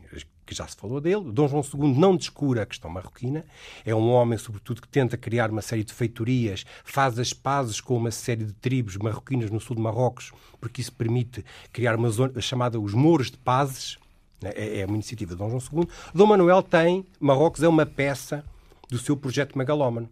que 0.52 0.58
já 0.58 0.68
se 0.68 0.76
falou 0.76 1.00
dele, 1.00 1.32
Dom 1.32 1.48
João 1.48 1.64
II 1.64 1.98
não 1.98 2.18
descura 2.18 2.64
a 2.64 2.66
questão 2.66 2.92
marroquina, 2.92 3.46
é 3.86 3.96
um 3.96 4.12
homem, 4.12 4.38
sobretudo, 4.38 4.82
que 4.82 4.88
tenta 4.90 5.16
criar 5.16 5.50
uma 5.50 5.62
série 5.62 5.82
de 5.82 5.94
feitorias, 5.94 6.66
faz 6.84 7.18
as 7.18 7.32
pazes 7.32 7.80
com 7.80 7.96
uma 7.96 8.12
série 8.12 8.44
de 8.44 8.52
tribos 8.52 8.98
marroquinas 8.98 9.50
no 9.50 9.62
sul 9.62 9.78
de 9.78 9.82
Marrocos, 9.82 10.34
porque 10.60 10.82
isso 10.82 10.92
permite 10.92 11.46
criar 11.72 11.96
uma 11.96 12.10
zona 12.10 12.42
chamada 12.42 12.78
os 12.78 12.94
Mouros 12.94 13.32
de 13.32 13.38
Pazes, 13.38 13.98
né? 14.42 14.52
é, 14.54 14.82
é 14.82 14.86
uma 14.86 14.96
iniciativa 14.96 15.32
de 15.32 15.38
Dom 15.38 15.58
João 15.58 15.84
II. 15.84 15.88
Dom 16.14 16.26
Manuel 16.26 16.62
tem, 16.62 17.06
Marrocos 17.18 17.64
é 17.64 17.68
uma 17.70 17.86
peça 17.86 18.44
do 18.90 18.98
seu 18.98 19.16
projeto 19.16 19.58
megalómano. 19.58 20.10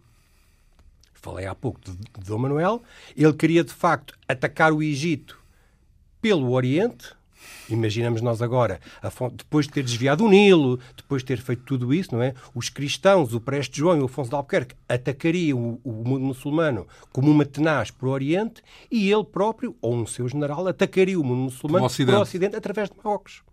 Falei 1.16 1.48
há 1.48 1.54
pouco 1.54 1.82
de, 1.82 1.92
de 1.98 2.26
Dom 2.26 2.38
Manuel. 2.38 2.82
Ele 3.14 3.34
queria, 3.34 3.62
de 3.62 3.74
facto, 3.74 4.18
atacar 4.26 4.72
o 4.72 4.82
Egito 4.82 5.38
pelo 6.22 6.52
Oriente. 6.52 7.19
Imaginamos 7.70 8.22
nós 8.22 8.42
agora, 8.42 8.80
depois 9.34 9.68
de 9.68 9.74
ter 9.74 9.84
desviado 9.84 10.26
o 10.26 10.30
Nilo, 10.30 10.80
depois 10.96 11.22
de 11.22 11.28
ter 11.28 11.38
feito 11.40 11.64
tudo 11.64 11.94
isso, 11.94 12.14
não 12.14 12.22
é? 12.22 12.34
Os 12.54 12.70
cristãos, 12.70 13.34
o 13.34 13.40
Preste 13.40 13.78
João 13.78 13.98
e 13.98 14.02
o 14.02 14.06
Afonso 14.06 14.30
de 14.30 14.36
Albuquerque, 14.36 14.76
atacariam 14.88 15.80
o, 15.84 16.02
o 16.02 16.08
mundo 16.08 16.26
muçulmano 16.26 16.88
como 17.12 17.30
uma 17.30 17.46
tenaz 17.46 17.92
para 17.92 18.08
o 18.08 18.12
Oriente 18.12 18.62
e 18.92 19.12
ele 19.12 19.24
próprio, 19.24 19.76
ou 19.82 19.96
um 19.96 20.06
seu 20.06 20.28
general, 20.28 20.68
atacaria 20.68 21.20
o 21.20 21.24
mundo 21.24 21.44
muçulmano 21.44 21.80
Pelo 21.80 21.86
Ocidente. 21.86 22.12
para 22.12 22.20
o 22.20 22.24
Ocidente 22.24 22.56
através 22.56 22.90
de 22.90 22.96
Marrocos. 22.98 23.44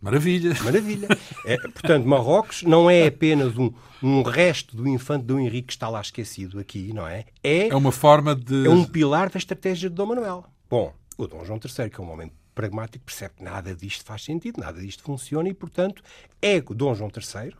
Maravilha. 0.00 0.56
Maravilha. 0.64 1.08
É, 1.44 1.58
portanto, 1.58 2.06
Marrocos 2.06 2.62
não 2.62 2.88
é 2.88 3.06
apenas 3.06 3.56
um, 3.56 3.70
um 4.02 4.22
resto 4.22 4.74
do 4.74 4.88
infante 4.88 5.26
Dom 5.26 5.38
Henrique 5.38 5.68
que 5.68 5.72
está 5.74 5.88
lá 5.88 6.00
esquecido 6.00 6.58
aqui, 6.58 6.92
não 6.92 7.06
é? 7.06 7.26
É, 7.42 7.68
é 7.68 7.76
uma 7.76 7.92
forma 7.92 8.34
de. 8.34 8.66
É 8.66 8.70
um 8.70 8.84
pilar 8.84 9.28
da 9.28 9.38
estratégia 9.38 9.90
de 9.90 9.94
Dom 9.94 10.06
Manuel. 10.06 10.46
Bom, 10.70 10.92
o 11.18 11.26
Dom 11.26 11.44
João 11.44 11.60
III, 11.62 11.90
que 11.90 12.00
é 12.00 12.04
um 12.04 12.10
homem 12.10 12.32
pragmático, 12.60 13.04
percebe 13.04 13.34
que 13.38 13.42
nada 13.42 13.74
disto 13.74 14.04
faz 14.04 14.22
sentido, 14.22 14.60
nada 14.60 14.78
disto 14.80 15.02
funciona 15.02 15.48
e, 15.48 15.54
portanto, 15.54 16.02
é 16.42 16.60
Dom 16.60 16.94
João 16.94 17.10
III 17.10 17.54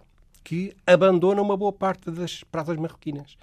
que 0.44 0.74
abandona 0.86 1.40
uma 1.40 1.56
boa 1.56 1.72
parte 1.72 2.10
das 2.10 2.44
praças 2.44 2.76
marroquinas. 2.76 3.36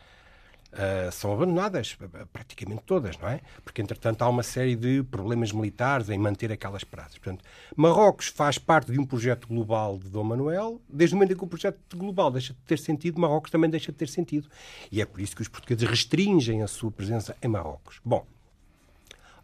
Uh, 0.68 1.12
são 1.12 1.34
abandonadas, 1.34 1.98
praticamente 2.32 2.84
todas, 2.86 3.18
não 3.18 3.30
é? 3.30 3.40
Porque, 3.64 3.82
entretanto, 3.82 4.22
há 4.22 4.30
uma 4.30 4.44
série 4.44 4.76
de 4.76 5.02
problemas 5.04 5.52
militares 5.52 6.10
em 6.10 6.18
manter 6.20 6.52
aquelas 6.52 6.84
praças. 6.84 7.18
Portanto, 7.18 7.44
Marrocos 7.76 8.28
faz 8.28 8.58
parte 8.60 8.92
de 8.92 9.00
um 9.00 9.06
projeto 9.06 9.48
global 9.48 9.98
de 9.98 10.10
Dom 10.10 10.26
Manuel. 10.26 10.80
Desde 10.88 11.16
o 11.16 11.18
momento 11.18 11.34
em 11.34 11.38
que 11.38 11.44
o 11.44 11.48
projeto 11.48 11.98
global 11.98 12.30
deixa 12.30 12.54
de 12.54 12.60
ter 12.60 12.78
sentido, 12.78 13.20
Marrocos 13.20 13.50
também 13.50 13.70
deixa 13.70 13.92
de 13.92 13.98
ter 13.98 14.10
sentido. 14.10 14.50
E 14.92 15.02
é 15.02 15.06
por 15.06 15.22
isso 15.22 15.36
que 15.36 15.42
os 15.42 15.48
portugueses 15.48 15.90
restringem 15.90 16.62
a 16.62 16.68
sua 16.68 16.92
presença 16.92 17.36
em 17.42 17.48
Marrocos. 17.48 18.00
Bom, 18.04 18.28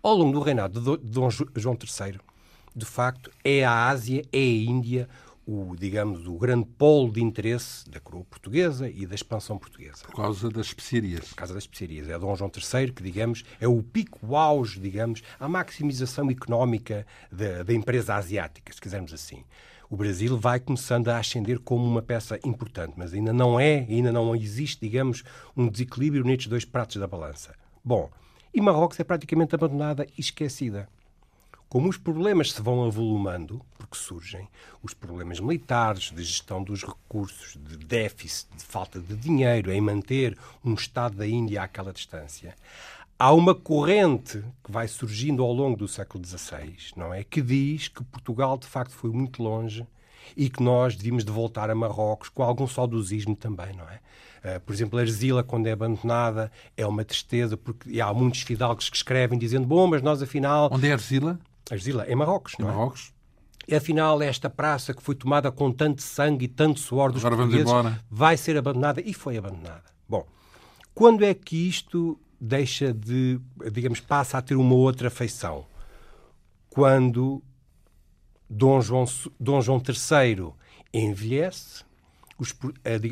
ao 0.03 0.15
longo 0.15 0.33
do 0.33 0.41
reinado 0.41 0.97
de 0.97 1.09
Dom 1.09 1.29
João 1.29 1.77
III, 1.81 2.19
de 2.75 2.85
facto, 2.85 3.31
é 3.43 3.63
a 3.63 3.87
Ásia, 3.87 4.21
é 4.31 4.37
a 4.37 4.41
Índia 4.41 5.09
o, 5.45 5.75
digamos, 5.77 6.25
o 6.25 6.37
grande 6.37 6.65
polo 6.77 7.11
de 7.11 7.21
interesse 7.21 7.89
da 7.89 7.99
coroa 7.99 8.23
portuguesa 8.23 8.89
e 8.89 9.05
da 9.05 9.15
expansão 9.15 9.57
portuguesa. 9.57 10.03
Por 10.05 10.15
causa 10.15 10.49
das 10.49 10.67
especiarias. 10.67 11.29
Por 11.29 11.35
causa 11.35 11.53
das 11.53 11.63
especiarias. 11.63 12.09
É 12.09 12.17
Dom 12.17 12.35
João 12.35 12.49
III 12.49 12.91
que, 12.91 13.03
digamos, 13.03 13.43
é 13.59 13.67
o 13.67 13.81
pico 13.83 14.19
o 14.25 14.37
auge, 14.37 14.79
digamos, 14.79 15.21
a 15.39 15.47
maximização 15.49 16.29
económica 16.29 17.05
da, 17.31 17.63
da 17.63 17.73
empresa 17.73 18.15
asiática, 18.15 18.71
se 18.73 18.79
quisermos 18.79 19.13
assim. 19.13 19.43
O 19.89 19.97
Brasil 19.97 20.37
vai 20.37 20.59
começando 20.59 21.09
a 21.09 21.17
ascender 21.17 21.59
como 21.59 21.85
uma 21.85 22.01
peça 22.01 22.39
importante, 22.43 22.93
mas 22.95 23.13
ainda 23.13 23.33
não 23.33 23.59
é, 23.59 23.85
ainda 23.89 24.11
não 24.11 24.35
existe, 24.35 24.79
digamos, 24.81 25.23
um 25.55 25.67
desequilíbrio 25.67 26.23
nestes 26.23 26.47
dois 26.47 26.65
pratos 26.65 26.95
da 26.95 27.05
balança. 27.05 27.53
Bom, 27.83 28.09
e 28.53 28.61
Marrocos 28.61 28.99
é 28.99 29.03
praticamente 29.03 29.55
abandonada 29.55 30.05
e 30.17 30.21
esquecida. 30.21 30.87
Como 31.67 31.89
os 31.89 31.97
problemas 31.97 32.51
se 32.51 32.61
vão 32.61 32.85
avolumando, 32.85 33.59
porque 33.79 33.97
surgem 33.97 34.47
os 34.83 34.93
problemas 34.93 35.39
militares, 35.39 36.11
de 36.11 36.23
gestão 36.23 36.63
dos 36.63 36.83
recursos, 36.83 37.57
de 37.59 37.77
déficit, 37.77 38.47
de 38.55 38.63
falta 38.63 38.99
de 38.99 39.15
dinheiro 39.15 39.71
em 39.71 39.81
manter 39.81 40.37
um 40.63 40.75
Estado 40.75 41.17
da 41.17 41.25
Índia 41.25 41.63
àquela 41.63 41.91
distância, 41.91 42.55
há 43.17 43.33
uma 43.33 43.55
corrente 43.55 44.43
que 44.63 44.71
vai 44.71 44.87
surgindo 44.87 45.41
ao 45.41 45.51
longo 45.51 45.75
do 45.75 45.87
século 45.87 46.23
XVI, 46.23 46.75
não 46.95 47.11
é? 47.11 47.23
Que 47.23 47.41
diz 47.41 47.87
que 47.87 48.03
Portugal 48.03 48.55
de 48.55 48.67
facto 48.67 48.91
foi 48.91 49.09
muito 49.09 49.41
longe 49.41 49.87
e 50.35 50.49
que 50.49 50.61
nós 50.61 50.95
devíamos 50.95 51.23
de 51.23 51.31
voltar 51.31 51.69
a 51.69 51.75
Marrocos 51.75 52.29
com 52.29 52.43
algum 52.43 52.67
saudosismo 52.67 53.35
também, 53.35 53.75
não 53.75 53.85
é? 53.85 53.99
Uh, 54.43 54.59
por 54.59 54.73
exemplo, 54.73 54.99
Arzila, 54.99 55.41
quando 55.41 55.67
é 55.67 55.71
abandonada, 55.71 56.51
é 56.75 56.85
uma 56.85 57.05
tristeza, 57.05 57.55
porque 57.55 58.01
há 58.01 58.13
muitos 58.13 58.41
fidalgos 58.41 58.89
que 58.89 58.97
escrevem 58.97 59.39
dizendo: 59.39 59.65
Bom, 59.65 59.87
mas 59.87 60.01
nós 60.01 60.21
afinal. 60.21 60.69
Onde 60.71 60.87
é 60.87 60.91
Arzila? 60.91 61.39
Argila, 61.71 62.05
em 62.09 62.15
Marrocos. 62.15 62.53
Em 62.59 62.63
não 62.63 62.69
é? 62.69 62.73
Marrocos. 62.73 63.13
E 63.67 63.75
afinal, 63.75 64.21
esta 64.21 64.49
praça 64.49 64.93
que 64.93 65.01
foi 65.01 65.15
tomada 65.15 65.51
com 65.51 65.71
tanto 65.71 66.01
sangue 66.01 66.45
e 66.45 66.47
tanto 66.47 66.79
suor 66.79 67.11
dos 67.11 67.23
Agora 67.23 67.41
portugueses 67.41 68.01
vai 68.09 68.35
ser 68.35 68.57
abandonada 68.57 69.01
e 69.01 69.13
foi 69.13 69.37
abandonada. 69.37 69.83
Bom, 70.07 70.27
quando 70.93 71.23
é 71.23 71.33
que 71.33 71.69
isto 71.69 72.19
deixa 72.39 72.93
de, 72.93 73.39
digamos, 73.71 74.01
passa 74.01 74.37
a 74.37 74.41
ter 74.41 74.55
uma 74.55 74.75
outra 74.75 75.09
feição? 75.09 75.65
Quando 76.69 77.41
Dom 78.55 78.79
João, 78.81 79.05
Dom 79.39 79.61
João 79.61 79.81
III 79.81 80.53
envelhece, 80.93 81.83
os, 82.37 82.53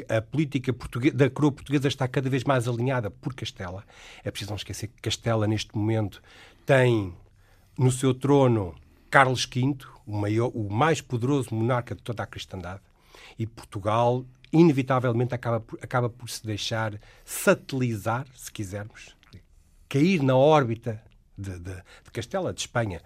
a, 0.10 0.18
a, 0.18 0.22
política 0.22 0.72
da 1.14 1.30
coroa 1.32 1.52
portuguesa 1.52 1.88
está 1.88 2.08
cada 2.08 2.30
vez 2.30 2.44
mais 2.44 2.68
alinhada 2.68 3.10
por 3.10 3.34
Castela. 3.34 3.84
É 4.24 4.30
preciso 4.30 4.52
não 4.52 4.58
esquecer 4.58 4.88
que 4.88 5.02
Castela, 5.02 5.48
neste 5.48 5.76
momento, 5.76 6.22
tem 6.64 7.14
no 7.76 7.92
seu 7.92 8.14
trono 8.14 8.76
Carlos 9.10 9.46
V, 9.46 9.78
o, 10.06 10.16
maior, 10.16 10.52
o 10.54 10.70
mais 10.70 11.02
poderoso 11.02 11.56
monarca 11.56 11.96
de 11.96 12.04
toda 12.04 12.22
a 12.22 12.28
cristandade, 12.28 12.82
e 13.38 13.48
Portugal 13.48 14.24
inevitavelmente 14.54 15.34
acaba 15.34 15.60
por, 15.60 15.80
acaba 15.82 16.10
por 16.10 16.30
se 16.30 16.46
deixar 16.46 17.00
satelizar, 17.26 18.28
se 18.36 18.52
quisermos, 18.52 19.16
cair 19.90 20.22
na 20.22 20.36
órbita 20.36 21.02
de, 21.36 21.58
de, 21.58 21.74
de 21.74 22.12
Castela, 22.12 22.54
de 22.54 22.62
Espanha. 22.62 23.02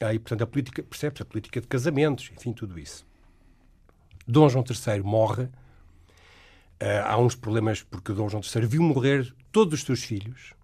E, 0.00 0.18
portanto, 0.18 0.42
a 0.42 0.46
política, 0.46 0.82
percebe-se, 0.82 1.22
a 1.22 1.24
política 1.24 1.60
de 1.60 1.66
casamentos, 1.66 2.30
enfim, 2.36 2.52
tudo 2.52 2.78
isso. 2.78 3.06
Dom 4.26 4.48
João 4.48 4.64
III 4.68 5.02
morre. 5.02 5.44
Uh, 5.44 7.04
há 7.04 7.16
uns 7.18 7.34
problemas 7.34 7.82
porque 7.82 8.12
Dom 8.12 8.28
João 8.28 8.42
III 8.42 8.66
viu 8.66 8.82
morrer 8.82 9.32
todos 9.52 9.80
os 9.80 9.86
seus 9.86 10.02
filhos, 10.02 10.54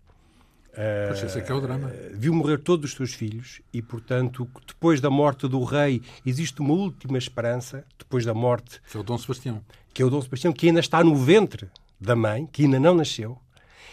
Pois 1.08 1.22
esse 1.22 1.38
é 1.38 1.42
que 1.42 1.50
é 1.50 1.54
o 1.54 1.60
drama. 1.60 1.90
Eh, 1.90 2.12
viu 2.14 2.32
morrer 2.32 2.58
todos 2.58 2.90
os 2.90 2.96
seus 2.96 3.12
filhos 3.12 3.60
e, 3.72 3.82
portanto, 3.82 4.48
depois 4.66 5.00
da 5.00 5.10
morte 5.10 5.48
do 5.48 5.62
rei, 5.64 6.00
existe 6.24 6.60
uma 6.60 6.72
última 6.72 7.18
esperança, 7.18 7.84
depois 7.98 8.24
da 8.24 8.32
morte... 8.32 8.80
Que 8.90 8.96
é 8.96 9.00
o 9.00 9.02
Dom 9.02 9.18
Sebastião. 9.18 9.64
Que 9.92 10.02
é 10.02 10.04
o 10.04 10.10
Dom 10.10 10.22
Sebastião, 10.22 10.52
que 10.52 10.68
ainda 10.68 10.80
está 10.80 11.02
no 11.02 11.16
ventre 11.16 11.68
da 12.00 12.14
mãe, 12.14 12.46
que 12.46 12.64
ainda 12.64 12.78
não 12.78 12.94
nasceu, 12.94 13.38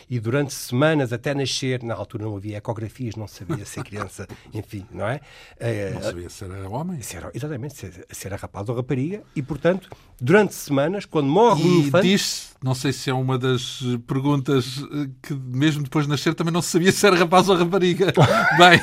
e 0.10 0.20
durante 0.20 0.54
semanas 0.54 1.12
até 1.12 1.34
nascer, 1.34 1.84
na 1.84 1.94
altura 1.94 2.26
não 2.26 2.36
havia 2.36 2.58
ecografias, 2.58 3.16
não 3.16 3.28
sabia 3.28 3.66
se 3.66 3.80
a 3.80 3.84
criança, 3.84 4.28
enfim, 4.54 4.86
não 4.92 5.08
é? 5.08 5.20
Eh, 5.60 5.92
não 5.94 6.02
sabia 6.02 6.30
se 6.30 6.44
era 6.44 6.70
homem. 6.70 7.02
Se 7.02 7.18
era, 7.18 7.32
exatamente, 7.34 7.76
se, 7.76 8.06
se, 8.10 8.28
era 8.28 8.36
rapaz 8.36 8.70
ou 8.70 8.76
rapariga, 8.76 9.22
e 9.36 9.42
portanto, 9.42 9.90
durante 10.20 10.54
semanas, 10.56 11.06
quando 11.06 11.28
morre 11.28 11.64
e 11.64 11.68
um 11.68 11.80
infante... 11.80 12.08
diz 12.08 12.48
não 12.64 12.74
sei 12.74 12.92
se 12.92 13.10
é 13.10 13.14
uma 13.14 13.38
das 13.38 13.84
perguntas 14.08 14.84
eh, 14.92 15.10
que 15.22 15.34
mesmo 15.34 15.84
depois 15.84 16.06
de 16.06 16.10
nascer 16.10 16.34
também 16.34 16.52
não 16.52 16.62
se 16.62 16.70
sabia 16.70 16.92
se 16.92 17.06
era 17.06 17.16
rapaz 17.16 17.48
ou 17.50 17.56
rapariga. 17.56 18.12
Bem, 18.58 18.82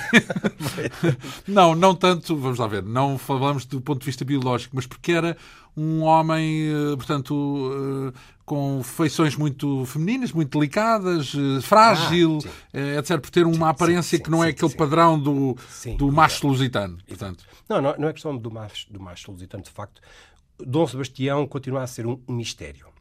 não, 1.48 1.74
não 1.74 1.94
tanto, 1.94 2.36
vamos 2.36 2.58
lá 2.58 2.68
ver, 2.68 2.82
não 2.84 3.18
falamos 3.18 3.64
do 3.64 3.80
ponto 3.80 4.00
de 4.00 4.06
vista 4.06 4.24
biológico, 4.24 4.76
mas 4.76 4.86
porque 4.86 5.12
era 5.12 5.36
um 5.76 6.02
homem, 6.02 6.68
eh, 6.68 6.96
portanto, 6.96 8.12
com 8.44 8.82
feições 8.82 9.36
muito 9.36 9.84
femininas, 9.86 10.32
muito 10.32 10.58
delicadas, 10.58 11.32
eh, 11.34 11.60
frágil, 11.62 12.38
ah, 12.44 12.48
eh, 12.74 12.98
etc. 12.98 13.18
Por 13.18 13.30
ter 13.30 13.46
uma 13.46 13.70
aparência 13.70 14.18
sim, 14.18 14.22
que 14.22 14.30
não 14.30 14.42
é 14.44 14.46
sim, 14.46 14.50
é 14.50 14.52
aquele 14.52 14.74
padrão 14.74 15.18
do, 15.18 15.56
do 15.96 16.12
macho 16.12 16.46
lusitano. 16.46 16.98
Portanto. 17.08 17.44
Não, 17.68 17.80
não, 17.80 17.94
não 17.98 18.08
é 18.08 18.12
questão 18.12 18.36
do 18.36 18.50
macho, 18.50 18.92
do 18.92 19.00
macho 19.00 19.32
lusitano, 19.32 19.62
de 19.62 19.70
facto. 19.70 20.00
Dom 20.58 20.86
Sebastião 20.86 21.46
continua 21.46 21.82
a 21.82 21.86
ser 21.86 22.06
um, 22.06 22.20
um 22.28 22.34
mistério. 22.34 22.93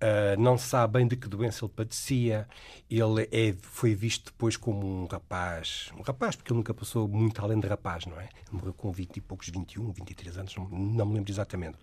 Uh, 0.00 0.40
não 0.40 0.56
se 0.56 0.68
sabe 0.68 0.92
bem 0.94 1.08
de 1.08 1.16
que 1.16 1.28
doença 1.28 1.64
ele 1.64 1.72
padecia. 1.74 2.48
Ele 2.88 3.28
é, 3.32 3.54
foi 3.60 3.94
visto 3.94 4.26
depois 4.26 4.56
como 4.56 4.86
um 4.86 5.06
rapaz, 5.06 5.90
um 5.98 6.02
rapaz, 6.02 6.36
porque 6.36 6.52
ele 6.52 6.58
nunca 6.58 6.72
passou 6.72 7.08
muito 7.08 7.42
além 7.42 7.58
de 7.58 7.66
rapaz, 7.66 8.06
não 8.06 8.18
é? 8.20 8.24
Ele 8.24 8.52
morreu 8.52 8.72
com 8.72 8.92
20 8.92 9.16
e 9.16 9.20
poucos, 9.20 9.48
21, 9.48 9.92
23 9.92 10.38
anos, 10.38 10.56
não, 10.56 10.68
não 10.68 11.06
me 11.06 11.14
lembro 11.14 11.30
exatamente 11.30 11.78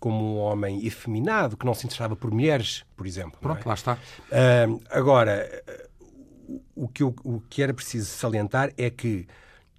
como 0.00 0.36
um 0.36 0.38
homem 0.38 0.84
efeminado, 0.84 1.56
que 1.56 1.64
não 1.64 1.72
se 1.72 1.86
interessava 1.86 2.14
por 2.14 2.30
mulheres, 2.30 2.84
por 2.94 3.06
exemplo. 3.06 3.38
Pronto, 3.40 3.62
é? 3.64 3.68
lá 3.68 3.74
está. 3.74 3.94
Uh, 3.94 4.82
agora, 4.90 5.48
o 6.74 6.88
que, 6.88 7.02
eu, 7.02 7.14
o 7.24 7.40
que 7.40 7.62
era 7.62 7.72
preciso 7.72 8.10
salientar 8.10 8.70
é 8.76 8.90
que 8.90 9.26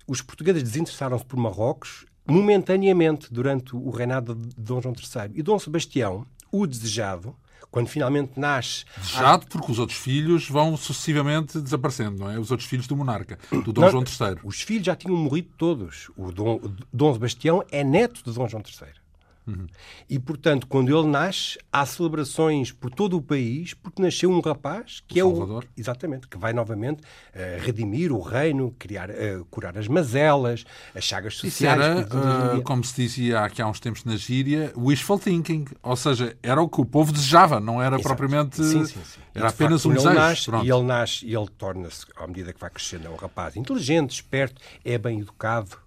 os 0.07 0.21
portugueses 0.21 0.63
desinteressaram-se 0.63 1.25
por 1.25 1.37
Marrocos 1.37 2.05
momentaneamente 2.27 3.31
durante 3.31 3.75
o 3.75 3.89
reinado 3.91 4.33
de 4.33 4.55
Dom 4.57 4.81
João 4.81 4.95
III. 4.95 5.31
E 5.35 5.43
Dom 5.43 5.59
Sebastião, 5.59 6.25
o 6.51 6.65
desejado, 6.65 7.35
quando 7.71 7.87
finalmente 7.87 8.39
nasce. 8.39 8.85
Desejado 8.97 9.47
porque 9.47 9.71
os 9.71 9.79
outros 9.79 9.97
filhos 9.97 10.49
vão 10.49 10.75
sucessivamente 10.77 11.59
desaparecendo, 11.59 12.19
não 12.19 12.31
é? 12.31 12.39
Os 12.39 12.51
outros 12.51 12.69
filhos 12.69 12.87
do 12.87 12.95
monarca, 12.95 13.37
do 13.51 13.73
Dom 13.73 13.81
não, 13.81 13.91
João 13.91 14.03
III. 14.03 14.39
Os 14.43 14.61
filhos 14.61 14.85
já 14.85 14.95
tinham 14.95 15.15
morrido 15.15 15.49
todos. 15.57 16.09
O 16.15 16.31
Dom, 16.31 16.59
Dom 16.91 17.13
Sebastião 17.13 17.63
é 17.71 17.83
neto 17.83 18.23
de 18.23 18.31
Dom 18.31 18.47
João 18.47 18.63
III. 18.65 19.04
Uhum. 19.47 19.67
E, 20.09 20.17
portanto, 20.17 20.65
quando 20.67 20.97
ele 20.97 21.07
nasce, 21.07 21.57
há 21.71 21.85
celebrações 21.85 22.71
por 22.71 22.89
todo 22.89 23.15
o 23.17 23.21
país, 23.21 23.73
porque 23.73 24.01
nasceu 24.01 24.31
um 24.31 24.39
rapaz 24.39 25.03
que 25.07 25.21
o 25.21 25.27
é 25.27 25.29
Salvador. 25.31 25.65
o. 25.65 25.79
Exatamente, 25.79 26.27
que 26.27 26.37
vai 26.37 26.51
novamente 26.51 27.01
uh, 27.01 27.63
redimir 27.63 28.11
o 28.11 28.19
reino, 28.19 28.75
criar, 28.79 29.09
uh, 29.09 29.45
curar 29.51 29.77
as 29.77 29.87
mazelas, 29.87 30.65
as 30.95 31.03
chagas 31.03 31.35
sociais. 31.35 31.77
Isso 31.79 32.15
era, 32.15 32.57
uh, 32.57 32.61
como 32.63 32.83
se 32.83 32.95
dizia 32.95 33.41
aqui 33.41 33.61
há 33.61 33.67
uns 33.67 33.79
tempos 33.79 34.03
na 34.03 34.15
gíria, 34.15 34.73
wishful 34.75 35.19
thinking. 35.19 35.65
Ou 35.83 35.95
seja, 35.95 36.35
era 36.41 36.61
o 36.61 36.67
que 36.67 36.81
o 36.81 36.85
povo 36.85 37.11
desejava, 37.11 37.59
não 37.59 37.81
era 37.81 37.95
Exato. 37.95 38.03
propriamente. 38.07 38.55
Sim, 38.57 38.85
sim, 38.85 39.01
sim. 39.03 39.19
Era 39.33 39.49
apenas 39.49 39.83
facto, 39.83 39.91
um 39.91 39.95
desejo. 39.95 40.15
Nasce, 40.15 40.51
e 40.63 40.71
ele 40.71 40.83
nasce 40.83 41.25
e 41.25 41.35
ele 41.35 41.49
torna-se, 41.57 42.05
à 42.15 42.25
medida 42.25 42.51
que 42.53 42.59
vai 42.59 42.69
crescendo, 42.69 43.07
é 43.07 43.09
um 43.09 43.15
rapaz 43.15 43.55
inteligente, 43.55 44.11
esperto, 44.11 44.61
é 44.83 44.97
bem 44.97 45.19
educado, 45.19 45.77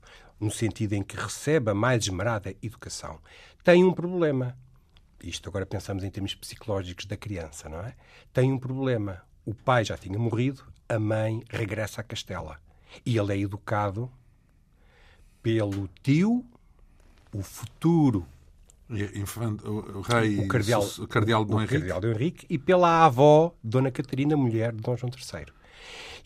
no 0.40 0.50
sentido 0.50 0.92
em 0.92 1.02
que 1.02 1.16
recebe 1.16 1.70
a 1.70 1.74
mais 1.74 2.04
esmerada 2.04 2.54
educação 2.62 3.18
tem 3.64 3.84
um 3.84 3.92
problema. 3.92 4.56
Isto 5.22 5.48
agora 5.48 5.66
pensamos 5.66 6.04
em 6.04 6.11
termos 6.11 6.34
psicológicos 6.34 7.06
da 7.06 7.16
criança, 7.16 7.68
não 7.68 7.80
é? 7.80 7.94
Tem 8.32 8.52
um 8.52 8.59
problema. 8.59 9.22
O 9.44 9.54
pai 9.54 9.84
já 9.84 9.96
tinha 9.96 10.18
morrido, 10.18 10.62
a 10.88 10.98
mãe 10.98 11.42
regressa 11.50 12.00
a 12.00 12.04
Castela. 12.04 12.61
E 13.04 13.18
ele 13.18 13.32
é 13.32 13.38
educado 13.38 14.11
pelo 15.42 15.88
tio 16.02 16.44
o 17.32 17.42
futuro 17.42 18.26
o, 18.88 20.00
rei, 20.00 20.38
o 20.38 20.48
cardeal, 20.48 20.82
o 20.98 21.06
cardeal 21.06 21.44
Dom 21.44 21.56
o 21.56 21.61
Henrique. 21.61 21.78
Cardeal 21.78 22.00
Dom 22.00 22.09
Henrique 22.09 22.46
e 22.48 22.59
pela 22.59 23.04
avó 23.04 23.54
Dona 23.62 23.90
Catarina, 23.90 24.34
mulher 24.36 24.72
de 24.72 24.80
Dom 24.80 24.96
João 24.96 25.12
III. 25.12 25.46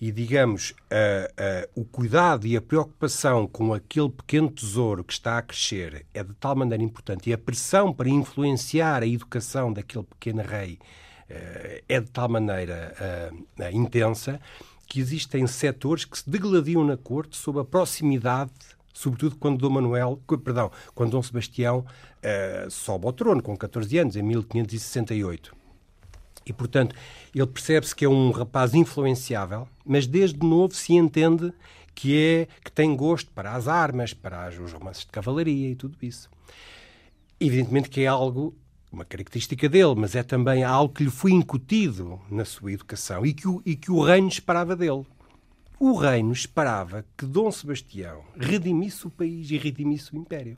E, 0.01 0.11
digamos, 0.11 0.71
uh, 0.71 1.75
uh, 1.77 1.81
o 1.81 1.85
cuidado 1.85 2.47
e 2.47 2.57
a 2.57 2.61
preocupação 2.61 3.47
com 3.47 3.73
aquele 3.73 4.11
pequeno 4.11 4.51
tesouro 4.51 5.05
que 5.05 5.13
está 5.13 5.39
a 5.39 5.43
crescer 5.43 6.05
é 6.13 6.25
de 6.25 6.35
tal 6.35 6.57
maneira 6.57 6.83
importante 6.83 7.31
e 7.31 7.33
a 7.33 7.39
pressão 7.39 7.93
para 7.93 8.09
influenciar 8.09 9.03
a 9.03 9.07
educação 9.07 9.73
daquele 9.73 10.05
pequeno 10.05 10.43
rei 10.43 10.79
uh, 11.31 11.83
é 11.89 12.01
de 12.01 12.11
tal 12.11 12.29
maneira 12.29 13.33
intensa 13.73 14.41
que 14.89 14.99
existem 14.99 15.47
setores 15.47 16.05
que 16.05 16.19
se 16.19 16.29
degladiam 16.29 16.85
na 16.85 16.97
corte 16.97 17.37
sob 17.37 17.61
a 17.61 17.65
proximidade 17.65 18.51
sobretudo 18.93 19.37
quando 19.37 19.59
Dom 19.59 19.71
Manuel, 19.71 20.21
perdão, 20.45 20.71
quando 20.95 21.13
Dom 21.13 21.23
Sebastião 21.23 21.79
uh, 21.79 22.71
sobe 22.71 23.07
ao 23.07 23.13
trono 23.13 23.43
com 23.43 23.57
14 23.57 23.99
anos, 23.99 24.17
em 24.17 24.23
1568. 24.23 25.62
E, 26.45 26.53
portanto, 26.53 26.95
ele 27.35 27.47
percebe-se 27.47 27.95
que 27.95 28.05
é 28.05 28.09
um 28.09 28.31
rapaz 28.31 28.75
influenciável, 28.75 29.69
mas 29.85 30.07
desde 30.07 30.39
novo 30.45 30.75
se 30.75 30.95
entende 30.95 31.53
que 31.95 32.17
é 32.17 32.49
que 32.65 32.73
tem 32.73 32.97
gosto 32.97 33.31
para 33.33 33.55
as 33.55 33.69
armas, 33.69 34.15
para 34.15 34.49
os 34.49 34.73
romances 34.73 35.05
de 35.05 35.13
cavalaria 35.13 35.71
e 35.71 35.75
tudo 35.75 35.97
isso. 36.03 36.29
Evidentemente 37.39 37.91
que 37.91 38.03
é 38.03 38.07
algo, 38.07 38.55
uma 38.91 39.05
característica 39.05 39.69
dele, 39.69 39.95
mas 39.97 40.15
é 40.15 40.23
também 40.23 40.65
algo 40.65 40.95
que 40.95 41.05
lhe 41.05 41.11
foi 41.11 41.33
incutido 41.33 42.21
na 42.31 42.45
sua 42.45 42.73
educação 42.73 43.27
e 43.27 43.33
que 43.33 43.49
o, 43.49 43.63
e 43.65 43.77
que 43.77 43.91
o 43.91 44.03
reino 44.03 44.29
esperava 44.29 44.75
dele. 44.75 45.05
O 45.79 45.95
reino 45.95 46.33
esperava 46.33 47.05
que 47.17 47.27
Dom 47.27 47.51
Sebastião 47.51 48.23
redimisse 48.39 49.07
o 49.07 49.11
país 49.11 49.51
e 49.51 49.59
redimisse 49.59 50.15
o 50.15 50.17
império. 50.17 50.57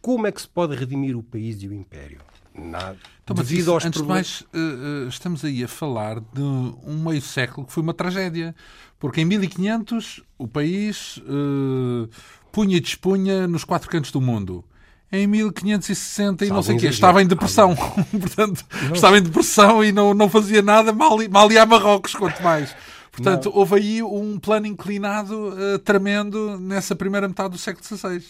Como 0.00 0.26
é 0.26 0.32
que 0.32 0.42
se 0.42 0.48
pode 0.48 0.76
redimir 0.76 1.16
o 1.16 1.22
país 1.22 1.62
e 1.62 1.68
o 1.68 1.72
império? 1.72 2.20
Nada. 2.58 2.98
Então, 3.22 3.36
mas 3.36 3.50
isso, 3.50 3.72
antes 3.74 3.90
problemas... 3.90 4.44
de 4.52 4.58
mais, 4.58 5.04
uh, 5.04 5.08
estamos 5.08 5.44
aí 5.44 5.62
a 5.62 5.68
falar 5.68 6.20
de 6.20 6.42
um 6.42 7.04
meio 7.06 7.22
século 7.22 7.66
que 7.66 7.72
foi 7.72 7.82
uma 7.82 7.94
tragédia. 7.94 8.54
Porque 8.98 9.20
em 9.20 9.24
1500 9.24 10.22
o 10.36 10.48
país 10.48 11.18
uh, 11.18 12.08
punha 12.50 12.76
e 12.76 12.80
despunha 12.80 13.46
nos 13.46 13.64
quatro 13.64 13.88
cantos 13.88 14.10
do 14.10 14.20
mundo 14.20 14.64
em 15.10 15.26
1560 15.26 16.44
e 16.44 16.48
não 16.48 16.62
sei 16.62 16.76
o 16.76 16.78
quê. 16.78 16.86
Estava 16.88 17.22
em 17.22 17.26
depressão. 17.26 17.74
Portanto, 18.10 18.64
não. 18.82 18.92
estava 18.92 19.18
em 19.18 19.22
depressão 19.22 19.82
e 19.82 19.92
não, 19.92 20.12
não 20.12 20.28
fazia 20.28 20.60
nada, 20.60 20.92
mal, 20.92 21.16
mal 21.30 21.50
ia 21.50 21.62
a 21.62 21.66
Marrocos, 21.66 22.14
quanto 22.14 22.42
mais. 22.42 22.74
Portanto, 23.10 23.46
não. 23.46 23.56
houve 23.56 23.76
aí 23.76 24.02
um 24.02 24.38
plano 24.38 24.66
inclinado 24.66 25.34
uh, 25.48 25.78
tremendo 25.78 26.58
nessa 26.60 26.94
primeira 26.94 27.26
metade 27.26 27.50
do 27.50 27.58
século 27.58 27.84
XVI. 27.84 28.22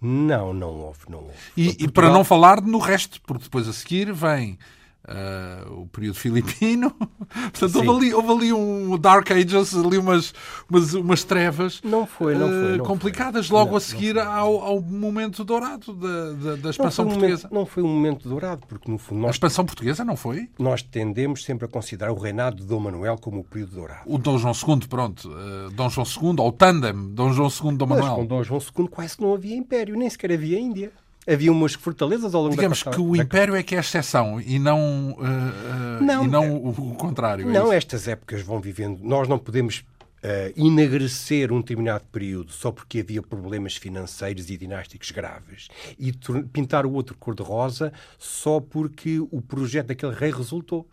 Não, 0.00 0.52
não 0.52 0.68
houve, 0.68 1.00
não 1.08 1.18
houve. 1.20 1.34
E, 1.56 1.64
Portugal... 1.64 1.88
e 1.88 1.92
para 1.92 2.10
não 2.10 2.24
falar 2.24 2.60
no 2.60 2.78
resto, 2.78 3.20
porque 3.22 3.44
depois 3.44 3.66
a 3.66 3.72
seguir 3.72 4.12
vem 4.12 4.58
Uh, 5.06 5.82
o 5.82 5.86
período 5.86 6.16
filipino. 6.16 6.90
Portanto, 7.30 7.76
houve 7.76 7.90
ali, 7.90 8.14
houve 8.14 8.32
ali, 8.32 8.52
um 8.52 8.98
Dark 8.98 9.30
Ages, 9.30 9.72
ali 9.76 9.98
umas, 9.98 10.34
umas, 10.68 10.94
umas 10.94 11.22
trevas 11.22 11.80
não 11.84 12.04
foi, 12.04 12.34
não 12.34 12.48
foi, 12.48 12.74
uh, 12.74 12.76
não 12.78 12.84
complicadas 12.84 13.46
foi. 13.46 13.56
logo 13.56 13.70
não, 13.70 13.76
a 13.76 13.80
seguir 13.80 14.18
ao, 14.18 14.60
ao, 14.60 14.80
momento 14.80 15.44
dourado 15.44 15.94
da, 15.94 16.32
da, 16.32 16.56
da 16.56 16.70
expansão 16.70 17.04
não 17.04 17.12
portuguesa. 17.12 17.46
Um 17.46 17.50
momento, 17.50 17.54
não 17.54 17.66
foi 17.66 17.82
um 17.84 17.88
momento 17.88 18.28
dourado, 18.28 18.66
porque 18.66 18.90
no 18.90 18.98
fundo. 18.98 19.20
Nós, 19.20 19.28
a 19.28 19.30
expansão 19.30 19.64
portuguesa 19.64 20.04
não 20.04 20.16
foi? 20.16 20.50
Nós 20.58 20.82
tendemos 20.82 21.44
sempre 21.44 21.66
a 21.66 21.68
considerar 21.68 22.10
o 22.10 22.18
reinado 22.18 22.56
de 22.56 22.64
Dom 22.64 22.80
Manuel 22.80 23.16
como 23.16 23.40
o 23.40 23.44
período 23.44 23.76
dourado. 23.76 24.02
O 24.06 24.18
Dom 24.18 24.38
João 24.38 24.54
II, 24.54 24.88
pronto. 24.88 25.28
Uh, 25.28 25.70
Dom 25.70 25.88
João 25.88 26.06
II, 26.06 26.34
ou 26.40 26.48
o 26.48 26.52
tandem, 26.52 26.92
Dom 27.14 27.32
João 27.32 27.48
II, 27.48 27.76
Dom 27.76 27.86
Manuel. 27.86 28.08
Mas 28.08 28.16
com 28.16 28.26
Dom 28.26 28.42
João 28.42 28.60
II 28.60 28.88
quase 28.88 29.20
não 29.20 29.32
havia 29.32 29.54
império, 29.54 29.96
nem 29.96 30.10
sequer 30.10 30.32
havia 30.32 30.58
Índia 30.58 30.90
havia 31.26 31.50
umas 31.50 31.74
fortalezas 31.74 32.34
ao 32.34 32.42
longo 32.42 32.54
Digamos 32.54 32.82
da 32.82 32.90
Digamos 32.90 33.12
que 33.12 33.18
o 33.18 33.22
Império 33.22 33.56
é 33.56 33.62
que 33.62 33.74
é 33.74 33.78
a 33.78 33.80
exceção 33.80 34.40
e 34.40 34.58
não, 34.58 35.12
uh, 35.12 36.02
não, 36.02 36.24
e 36.24 36.28
não 36.28 36.56
o, 36.56 36.92
o 36.92 36.94
contrário. 36.94 37.48
É 37.48 37.52
não, 37.52 37.72
é 37.72 37.76
estas 37.76 38.06
épocas 38.06 38.42
vão 38.42 38.60
vivendo. 38.60 39.00
Nós 39.02 39.28
não 39.28 39.38
podemos 39.38 39.84
uh, 40.22 40.52
enegrecer 40.56 41.52
um 41.52 41.60
determinado 41.60 42.04
período 42.12 42.52
só 42.52 42.70
porque 42.70 43.00
havia 43.00 43.22
problemas 43.22 43.76
financeiros 43.76 44.50
e 44.50 44.56
dinásticos 44.56 45.10
graves 45.10 45.68
e 45.98 46.12
pintar 46.52 46.86
o 46.86 46.92
outro 46.92 47.16
cor-de-rosa 47.16 47.92
só 48.18 48.60
porque 48.60 49.18
o 49.20 49.42
projeto 49.42 49.88
daquele 49.88 50.14
rei 50.14 50.30
resultou. 50.30 50.86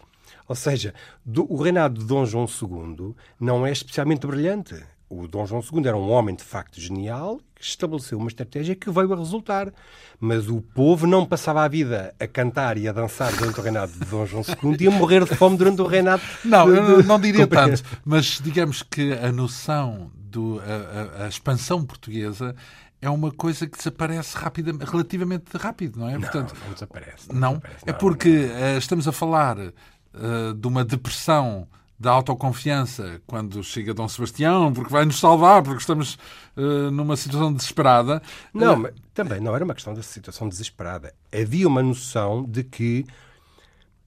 Ou 0.48 0.56
seja, 0.56 0.94
do, 1.24 1.52
o 1.52 1.62
reinado 1.62 2.02
de 2.02 2.06
Dom 2.06 2.26
João 2.26 2.46
II 2.46 3.16
não 3.40 3.66
é 3.66 3.72
especialmente 3.72 4.28
brilhante. 4.28 4.76
O 5.16 5.28
Dom 5.28 5.46
João 5.46 5.62
II 5.62 5.88
era 5.88 5.96
um 5.96 6.10
homem 6.10 6.36
de 6.36 6.44
facto 6.44 6.82
genial 6.82 7.40
que 7.56 7.64
estabeleceu 7.64 8.18
uma 8.18 8.28
estratégia 8.28 8.76
que 8.76 8.90
veio 8.90 9.14
a 9.14 9.16
resultar. 9.16 9.72
Mas 10.20 10.50
o 10.50 10.62
povo 10.62 11.06
não 11.06 11.26
passava 11.26 11.64
a 11.64 11.68
vida 11.68 12.14
a 12.20 12.28
cantar 12.28 12.78
e 12.78 12.88
a 12.88 12.92
dançar 12.92 13.32
durante 13.36 13.60
o 13.60 13.64
reinado 13.64 13.92
de 13.92 14.06
Dom 14.06 14.26
João 14.26 14.44
II 14.44 14.78
e 14.80 14.88
a 14.88 14.92
morrer 14.92 15.24
de 15.24 15.36
fome 15.36 15.58
durante 15.58 15.82
o 15.82 15.86
reinado. 15.86 16.24
Não, 16.44 16.66
de... 16.72 17.08
não 17.08 17.20
diria 17.20 17.46
tanto, 17.48 17.84
mas 18.04 18.40
digamos 18.44 18.84
que 18.84 19.14
a 19.14 19.32
noção 19.32 20.12
do 20.16 20.62
a, 20.62 21.22
a, 21.22 21.26
a 21.26 21.28
expansão 21.28 21.86
portuguesa 21.86 22.56
é 23.02 23.10
uma 23.10 23.32
coisa 23.32 23.68
que 23.68 23.78
desaparece 23.78 24.38
rapidamente, 24.38 24.90
relativamente 24.90 25.58
rápido, 25.58 26.00
não 26.00 26.10
é? 26.10 26.14
Não, 26.14 26.22
Portanto, 26.22 26.56
não 26.66 26.74
desaparece. 26.74 27.28
Não, 27.30 27.40
não 27.40 27.54
desaparece, 27.54 27.84
é 27.86 27.94
porque 27.94 28.30
uh, 28.30 28.78
estamos 28.78 29.08
a 29.08 29.12
falar 29.12 29.58
uh, 29.60 30.54
de 30.56 30.68
uma 30.68 30.86
depressão 30.86 31.68
da 32.00 32.12
autoconfiança 32.12 33.22
quando 33.26 33.64
chega 33.64 33.94
Dom 33.94 34.08
Sebastião, 34.08 34.74
porque 34.74 34.92
vai 34.92 35.06
nos 35.06 35.20
salvar, 35.20 35.62
porque 35.64 35.80
estamos 35.80 36.18
uh, 36.58 36.92
numa 36.92 37.16
situação 37.16 37.54
desesperada. 37.54 38.22
Não, 38.54 38.74
uh, 38.74 38.80
mas 38.80 38.94
também 39.14 39.40
não 39.40 39.56
era 39.56 39.64
uma 39.64 39.74
questão 39.74 39.94
da 39.94 40.02
situação 40.02 40.50
desesperada. 40.50 41.14
Havia 41.34 41.68
uma 41.68 41.82
noção 41.82 42.44
de 42.44 42.64
que 42.64 43.06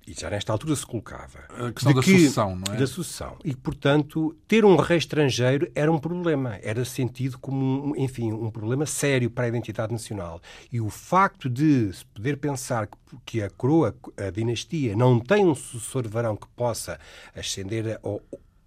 e 0.06 0.12
já 0.12 0.30
nesta 0.30 0.52
altura 0.52 0.76
se 0.76 0.86
colocava. 0.86 1.40
A 1.50 1.72
questão 1.72 1.92
da 1.92 2.00
que, 2.00 2.12
sucessão, 2.12 2.56
não 2.56 2.74
é? 2.74 2.76
Da 2.76 2.86
sucessão. 2.86 3.36
E, 3.44 3.54
portanto, 3.56 4.36
ter 4.46 4.64
um 4.64 4.76
rei 4.76 4.98
estrangeiro 4.98 5.70
era 5.74 5.90
um 5.90 5.98
problema. 5.98 6.58
Era 6.62 6.84
sentido 6.84 7.38
como, 7.38 7.88
um, 7.88 7.96
enfim, 7.96 8.32
um 8.32 8.50
problema 8.50 8.86
sério 8.86 9.28
para 9.28 9.46
a 9.46 9.48
identidade 9.48 9.92
nacional. 9.92 10.40
E 10.70 10.80
o 10.80 10.88
facto 10.88 11.50
de 11.50 11.92
se 11.92 12.04
poder 12.06 12.36
pensar 12.36 12.86
que, 12.86 12.96
que 13.24 13.42
a 13.42 13.50
coroa, 13.50 13.96
a 14.16 14.30
dinastia, 14.30 14.94
não 14.94 15.18
tem 15.18 15.44
um 15.44 15.54
sucessor 15.54 16.08
varão 16.08 16.36
que 16.36 16.46
possa 16.54 17.00
ascender 17.34 17.98
ao, 18.02 18.22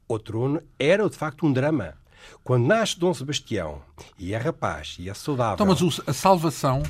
ao 0.09 0.19
trono, 0.19 0.61
era, 0.77 1.09
de 1.09 1.15
facto, 1.15 1.45
um 1.45 1.53
drama. 1.53 1.95
Quando 2.43 2.67
nasce 2.67 2.99
Dom 2.99 3.13
Sebastião 3.13 3.81
e 4.17 4.33
é 4.33 4.37
rapaz 4.37 4.97
e 4.99 5.09
é 5.09 5.13
saudável. 5.13 5.53
Então, 5.53 5.65
mas 5.65 6.01
a 6.05 6.13
salvação 6.13 6.83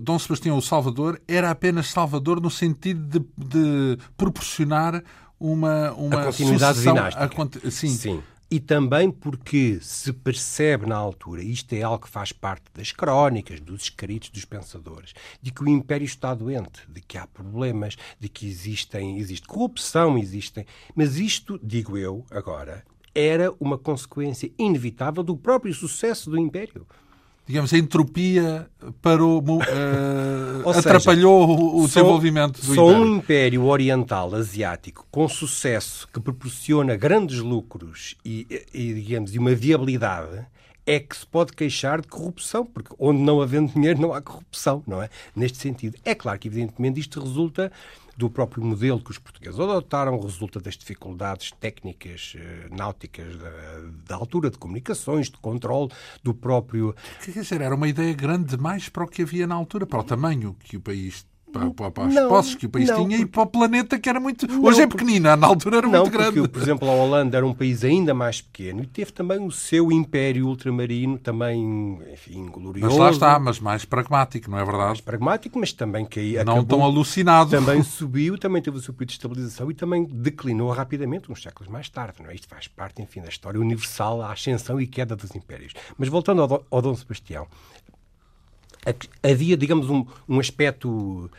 Dom 0.00 0.18
Sebastião 0.18 0.56
o 0.56 0.62
Salvador 0.62 1.20
era 1.26 1.50
apenas 1.50 1.88
Salvador 1.90 2.40
no 2.40 2.50
sentido 2.50 3.20
de, 3.20 3.26
de 3.36 3.98
proporcionar 4.16 5.02
uma, 5.38 5.92
uma 5.92 6.22
a 6.22 6.24
continuidade 6.26 6.80
dinástica. 6.80 7.24
A, 7.66 7.70
sim. 7.70 7.88
sim. 7.88 8.22
E 8.50 8.58
também 8.58 9.10
porque 9.10 9.78
se 9.82 10.10
percebe 10.10 10.86
na 10.86 10.96
altura, 10.96 11.42
isto 11.42 11.70
é 11.74 11.82
algo 11.82 12.04
que 12.04 12.08
faz 12.08 12.32
parte 12.32 12.64
das 12.72 12.92
crónicas, 12.92 13.60
dos 13.60 13.82
escritos 13.82 14.30
dos 14.30 14.46
pensadores, 14.46 15.12
de 15.42 15.50
que 15.50 15.62
o 15.62 15.68
Império 15.68 16.06
está 16.06 16.32
doente, 16.32 16.80
de 16.88 17.02
que 17.02 17.18
há 17.18 17.26
problemas, 17.26 17.96
de 18.18 18.26
que 18.26 18.48
existem, 18.48 19.18
existe 19.18 19.46
corrupção, 19.46 20.16
existem. 20.16 20.64
Mas 20.94 21.18
isto, 21.18 21.60
digo 21.62 21.98
eu 21.98 22.24
agora, 22.30 22.84
era 23.14 23.52
uma 23.60 23.76
consequência 23.76 24.50
inevitável 24.58 25.22
do 25.22 25.36
próprio 25.36 25.74
sucesso 25.74 26.30
do 26.30 26.38
Império 26.38 26.86
digamos, 27.48 27.72
a 27.72 27.78
entropia 27.78 28.68
parou, 29.00 29.42
uh, 29.42 30.68
atrapalhou 30.76 31.48
seja, 31.48 31.62
o, 31.62 31.82
o 31.82 31.86
desenvolvimento 31.86 32.60
do 32.60 32.74
só 32.74 32.90
império. 32.90 33.02
um 33.02 33.16
império 33.16 33.64
oriental 33.64 34.34
asiático 34.34 35.06
com 35.10 35.26
sucesso 35.26 36.06
que 36.12 36.20
proporciona 36.20 36.94
grandes 36.94 37.38
lucros 37.38 38.16
e, 38.22 38.46
e, 38.72 38.92
digamos, 38.92 39.34
e 39.34 39.38
uma 39.38 39.54
viabilidade 39.54 40.46
é 40.84 41.00
que 41.00 41.16
se 41.16 41.26
pode 41.26 41.52
queixar 41.52 42.00
de 42.00 42.08
corrupção, 42.08 42.64
porque 42.64 42.94
onde 42.98 43.20
não 43.20 43.40
havendo 43.40 43.72
dinheiro 43.72 44.00
não 44.00 44.12
há 44.12 44.22
corrupção, 44.22 44.82
não 44.86 45.02
é? 45.02 45.10
Neste 45.36 45.58
sentido. 45.58 45.98
É 46.02 46.14
claro 46.14 46.38
que, 46.38 46.48
evidentemente, 46.48 46.98
isto 46.98 47.20
resulta 47.20 47.70
do 48.18 48.28
próprio 48.28 48.64
modelo 48.64 49.00
que 49.00 49.12
os 49.12 49.18
portugueses 49.18 49.60
adotaram, 49.60 50.20
resulta 50.20 50.58
das 50.58 50.76
dificuldades 50.76 51.52
técnicas 51.52 52.34
eh, 52.36 52.68
náuticas 52.68 53.38
da, 53.38 53.50
da, 54.08 54.16
altura, 54.16 54.50
de 54.50 54.58
comunicações, 54.58 55.30
de 55.30 55.38
controle, 55.38 55.92
do 56.20 56.34
próprio. 56.34 56.96
Quer 57.24 57.30
dizer, 57.30 57.60
era 57.60 57.76
uma 57.76 57.86
ideia 57.86 58.12
grande 58.12 58.56
demais 58.56 58.88
para 58.88 59.04
o 59.04 59.06
que 59.06 59.22
havia 59.22 59.46
na 59.46 59.54
altura, 59.54 59.86
para 59.86 60.00
o 60.00 60.02
tamanho 60.02 60.56
que 60.64 60.76
o 60.76 60.80
país 60.80 61.24
para, 61.52 61.90
para, 61.90 62.06
as 62.06 62.14
não, 62.14 62.28
posses 62.28 62.54
que 62.54 62.66
o 62.66 62.68
país 62.68 62.88
não, 62.88 62.96
tinha 62.96 63.18
porque... 63.18 63.22
e 63.22 63.26
para 63.26 63.42
o 63.42 63.46
planeta 63.46 63.98
que 63.98 64.08
era 64.08 64.20
muito. 64.20 64.46
Não, 64.46 64.64
Hoje 64.64 64.82
é 64.82 64.86
pequenino, 64.86 65.34
na 65.36 65.46
altura 65.46 65.78
era 65.78 65.86
não, 65.86 66.00
muito 66.00 66.12
grande. 66.12 66.40
Porque, 66.40 66.48
por 66.48 66.62
exemplo, 66.62 66.88
a 66.88 66.92
Holanda 66.92 67.36
era 67.36 67.46
um 67.46 67.54
país 67.54 67.84
ainda 67.84 68.14
mais 68.14 68.40
pequeno 68.40 68.82
e 68.82 68.86
teve 68.86 69.12
também 69.12 69.44
o 69.44 69.50
seu 69.50 69.90
império 69.90 70.46
ultramarino, 70.46 71.18
também, 71.18 71.98
enfim, 72.12 72.46
glorioso. 72.46 72.96
Mas 72.96 72.98
lá 72.98 73.10
está, 73.10 73.38
mas 73.38 73.60
mais 73.60 73.84
pragmático, 73.84 74.50
não 74.50 74.58
é 74.58 74.64
verdade? 74.64 74.88
Mais 74.88 75.00
pragmático, 75.00 75.58
mas 75.58 75.72
também 75.72 76.04
que 76.04 76.42
Não 76.44 76.64
tão 76.64 76.82
alucinado. 76.82 77.50
Também 77.50 77.82
subiu, 77.82 78.38
também 78.38 78.62
teve 78.62 78.76
o 78.76 78.80
seu 78.80 78.92
período 78.94 79.08
de 79.08 79.14
estabilização 79.14 79.70
e 79.70 79.74
também 79.74 80.04
declinou 80.04 80.70
rapidamente 80.70 81.30
uns 81.30 81.42
séculos 81.42 81.70
mais 81.70 81.88
tarde. 81.88 82.22
Não 82.22 82.30
é? 82.30 82.34
Isto 82.34 82.48
faz 82.48 82.68
parte, 82.68 83.02
enfim, 83.02 83.20
da 83.20 83.28
história 83.28 83.60
universal, 83.60 84.22
a 84.22 84.32
ascensão 84.32 84.80
e 84.80 84.86
queda 84.86 85.16
dos 85.16 85.34
impérios. 85.34 85.72
Mas 85.96 86.08
voltando 86.08 86.42
ao, 86.42 86.64
ao 86.70 86.82
Dom 86.82 86.94
Sebastião, 86.94 87.46
havia, 89.22 89.56
digamos, 89.56 89.90
um, 89.90 90.04
um 90.28 90.40
aspecto 90.40 90.88
uh, 90.88 91.30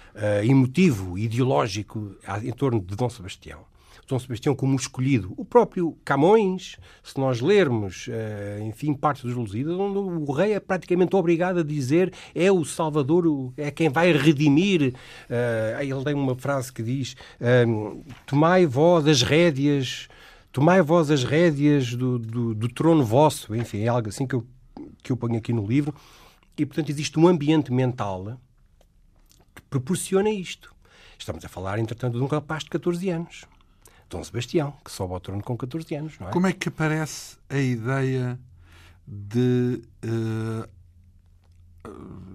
emotivo, 0.43 1.17
ideológico 1.17 2.15
em 2.43 2.51
torno 2.51 2.79
de 2.79 2.95
Dom 2.95 3.09
Sebastião. 3.09 3.69
Dom 4.09 4.17
Sebastião 4.17 4.55
como 4.55 4.75
escolhido. 4.75 5.33
O 5.37 5.45
próprio 5.45 5.95
Camões, 6.03 6.77
se 7.03 7.17
nós 7.19 7.39
lermos, 7.39 8.07
uh, 8.07 8.63
enfim, 8.63 8.93
parte 8.93 9.21
dos 9.21 9.35
Lusíadas, 9.35 9.75
onde 9.75 9.99
o 9.99 10.31
rei 10.31 10.53
é 10.53 10.59
praticamente 10.59 11.15
obrigado 11.15 11.59
a 11.59 11.63
dizer 11.63 12.11
é 12.33 12.51
o 12.51 12.65
Salvador, 12.65 13.53
é 13.55 13.69
quem 13.69 13.87
vai 13.87 14.11
redimir. 14.11 14.95
Uh, 15.29 15.81
ele 15.81 16.03
tem 16.03 16.15
uma 16.15 16.35
frase 16.35 16.73
que 16.73 16.81
diz: 16.81 17.15
uh, 17.39 18.03
Tomai 18.25 18.65
vós 18.65 19.07
as 19.07 19.21
rédeas, 19.21 20.07
tomai 20.51 20.81
vós 20.81 21.11
as 21.11 21.23
rédeas 21.23 21.93
do, 21.93 22.17
do, 22.17 22.55
do 22.55 22.67
trono 22.67 23.05
vosso. 23.05 23.55
Enfim, 23.55 23.81
é 23.81 23.89
algo 23.89 24.09
assim 24.09 24.25
que 24.25 24.33
eu, 24.33 24.45
que 25.03 25.11
eu 25.11 25.17
ponho 25.17 25.37
aqui 25.37 25.53
no 25.53 25.65
livro. 25.67 25.93
E, 26.59 26.65
portanto, 26.65 26.89
existe 26.89 27.17
um 27.17 27.25
ambiente 27.25 27.71
mental 27.71 28.37
que 29.55 29.61
proporciona 29.69 30.29
isto. 30.29 30.75
Estamos 31.17 31.43
a 31.45 31.47
falar, 31.47 31.79
entretanto, 31.79 32.17
de 32.17 32.23
um 32.23 32.27
rapaz 32.27 32.65
de 32.65 32.69
14 32.69 33.09
anos. 33.09 33.45
Dom 34.09 34.21
Sebastião, 34.21 34.73
que 34.83 34.91
sobe 34.91 35.13
ao 35.13 35.19
trono 35.21 35.41
com 35.41 35.55
14 35.55 35.95
anos, 35.95 36.19
não 36.19 36.27
é? 36.27 36.31
Como 36.31 36.47
é 36.47 36.51
que 36.51 36.67
aparece 36.67 37.37
a 37.49 37.57
ideia 37.57 38.37
de, 39.07 39.81
uh, 40.03 40.67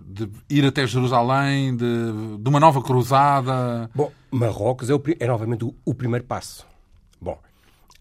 de 0.06 0.30
ir 0.48 0.64
até 0.64 0.86
Jerusalém, 0.86 1.76
de, 1.76 2.38
de, 2.38 2.48
uma 2.48 2.60
nova 2.60 2.80
cruzada? 2.80 3.90
Bom, 3.94 4.10
Marrocos 4.30 4.88
é, 4.88 4.94
o, 4.94 5.02
é 5.20 5.26
novamente 5.26 5.64
o, 5.64 5.74
o 5.84 5.94
primeiro 5.94 6.24
passo. 6.24 6.66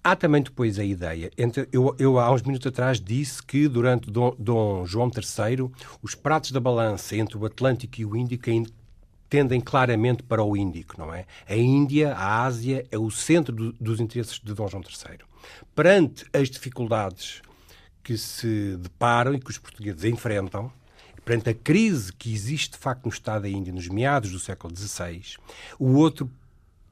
Há 0.03 0.17
também 0.17 0.41
depois 0.41 0.77
a 0.77 0.83
ideia, 0.83 1.31
entre, 1.37 1.69
eu, 1.71 1.95
eu, 1.97 2.19
há 2.19 2.29
uns 2.29 2.41
minutos 2.41 2.67
atrás 2.67 2.99
disse 2.99 3.41
que 3.41 3.69
durante 3.69 4.11
Dom, 4.11 4.35
Dom, 4.37 4.85
João 4.85 5.09
III 5.09 5.71
os 6.01 6.13
pratos 6.13 6.51
da 6.51 6.59
balança 6.59 7.15
entre 7.15 7.37
o 7.37 7.45
Atlântico 7.45 8.01
e 8.01 8.05
o 8.05 8.13
Índico 8.13 8.49
tendem 9.29 9.61
claramente 9.61 10.21
para 10.21 10.43
o 10.43 10.57
Índico, 10.57 10.95
não 10.97 11.13
é? 11.13 11.25
A 11.47 11.55
Índia, 11.55 12.13
a 12.13 12.43
Ásia, 12.43 12.85
é 12.91 12.97
o 12.97 13.09
centro 13.09 13.55
do, 13.55 13.71
dos 13.73 14.01
interesses 14.01 14.39
de 14.39 14.53
Dom 14.53 14.67
João 14.67 14.83
III. 14.83 15.19
Perante 15.73 16.25
as 16.33 16.49
dificuldades 16.49 17.41
que 18.03 18.17
se 18.17 18.75
deparam 18.77 19.33
e 19.33 19.39
que 19.39 19.49
os 19.49 19.57
portugueses 19.57 20.03
enfrentam, 20.03 20.69
perante 21.23 21.49
a 21.49 21.53
crise 21.53 22.11
que 22.11 22.33
existe 22.33 22.71
de 22.71 22.77
facto 22.77 23.05
no 23.05 23.11
Estado 23.11 23.43
da 23.43 23.49
Índia 23.49 23.71
nos 23.71 23.87
meados 23.87 24.31
do 24.31 24.39
século 24.39 24.75
XVI, 24.75 25.37
o 25.79 25.93
outro 25.93 26.29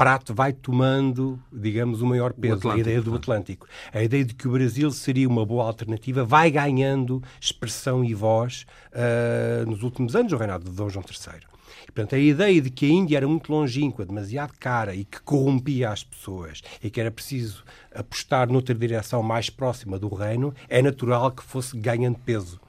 prato 0.02 0.34
vai 0.34 0.52
tomando, 0.52 1.40
digamos, 1.54 2.02
o 2.02 2.08
maior 2.08 2.34
peso, 2.34 2.68
o 2.68 2.72
a 2.72 2.78
ideia 2.80 3.00
do 3.04 3.14
Atlântico. 3.14 3.68
A 3.94 4.02
ideia 4.02 4.26
de 4.26 4.34
que 4.34 4.48
o 4.48 4.52
Brasil 4.52 4.90
seria 4.90 5.30
uma 5.30 5.46
boa 5.46 5.64
alternativa 5.66 6.26
vai 6.26 6.50
ganhando 6.50 7.22
expressão 7.40 8.04
e 8.04 8.12
voz 8.16 8.66
uh, 8.94 9.70
nos 9.70 9.84
últimos 9.84 10.16
anos 10.16 10.32
do 10.32 10.38
reinado 10.38 10.64
de 10.68 10.76
Dom 10.76 10.90
João 10.90 11.06
III. 11.08 11.42
E, 11.84 11.92
portanto, 11.92 12.16
a 12.16 12.18
ideia 12.18 12.60
de 12.60 12.72
que 12.72 12.88
a 12.88 12.90
Índia 12.90 13.18
era 13.18 13.28
muito 13.28 13.52
longínqua, 13.52 14.04
demasiado 14.04 14.54
cara 14.60 14.96
e 14.96 15.06
que 15.06 15.22
corrompia 15.22 15.92
as 15.92 16.04
pessoas 16.04 16.64
e 16.84 16.90
que 16.90 17.00
era 17.00 17.12
preciso 17.12 17.64
apostar 17.94 18.52
noutra 18.52 18.74
direção 18.74 19.22
mais 19.22 19.52
próxima 19.52 20.00
do 20.00 20.10
reino, 20.10 20.52
é 20.68 20.82
natural 20.82 21.30
que 21.30 21.44
fosse 21.44 21.78
ganhando 21.78 22.18
peso. 22.18 22.60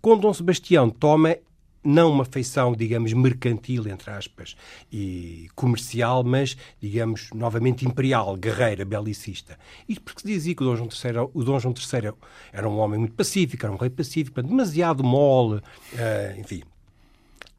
Com 0.00 0.16
Dom 0.16 0.32
Sebastião 0.32 0.88
toma 0.88 1.36
não 1.82 2.10
uma 2.10 2.24
feição, 2.24 2.72
digamos, 2.74 3.12
mercantil, 3.12 3.88
entre 3.88 4.10
aspas, 4.10 4.56
e 4.92 5.48
comercial, 5.54 6.22
mas, 6.22 6.56
digamos, 6.80 7.30
novamente 7.34 7.86
imperial, 7.86 8.36
guerreira, 8.36 8.84
belicista. 8.84 9.58
Isto 9.88 10.02
porque 10.02 10.20
se 10.20 10.26
dizia 10.26 10.54
que 10.54 10.62
o 10.62 10.66
Dom 10.66 10.76
João 10.76 10.88
III, 10.88 11.30
o 11.32 11.44
Dom 11.44 11.58
João 11.58 11.74
III 11.74 12.12
era 12.52 12.68
um 12.68 12.78
homem 12.78 12.98
muito 12.98 13.14
pacífico, 13.14 13.64
era 13.64 13.74
um 13.74 13.78
rei 13.78 13.90
pacífico, 13.90 14.42
demasiado 14.42 15.02
mole, 15.02 15.56
uh, 15.56 16.38
enfim. 16.38 16.62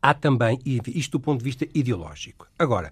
Há 0.01 0.13
também, 0.13 0.59
isto 0.65 1.11
do 1.13 1.19
ponto 1.19 1.39
de 1.39 1.45
vista 1.45 1.67
ideológico. 1.73 2.47
Agora, 2.57 2.91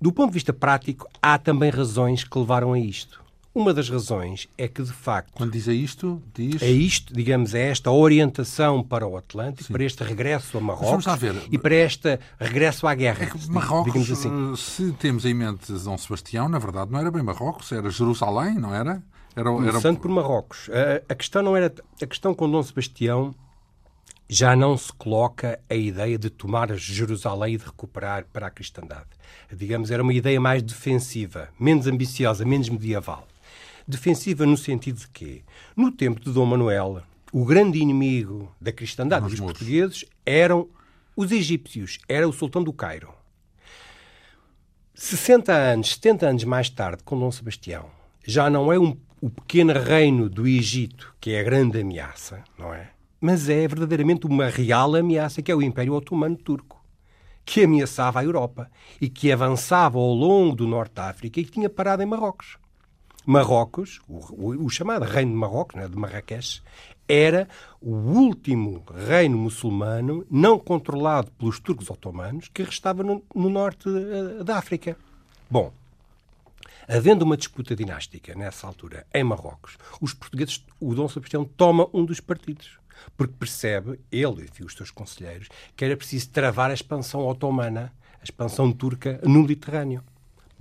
do 0.00 0.12
ponto 0.12 0.28
de 0.28 0.34
vista 0.34 0.52
prático, 0.52 1.06
há 1.20 1.38
também 1.38 1.70
razões 1.70 2.24
que 2.24 2.38
levaram 2.38 2.72
a 2.72 2.78
isto. 2.78 3.21
Uma 3.54 3.74
das 3.74 3.90
razões 3.90 4.48
é 4.56 4.66
que, 4.66 4.82
de 4.82 4.92
facto. 4.92 5.32
Quando 5.34 5.52
diz 5.52 5.68
a 5.68 5.74
isto, 5.74 6.22
diz. 6.34 6.62
É 6.62 6.70
isto, 6.70 7.12
digamos, 7.12 7.54
é 7.54 7.68
esta 7.68 7.90
orientação 7.90 8.82
para 8.82 9.06
o 9.06 9.14
Atlântico, 9.14 9.64
Sim. 9.64 9.72
para 9.74 9.84
este 9.84 10.02
regresso 10.02 10.56
a 10.56 10.60
Marrocos 10.60 11.04
e 11.50 11.58
para 11.58 11.74
este 11.74 12.18
regresso 12.40 12.86
à 12.86 12.94
guerra. 12.94 13.24
É 13.24 13.26
que 13.26 13.50
Marrocos, 13.50 14.10
assim. 14.10 14.56
se 14.56 14.92
temos 14.92 15.26
em 15.26 15.34
mente 15.34 15.70
Dom 15.70 15.98
Sebastião, 15.98 16.48
na 16.48 16.58
verdade 16.58 16.90
não 16.90 16.98
era 16.98 17.10
bem 17.10 17.22
Marrocos, 17.22 17.70
era 17.72 17.90
Jerusalém, 17.90 18.54
não 18.54 18.74
era? 18.74 19.02
Era, 19.36 19.50
era... 19.50 19.70
Começando 19.70 19.98
por 19.98 20.10
Marrocos. 20.10 20.70
A, 20.70 21.12
a, 21.12 21.14
questão 21.14 21.42
não 21.42 21.54
era. 21.54 21.72
A 22.00 22.06
questão 22.06 22.34
com 22.34 22.50
Dom 22.50 22.62
Sebastião 22.62 23.34
já 24.28 24.56
não 24.56 24.78
se 24.78 24.90
coloca 24.94 25.60
a 25.68 25.74
ideia 25.74 26.18
de 26.18 26.30
tomar 26.30 26.74
Jerusalém 26.74 27.54
e 27.54 27.58
de 27.58 27.66
recuperar 27.66 28.24
para 28.32 28.46
a 28.46 28.50
cristandade. 28.50 29.08
Digamos, 29.52 29.90
era 29.90 30.02
uma 30.02 30.14
ideia 30.14 30.40
mais 30.40 30.62
defensiva, 30.62 31.50
menos 31.60 31.86
ambiciosa, 31.86 32.46
menos 32.46 32.70
medieval. 32.70 33.28
Defensiva 33.86 34.46
no 34.46 34.56
sentido 34.56 34.98
de 35.00 35.08
que, 35.08 35.42
no 35.76 35.90
tempo 35.90 36.20
de 36.20 36.30
Dom 36.30 36.46
Manuel, 36.46 37.02
o 37.32 37.44
grande 37.44 37.78
inimigo 37.78 38.54
da 38.60 38.72
cristandade 38.72 39.28
dos 39.28 39.40
portugueses 39.40 40.04
eram 40.24 40.68
os 41.16 41.32
egípcios, 41.32 41.98
era 42.08 42.28
o 42.28 42.32
sultão 42.32 42.62
do 42.62 42.72
Cairo. 42.72 43.12
60 44.94 45.52
anos, 45.52 45.94
70 45.94 46.26
anos 46.28 46.44
mais 46.44 46.70
tarde, 46.70 47.02
com 47.02 47.18
Dom 47.18 47.30
Sebastião, 47.30 47.86
já 48.24 48.48
não 48.48 48.72
é 48.72 48.78
um, 48.78 48.96
o 49.20 49.30
pequeno 49.30 49.72
reino 49.72 50.28
do 50.28 50.46
Egito 50.46 51.14
que 51.20 51.32
é 51.32 51.40
a 51.40 51.42
grande 51.42 51.80
ameaça, 51.80 52.44
não 52.58 52.72
é? 52.72 52.90
Mas 53.20 53.48
é 53.48 53.66
verdadeiramente 53.66 54.26
uma 54.26 54.48
real 54.48 54.94
ameaça 54.94 55.40
que 55.40 55.50
é 55.50 55.54
o 55.54 55.62
Império 55.62 55.94
Otomano 55.94 56.36
Turco, 56.36 56.84
que 57.44 57.64
ameaçava 57.64 58.20
a 58.20 58.24
Europa 58.24 58.70
e 59.00 59.08
que 59.08 59.32
avançava 59.32 59.98
ao 59.98 60.12
longo 60.12 60.54
do 60.54 60.66
Norte 60.66 60.94
da 60.94 61.08
África 61.08 61.40
e 61.40 61.44
que 61.44 61.52
tinha 61.52 61.70
parado 61.70 62.02
em 62.02 62.06
Marrocos. 62.06 62.58
Marrocos, 63.24 64.00
o, 64.08 64.18
o, 64.50 64.66
o 64.66 64.70
chamado 64.70 65.04
Reino 65.04 65.30
de 65.30 65.36
Marrocos, 65.36 65.76
né, 65.76 65.88
de 65.88 65.96
Marrakech, 65.96 66.62
era 67.08 67.48
o 67.80 67.90
último 67.90 68.84
reino 69.06 69.36
muçulmano 69.36 70.26
não 70.30 70.58
controlado 70.58 71.30
pelos 71.32 71.60
turcos 71.60 71.90
otomanos 71.90 72.48
que 72.48 72.62
restava 72.62 73.02
no, 73.02 73.22
no 73.34 73.50
norte 73.50 73.88
uh, 73.88 74.42
da 74.42 74.56
África. 74.56 74.96
Bom, 75.50 75.72
havendo 76.88 77.22
uma 77.22 77.36
disputa 77.36 77.76
dinástica 77.76 78.34
nessa 78.34 78.66
altura 78.66 79.06
em 79.12 79.24
Marrocos, 79.24 79.76
os 80.00 80.14
portugueses, 80.14 80.64
o 80.80 80.94
Dom 80.94 81.08
Sebastião 81.08 81.44
toma 81.44 81.88
um 81.92 82.04
dos 82.04 82.20
partidos, 82.20 82.78
porque 83.16 83.34
percebe, 83.38 84.00
ele 84.10 84.48
e 84.58 84.64
os 84.64 84.74
seus 84.74 84.90
conselheiros, 84.90 85.48
que 85.76 85.84
era 85.84 85.96
preciso 85.96 86.30
travar 86.30 86.70
a 86.70 86.74
expansão 86.74 87.26
otomana, 87.26 87.92
a 88.20 88.24
expansão 88.24 88.72
turca 88.72 89.20
no 89.24 89.42
Mediterrâneo. 89.42 90.02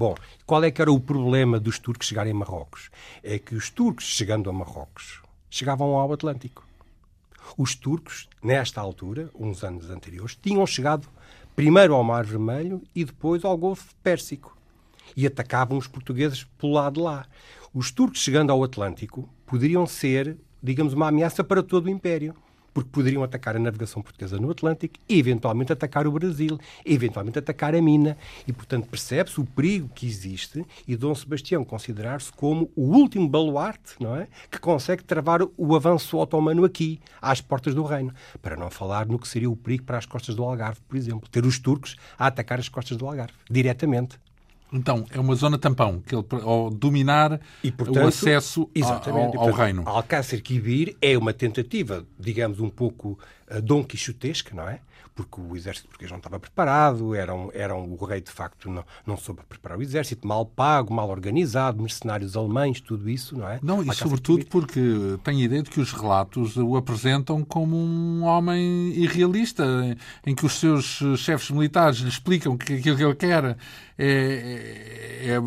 Bom, 0.01 0.15
qual 0.47 0.63
é 0.63 0.71
que 0.71 0.81
era 0.81 0.91
o 0.91 0.99
problema 0.99 1.59
dos 1.59 1.77
turcos 1.77 2.07
chegarem 2.07 2.31
a 2.31 2.35
Marrocos? 2.35 2.89
É 3.21 3.37
que 3.37 3.53
os 3.53 3.69
turcos, 3.69 4.05
chegando 4.05 4.49
a 4.49 4.51
Marrocos, 4.51 5.21
chegavam 5.47 5.95
ao 5.95 6.11
Atlântico. 6.11 6.65
Os 7.55 7.75
turcos, 7.75 8.27
nesta 8.41 8.81
altura, 8.81 9.29
uns 9.39 9.63
anos 9.63 9.91
anteriores, 9.91 10.35
tinham 10.41 10.65
chegado 10.65 11.07
primeiro 11.55 11.93
ao 11.93 12.03
Mar 12.03 12.25
Vermelho 12.25 12.81
e 12.95 13.05
depois 13.05 13.45
ao 13.45 13.55
Golfo 13.55 13.93
Pérsico. 14.01 14.57
E 15.15 15.27
atacavam 15.27 15.77
os 15.77 15.85
portugueses 15.85 16.45
pelo 16.57 16.73
lado 16.73 16.95
de 16.95 17.01
lá. 17.01 17.27
Os 17.71 17.91
turcos, 17.91 18.23
chegando 18.23 18.51
ao 18.51 18.63
Atlântico, 18.63 19.29
poderiam 19.45 19.85
ser, 19.85 20.35
digamos, 20.63 20.93
uma 20.93 21.09
ameaça 21.09 21.43
para 21.43 21.61
todo 21.61 21.85
o 21.85 21.89
Império 21.91 22.33
porque 22.73 22.89
poderiam 22.89 23.23
atacar 23.23 23.55
a 23.55 23.59
navegação 23.59 24.01
portuguesa 24.01 24.37
no 24.37 24.49
Atlântico 24.49 24.95
e, 25.07 25.19
eventualmente, 25.19 25.73
atacar 25.73 26.07
o 26.07 26.11
Brasil, 26.11 26.59
eventualmente, 26.85 27.39
atacar 27.39 27.75
a 27.75 27.81
mina. 27.81 28.17
E, 28.47 28.53
portanto, 28.53 28.87
percebe-se 28.87 29.39
o 29.39 29.45
perigo 29.45 29.89
que 29.93 30.05
existe 30.05 30.65
e 30.87 30.95
Dom 30.95 31.13
Sebastião 31.13 31.63
considerar-se 31.63 32.31
como 32.31 32.69
o 32.75 32.83
último 32.83 33.27
baluarte, 33.27 33.95
não 33.99 34.15
é? 34.15 34.27
Que 34.49 34.59
consegue 34.59 35.03
travar 35.03 35.41
o 35.57 35.75
avanço 35.75 36.17
otomano 36.17 36.65
aqui, 36.65 36.99
às 37.21 37.41
portas 37.41 37.73
do 37.75 37.83
reino. 37.83 38.13
Para 38.41 38.55
não 38.55 38.69
falar 38.69 39.05
no 39.05 39.19
que 39.19 39.27
seria 39.27 39.49
o 39.49 39.55
perigo 39.55 39.83
para 39.83 39.97
as 39.97 40.05
costas 40.05 40.35
do 40.35 40.43
Algarve, 40.43 40.79
por 40.87 40.97
exemplo. 40.97 41.29
Ter 41.29 41.45
os 41.45 41.59
turcos 41.59 41.95
a 42.17 42.27
atacar 42.27 42.59
as 42.59 42.69
costas 42.69 42.97
do 42.97 43.05
Algarve, 43.05 43.33
diretamente. 43.49 44.19
Então, 44.73 45.05
é 45.11 45.19
uma 45.19 45.35
zona 45.35 45.57
tampão, 45.57 46.01
que 46.05 46.15
ele, 46.15 46.25
ao 46.43 46.69
dominar 46.69 47.41
e, 47.61 47.71
portanto, 47.71 48.05
o 48.05 48.07
acesso 48.07 48.69
ao, 48.81 49.39
ao, 49.39 49.51
reino. 49.51 49.83
Alcácer 49.85 50.41
Quibir 50.41 50.95
é 51.01 51.17
uma 51.17 51.33
tentativa, 51.33 52.05
digamos, 52.17 52.61
um 52.61 52.69
pouco 52.69 53.19
Dom 53.59 53.83
Quixotesca, 53.83 54.55
não 54.55 54.67
é? 54.67 54.79
porque 55.13 55.41
o 55.41 55.55
exército 55.55 55.87
português 55.87 56.09
não 56.09 56.17
estava 56.17 56.39
preparado, 56.39 57.13
eram, 57.13 57.51
eram, 57.53 57.83
o 57.83 58.05
rei 58.05 58.21
de 58.21 58.31
facto 58.31 58.69
não, 58.69 58.83
não 59.05 59.17
soube 59.17 59.41
preparar 59.47 59.77
o 59.77 59.81
exército, 59.81 60.27
mal 60.27 60.45
pago, 60.45 60.93
mal 60.93 61.09
organizado, 61.09 61.81
mercenários 61.81 62.35
alemães, 62.35 62.79
tudo 62.79 63.09
isso, 63.09 63.37
não 63.37 63.47
é? 63.47 63.59
Não, 63.61 63.83
e 63.83 63.93
sobretudo 63.93 64.45
porque 64.45 64.79
tenho 65.23 65.39
a 65.39 65.43
ideia 65.43 65.63
de 65.63 65.69
que 65.69 65.79
os 65.79 65.91
relatos 65.91 66.55
o 66.57 66.75
apresentam 66.75 67.43
como 67.43 67.75
um 67.75 68.23
homem 68.23 68.93
irrealista, 68.93 69.65
em 70.25 70.33
que 70.33 70.45
os 70.45 70.53
seus 70.53 71.01
chefes 71.17 71.51
militares 71.51 71.99
lhe 71.99 72.09
explicam 72.09 72.57
que 72.57 72.73
aquilo 72.73 72.97
que 72.97 73.03
ele 73.03 73.15
quer 73.15 73.57
é, 73.97 74.05
é, 74.05 75.35
é 75.35 75.41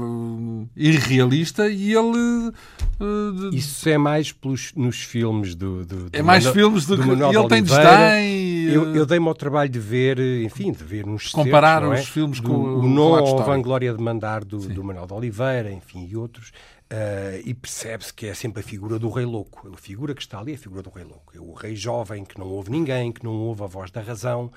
irrealista 0.76 1.68
e 1.68 1.92
ele. 1.92 2.52
Uh, 3.00 3.50
isso 3.52 3.88
é 3.88 3.98
mais 3.98 4.30
pelos, 4.30 4.72
nos 4.76 5.02
filmes 5.02 5.56
do. 5.56 5.84
do, 5.84 6.08
do 6.08 6.16
é 6.16 6.22
mais 6.22 6.46
filmes 6.46 6.86
do, 6.86 6.96
do 6.96 7.02
que. 7.02 7.36
ele 7.36 7.48
tem 7.48 7.62
desdém. 7.96 8.64
Eu, 8.64 8.94
eu 8.94 9.06
dei-me 9.06 9.28
ao 9.28 9.34
trabalho 9.34 9.70
de 9.70 9.78
ver, 9.78 10.18
enfim, 10.18 10.72
de 10.72 10.82
ver 10.82 11.06
uns 11.06 11.30
Comparar 11.30 11.82
certos, 11.82 12.00
os 12.00 12.06
é? 12.06 12.10
filmes 12.10 12.40
do, 12.40 12.48
com 12.48 12.54
o 12.54 12.78
o 12.80 12.88
Nó 12.88 13.14
relato 13.14 13.42
ao. 13.42 13.44
Vanglória 13.44 13.92
de 13.92 14.02
Mandar 14.02 14.44
do, 14.44 14.58
do 14.58 14.82
Manuel 14.82 15.06
de 15.06 15.12
Oliveira, 15.12 15.70
enfim, 15.70 16.06
e 16.10 16.16
outros. 16.16 16.52
Uh, 16.84 17.40
e 17.44 17.54
percebe-se 17.54 18.12
que 18.12 18.26
é 18.26 18.34
sempre 18.34 18.60
a 18.60 18.62
figura 18.62 18.98
do 18.98 19.10
rei 19.10 19.24
louco. 19.24 19.70
A 19.72 19.76
figura 19.76 20.14
que 20.14 20.20
está 20.20 20.38
ali 20.38 20.52
é 20.52 20.54
a 20.54 20.58
figura 20.58 20.82
do 20.82 20.90
rei 20.90 21.04
louco. 21.04 21.32
É 21.34 21.40
o 21.40 21.52
rei 21.52 21.74
jovem 21.74 22.24
que 22.24 22.38
não 22.38 22.46
ouve 22.46 22.70
ninguém, 22.70 23.10
que 23.10 23.24
não 23.24 23.32
ouve 23.32 23.62
a 23.62 23.66
voz 23.66 23.90
da 23.90 24.00
razão 24.00 24.52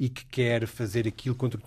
e 0.00 0.08
que 0.08 0.24
quer 0.24 0.66
fazer 0.66 1.06
aquilo 1.06 1.34
contra, 1.34 1.60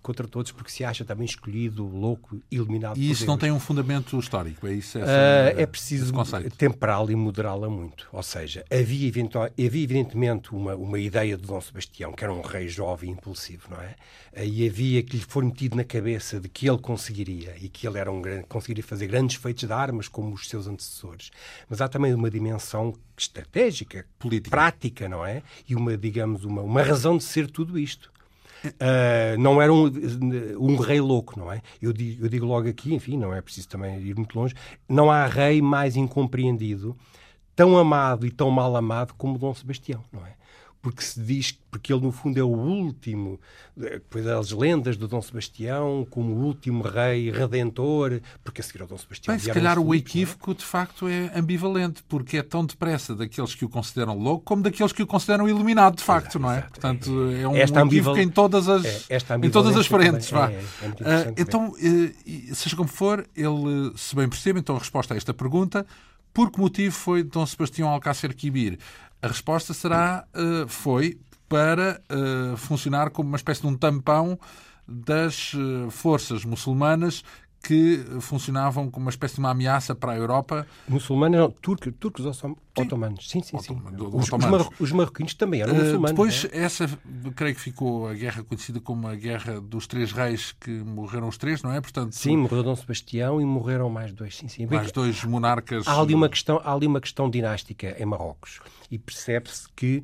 contra 0.00 0.28
todos 0.28 0.52
porque 0.52 0.70
se 0.70 0.84
acha 0.84 1.04
também 1.04 1.24
escolhido, 1.24 1.84
louco, 1.84 2.40
iluminado 2.48 2.96
E 2.96 3.10
isso 3.10 3.26
não 3.26 3.36
tem 3.36 3.50
um 3.50 3.58
fundamento 3.58 4.16
histórico, 4.16 4.64
é 4.68 4.72
isso? 4.74 4.96
Essa, 4.96 5.10
Uh, 5.10 5.58
é 5.58 5.62
esse 5.62 5.66
preciso 5.66 6.12
temperá-la 6.56 7.10
e 7.10 7.16
moderá-la 7.16 7.68
muito. 7.68 8.06
Ou 8.12 8.22
seja, 8.22 8.64
havia, 8.70 9.08
eventual- 9.08 9.50
havia 9.58 9.82
evidentemente 9.82 10.54
uma, 10.54 10.76
uma 10.76 11.00
ideia 11.00 11.36
de 11.36 11.42
Dom 11.44 11.60
Sebastião, 11.60 12.12
que 12.12 12.22
era 12.22 12.32
um 12.32 12.42
rei 12.42 12.68
jovem 12.68 13.10
e 13.10 13.12
impulsivo, 13.12 13.68
não 13.70 13.80
é? 13.82 13.96
Uh, 14.36 14.44
E 14.44 14.68
havia 14.68 15.02
que 15.02 15.16
lhe 15.16 15.24
foi 15.26 15.44
metido 15.44 15.76
na 15.76 15.82
cabeça 15.82 16.38
de 16.38 16.48
que 16.48 16.68
ele 16.70 16.78
conseguiria 16.78 17.56
e 17.60 17.68
que 17.68 17.88
ele 17.88 17.98
era 17.98 18.12
um 18.12 18.22
grande, 18.22 18.44
conseguiria 18.46 18.84
fazer 18.84 19.08
grandes 19.08 19.34
feitos 19.34 19.66
de 19.66 19.72
armas 19.72 20.06
como 20.06 20.32
os 20.32 20.48
seus 20.48 20.68
antecessores. 20.68 21.32
Mas 21.68 21.80
há 21.80 21.88
também 21.88 22.14
uma 22.14 22.30
dimensão 22.30 22.94
estratégica, 23.18 24.06
Política. 24.18 24.50
prática, 24.50 25.08
não 25.08 25.24
é? 25.26 25.42
E 25.68 25.74
uma, 25.74 25.96
digamos, 25.96 26.44
uma, 26.44 26.62
uma 26.62 26.82
razão 26.82 27.16
de 27.18 27.24
ser 27.24 27.50
tudo 27.50 27.78
isto. 27.80 28.10
Uh, 28.64 29.38
não 29.38 29.60
era 29.60 29.72
um, 29.72 29.90
um 30.58 30.76
rei 30.76 31.00
louco, 31.00 31.38
não 31.38 31.50
é? 31.50 31.62
Eu 31.80 31.92
digo, 31.92 32.26
eu 32.26 32.28
digo 32.28 32.44
logo 32.44 32.68
aqui, 32.68 32.94
enfim, 32.94 33.16
não 33.16 33.32
é 33.32 33.40
preciso 33.40 33.68
também 33.68 33.98
ir 34.00 34.14
muito 34.14 34.38
longe, 34.38 34.54
não 34.86 35.10
há 35.10 35.26
rei 35.26 35.62
mais 35.62 35.96
incompreendido, 35.96 36.94
tão 37.56 37.78
amado 37.78 38.26
e 38.26 38.30
tão 38.30 38.50
mal 38.50 38.76
amado 38.76 39.14
como 39.16 39.38
Dom 39.38 39.54
Sebastião, 39.54 40.04
não 40.12 40.26
é? 40.26 40.34
Porque 40.82 41.02
se 41.02 41.20
diz, 41.20 41.58
porque 41.70 41.92
ele 41.92 42.00
no 42.00 42.10
fundo 42.10 42.38
é 42.38 42.42
o 42.42 42.46
último, 42.48 43.38
depois 43.76 44.24
das 44.24 44.50
lendas 44.50 44.96
do 44.96 45.06
Dom 45.06 45.20
Sebastião, 45.20 46.06
como 46.08 46.32
o 46.32 46.42
último 46.46 46.82
rei 46.82 47.30
redentor, 47.30 48.18
porque 48.42 48.62
a 48.62 48.64
seguir 48.64 48.80
ao 48.80 48.88
Dom 48.88 48.96
Sebastião. 48.96 49.34
Bem, 49.36 49.44
se 49.44 49.52
calhar 49.52 49.78
o 49.78 49.92
é? 49.94 49.98
equívoco 49.98 50.54
de 50.54 50.64
facto 50.64 51.06
é 51.06 51.30
ambivalente, 51.38 52.02
porque 52.08 52.38
é 52.38 52.42
tão 52.42 52.64
depressa 52.64 53.14
daqueles 53.14 53.54
que 53.54 53.62
o 53.62 53.68
consideram 53.68 54.16
louco 54.18 54.42
como 54.42 54.62
daqueles 54.62 54.90
que 54.90 55.02
o 55.02 55.06
consideram 55.06 55.46
iluminado, 55.46 55.96
de 55.96 56.02
facto, 56.02 56.38
não 56.38 56.50
é? 56.50 56.58
exato. 56.60 56.70
Portanto, 56.70 57.10
é 57.38 57.46
um 57.46 57.56
Esta 57.56 57.80
equívoco 57.84 58.18
em 58.18 58.30
todas 58.30 58.66
as, 58.66 58.84
É, 59.10 59.18
em 59.42 59.50
todas 59.50 59.76
as 59.76 59.86
frentes. 59.86 60.30
Vá. 60.30 60.50
é- 60.50 60.54
é 60.54 60.64
Ah, 61.04 61.34
então, 61.36 61.74
eh, 61.78 62.54
seja 62.54 62.74
como 62.74 62.88
for, 62.88 63.26
ele, 63.36 63.92
se 63.96 64.16
bem 64.16 64.30
percebe, 64.30 64.58
então 64.60 64.76
a 64.76 64.78
resposta 64.78 65.12
a 65.12 65.16
esta 65.18 65.34
pergunta, 65.34 65.84
por 66.32 66.50
que 66.50 66.58
motivo 66.58 66.94
foi 66.94 67.22
Dom 67.22 67.44
Sebastião 67.44 67.88
Alcácer 67.88 68.34
Quibir? 68.34 68.78
A 69.22 69.28
resposta 69.28 69.74
será, 69.74 70.26
eh, 70.34 70.64
foi 70.66 71.18
para 71.48 72.00
eh, 72.08 72.56
funcionar 72.56 73.10
como 73.10 73.28
uma 73.28 73.36
espécie 73.36 73.60
de 73.60 73.66
um 73.66 73.76
tampão 73.76 74.38
das 74.88 75.52
eh, 75.54 75.90
forças 75.90 76.44
muçulmanas 76.44 77.22
que 77.62 77.98
funcionavam 78.20 78.90
como 78.90 79.04
uma 79.06 79.10
espécie 79.10 79.34
de 79.34 79.40
uma 79.40 79.50
ameaça 79.50 79.94
para 79.94 80.12
a 80.12 80.16
Europa 80.16 80.66
Muçulmanos, 80.88 81.38
não, 81.38 81.50
turcos, 81.50 81.92
turcos 82.00 82.24
otom- 82.24 82.56
otomanos. 82.76 83.28
Sim, 83.28 83.42
sim, 83.42 83.58
sim. 83.58 83.74
Otom- 83.74 83.92
do- 83.92 84.16
Os, 84.16 84.24
os, 84.32 84.44
marro- 84.46 84.72
os 84.80 84.92
marroquinos 84.92 85.34
também 85.34 85.60
eram 85.60 85.74
Uh, 85.74 85.76
muçulmanos. 85.76 86.10
depois, 86.10 86.44
é? 86.52 86.58
essa, 86.58 86.88
creio 87.36 87.54
que 87.54 87.60
ficou 87.60 88.08
a 88.08 88.14
guerra 88.14 88.42
conhecida 88.42 88.80
como 88.80 89.06
a 89.06 89.14
Guerra 89.14 89.60
dos 89.60 89.86
Três 89.86 90.10
Reis, 90.10 90.52
que 90.58 90.70
morreram 90.70 91.28
os 91.28 91.36
três, 91.36 91.62
não 91.62 91.72
é? 91.72 91.80
Portanto, 91.80 92.12
Sim, 92.14 92.38
morreu 92.38 92.62
Dom 92.62 92.74
Sebastião 92.74 93.40
e 93.40 93.44
morreram 93.44 93.90
mais 93.90 94.12
dois. 94.12 94.36
Sim, 94.36 94.48
sim. 94.48 94.66
Mais 94.66 94.90
dois 94.90 95.22
monarcas. 95.24 95.86
Há 95.86 96.00
ali, 96.00 96.14
uma 96.14 96.28
questão, 96.30 96.60
há 96.64 96.72
ali 96.72 96.86
uma 96.86 97.00
questão 97.00 97.28
dinástica 97.28 97.94
em 97.98 98.06
Marrocos 98.06 98.60
e 98.90 98.98
percebe-se 98.98 99.68
que 99.76 100.02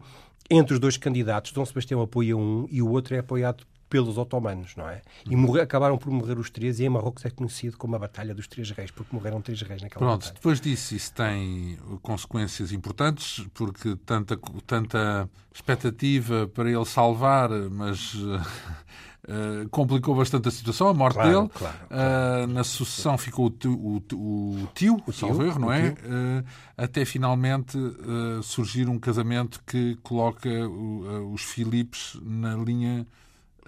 entre 0.50 0.74
os 0.74 0.78
dois 0.78 0.96
candidatos, 0.96 1.52
Dom 1.52 1.64
Sebastião 1.64 2.00
apoia 2.02 2.36
um 2.36 2.68
e 2.70 2.80
o 2.82 2.88
outro 2.90 3.14
é 3.14 3.18
apoiado 3.18 3.64
pelos 3.88 4.18
otomanos, 4.18 4.74
não 4.76 4.88
é? 4.88 5.00
E 5.30 5.36
morre- 5.36 5.60
acabaram 5.60 5.96
por 5.96 6.10
morrer 6.10 6.38
os 6.38 6.50
três 6.50 6.80
e 6.80 6.84
em 6.84 6.88
Marrocos 6.88 7.24
é 7.24 7.30
conhecido 7.30 7.76
como 7.76 7.94
a 7.96 7.98
Batalha 7.98 8.34
dos 8.34 8.46
Três 8.48 8.70
Reis, 8.70 8.90
porque 8.90 9.14
morreram 9.14 9.40
três 9.40 9.60
reis 9.62 9.80
naquela 9.80 10.04
Pronto, 10.06 10.20
batalha. 10.22 10.34
depois 10.34 10.60
disso, 10.60 10.94
isso 10.96 11.12
tem 11.12 11.78
consequências 12.02 12.72
importantes, 12.72 13.46
porque 13.54 13.94
tanta, 14.04 14.36
tanta 14.66 15.30
expectativa 15.54 16.48
para 16.48 16.70
ele 16.70 16.84
salvar, 16.84 17.48
mas 17.70 18.14
eh, 19.28 19.66
complicou 19.70 20.14
bastante 20.14 20.48
a 20.48 20.50
situação, 20.50 20.88
a 20.88 20.94
morte 20.94 21.14
Claro, 21.14 21.30
dele. 21.42 21.50
claro, 21.54 21.76
Eh, 21.90 22.46
na 22.48 22.64
sucessão 22.64 23.16
ficou 23.18 23.46
o 23.46 23.50
tio, 23.50 23.72
o, 23.72 23.96
o 24.14 24.68
tio 24.74 25.02
salvo 25.12 25.44
erro, 25.44 25.58
não 25.60 25.68
o 25.68 25.72
é? 25.72 25.90
tio. 25.92 25.98
Eh, 26.04 26.44
até 26.76 27.04
finalmente 27.04 27.78
surgir 28.42 28.88
um 28.88 28.98
casamento 28.98 29.60
que 29.66 29.96
coloca 30.02 30.48
o- 30.68 31.32
os 31.32 31.42
Filipes 31.42 32.18
na 32.22 32.54
linha. 32.56 33.06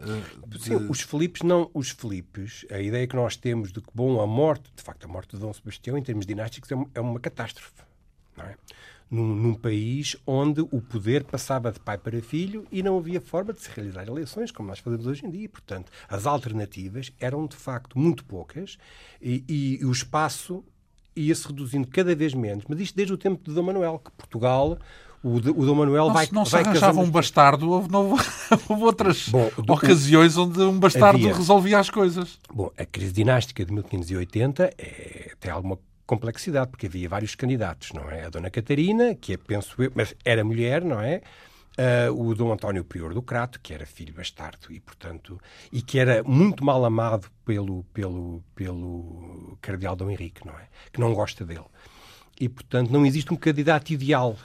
Eh, 0.03 0.47
de- 0.47 0.63
Sim, 0.63 0.75
os 0.89 1.01
Filipes 1.01 1.43
não, 1.43 1.71
os 1.75 1.91
Filipes, 1.91 2.65
a 2.71 2.81
ideia 2.81 3.07
que 3.07 3.17
nós 3.17 3.37
temos 3.37 3.73
de 3.73 3.81
que, 3.81 3.89
bom, 3.95 4.21
a 4.21 4.27
morte, 4.27 4.71
de 4.75 4.83
facto, 4.83 5.05
a 5.05 5.09
morte 5.09 5.35
de 5.37 5.41
Dom 5.43 5.53
Sebastião, 5.53 5.97
em 5.99 6.03
termos 6.03 6.25
dinásticos, 6.27 6.71
é 6.71 6.75
uma, 6.75 6.91
é 6.95 7.01
uma 7.01 7.21
catástrofe, 7.21 7.73
não 8.37 8.45
é? 8.45 8.57
Num, 9.11 9.35
num 9.35 9.55
país 9.55 10.17
onde 10.27 10.61
o 10.61 10.83
poder 10.83 11.25
passava 11.25 11.73
de 11.73 11.81
pai 11.81 11.97
para 11.97 12.21
filho 12.21 12.67
e 12.71 12.83
não 12.83 12.99
havia 12.99 13.23
forma 13.23 13.55
de 13.55 13.61
se 13.63 13.71
realizar 13.71 14.07
eleições, 14.07 14.51
como 14.53 14.69
nós 14.69 14.81
fazemos 14.81 15.07
hoje 15.07 15.25
em 15.25 15.31
dia. 15.31 15.49
Portanto, 15.49 15.91
as 16.07 16.27
alternativas 16.27 17.11
eram, 17.19 17.47
de 17.47 17.57
facto, 17.57 17.99
muito 17.99 18.23
poucas 18.23 18.77
e, 19.23 19.43
e 19.81 19.85
o 19.87 19.91
espaço 19.91 20.63
ia-se 21.17 21.47
reduzindo 21.49 21.89
cada 21.89 22.15
vez 22.15 22.35
menos. 22.35 22.65
Mas 22.69 22.81
isto 22.81 22.95
desde 22.95 23.15
o 23.15 23.17
tempo 23.17 23.43
de 23.43 23.55
Dom 23.55 23.63
Manuel, 23.63 23.99
que 23.99 24.11
Portugal, 24.11 24.79
o, 25.23 25.37
o 25.37 25.41
Dom 25.67 25.75
Manuel 25.75 26.11
vai 26.13 26.27
se 26.27 26.35
não 26.35 26.45
se 26.45 26.53
vai 26.53 26.63
arranjava 26.63 26.87
casando- 26.87 27.07
um 27.09 27.11
bastardo, 27.11 27.71
houve, 27.71 27.91
não- 27.91 28.11
houve 28.69 28.83
outras 28.85 29.29
Bom, 29.29 29.51
ocasiões 29.69 30.37
onde 30.37 30.61
um 30.61 30.79
bastardo 30.79 31.19
Havia. 31.19 31.35
resolvia 31.35 31.79
as 31.79 31.91
coisas. 31.91 32.39
Bom, 32.53 32.71
a 32.79 32.85
crise 32.85 33.13
dinástica 33.13 33.65
de 33.65 33.73
1580 33.73 34.75
é, 34.79 35.33
tem 35.41 35.51
alguma 35.51 35.79
complexidade, 36.07 36.71
porque 36.71 36.87
havia 36.87 37.09
vários 37.09 37.35
candidatos, 37.35 37.93
não 37.93 38.09
é? 38.11 38.25
A 38.27 38.31
Dona 38.31 38.49
Catarina, 38.51 39.15
que 39.15 39.35
é, 39.35 39.37
penso 39.37 39.83
eu, 39.83 39.93
mas 39.95 40.15
era 40.25 40.43
mulher, 40.45 40.83
não 40.85 41.01
é? 41.01 41.21
Ah, 41.77 42.11
o 42.11 42.35
Dom 42.35 42.51
António 42.53 42.83
Prior 42.83 43.13
do 43.15 43.21
Crato, 43.23 43.61
que 43.63 43.73
era 43.75 43.85
filho 43.87 44.13
bastardo 44.15 44.67
e, 44.71 44.81
portanto, 44.81 45.39
e 45.73 45.81
que 45.83 45.99
era 45.99 46.23
muito 46.25 46.65
mal 46.65 46.85
amado 46.85 47.29
pelo, 47.45 47.85
pelo, 47.95 48.43
pelo 48.55 49.57
cardeal 49.61 49.95
Dom 49.95 50.11
Henrique, 50.11 50.45
não 50.47 50.55
é? 50.55 50.63
Que 50.93 50.99
não 51.01 51.13
gosta 51.15 51.45
dele. 51.45 51.65
E, 52.41 52.49
portanto, 52.49 52.91
não 52.91 53.05
existe 53.05 53.33
um 53.33 53.37
candidato 53.37 53.91
ideal. 53.93 54.37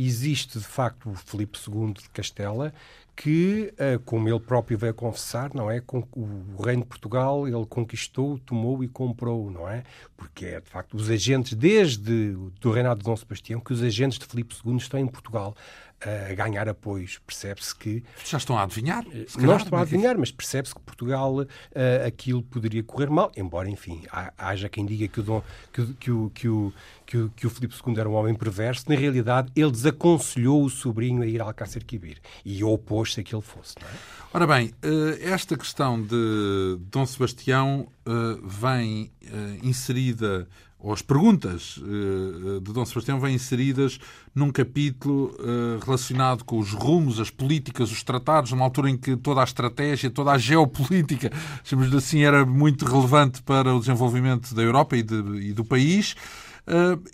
Existe, 0.00 0.60
de 0.60 0.64
facto, 0.64 1.10
o 1.10 1.14
Filipe 1.14 1.58
II 1.58 1.92
de 1.92 2.08
Castela, 2.10 2.72
que, 3.16 3.74
eh, 3.76 3.98
como 4.04 4.28
ele 4.28 4.38
próprio 4.38 4.78
veio 4.78 4.94
confessar, 4.94 5.52
não 5.52 5.68
é? 5.68 5.82
O 6.12 6.62
reino 6.62 6.82
de 6.82 6.88
Portugal 6.88 7.48
ele 7.48 7.66
conquistou, 7.66 8.38
tomou 8.38 8.84
e 8.84 8.86
comprou, 8.86 9.50
não 9.50 9.68
é? 9.68 9.82
Porque 10.16 10.46
é, 10.46 10.60
de 10.60 10.70
facto, 10.70 10.94
os 10.94 11.10
agentes, 11.10 11.54
desde 11.54 12.36
o 12.64 12.70
reinado 12.70 13.00
de 13.00 13.04
Dom 13.04 13.16
Sebastião, 13.16 13.58
que 13.58 13.72
os 13.72 13.82
agentes 13.82 14.20
de 14.20 14.24
Filipe 14.24 14.54
II 14.64 14.76
estão 14.76 15.00
em 15.00 15.06
Portugal 15.08 15.56
a 16.00 16.34
ganhar 16.34 16.68
apoios. 16.68 17.18
Percebe-se 17.26 17.74
que 17.74 18.02
Já 18.24 18.38
estão 18.38 18.56
a 18.58 18.62
adivinhar? 18.62 19.04
se 19.26 19.38
não 19.40 19.56
estou 19.56 19.76
a 19.78 19.82
é 19.82 19.84
que- 19.84 19.94
adivinhar, 19.94 20.18
mas 20.18 20.30
percebe-se 20.30 20.74
que 20.74 20.80
Portugal 20.80 21.44
eh, 21.74 22.04
aquilo 22.06 22.42
poderia 22.42 22.82
correr 22.82 23.10
mal, 23.10 23.30
embora, 23.36 23.68
enfim, 23.68 24.02
haja 24.36 24.68
quem 24.68 24.84
diga 24.86 25.08
que 25.08 25.20
o, 25.20 25.22
Dom, 25.22 25.42
que, 25.72 25.80
o- 25.82 25.94
que, 25.94 26.10
o, 26.10 26.30
que, 26.34 26.48
o, 26.48 26.72
que, 27.06 27.16
o, 27.18 27.28
que 27.30 27.46
o 27.46 27.50
Filipe 27.50 27.74
II 27.86 27.98
era 27.98 28.08
um 28.08 28.14
homem 28.14 28.34
perverso. 28.34 28.84
Na 28.88 28.94
realidade, 28.96 29.50
ele 29.56 29.70
desaconselhou 29.70 30.62
o 30.64 30.70
sobrinho 30.70 31.22
a 31.22 31.26
ir 31.26 31.40
a 31.40 31.44
Alcácer 31.44 31.84
Quibir 31.84 32.18
e 32.44 32.62
opôs-se 32.62 33.20
a 33.20 33.22
que 33.24 33.34
ele 33.34 33.42
fosse. 33.42 33.74
Não 33.80 33.88
é? 33.88 33.92
Ora 34.32 34.46
bem, 34.46 34.72
eh, 34.82 35.18
esta 35.30 35.56
questão 35.56 36.00
de 36.02 36.78
Dom 36.90 37.06
Sebastião 37.06 37.88
eh, 38.06 38.10
vem 38.44 39.10
eh, 39.24 39.58
inserida, 39.62 40.46
ou 40.80 40.92
as 40.92 41.02
perguntas 41.02 41.80
eh, 41.82 42.60
de 42.60 42.72
Dom 42.72 42.84
Sebastião 42.84 43.18
vêm 43.18 43.34
inseridas 43.34 43.98
num 44.34 44.50
capítulo 44.52 45.34
eh, 45.40 45.84
relacionado 45.84 46.44
com 46.44 46.58
os 46.58 46.72
rumos, 46.72 47.18
as 47.18 47.30
políticas, 47.30 47.90
os 47.90 48.02
tratados, 48.02 48.52
numa 48.52 48.64
altura 48.64 48.88
em 48.90 48.96
que 48.96 49.16
toda 49.16 49.40
a 49.40 49.44
estratégia, 49.44 50.08
toda 50.10 50.30
a 50.32 50.38
geopolítica, 50.38 51.32
chamamos 51.64 51.94
assim, 51.94 52.22
era 52.22 52.46
muito 52.46 52.84
relevante 52.84 53.42
para 53.42 53.74
o 53.74 53.80
desenvolvimento 53.80 54.54
da 54.54 54.62
Europa 54.62 54.96
e, 54.96 55.02
de- 55.02 55.48
e 55.48 55.52
do 55.52 55.64
país. 55.64 56.14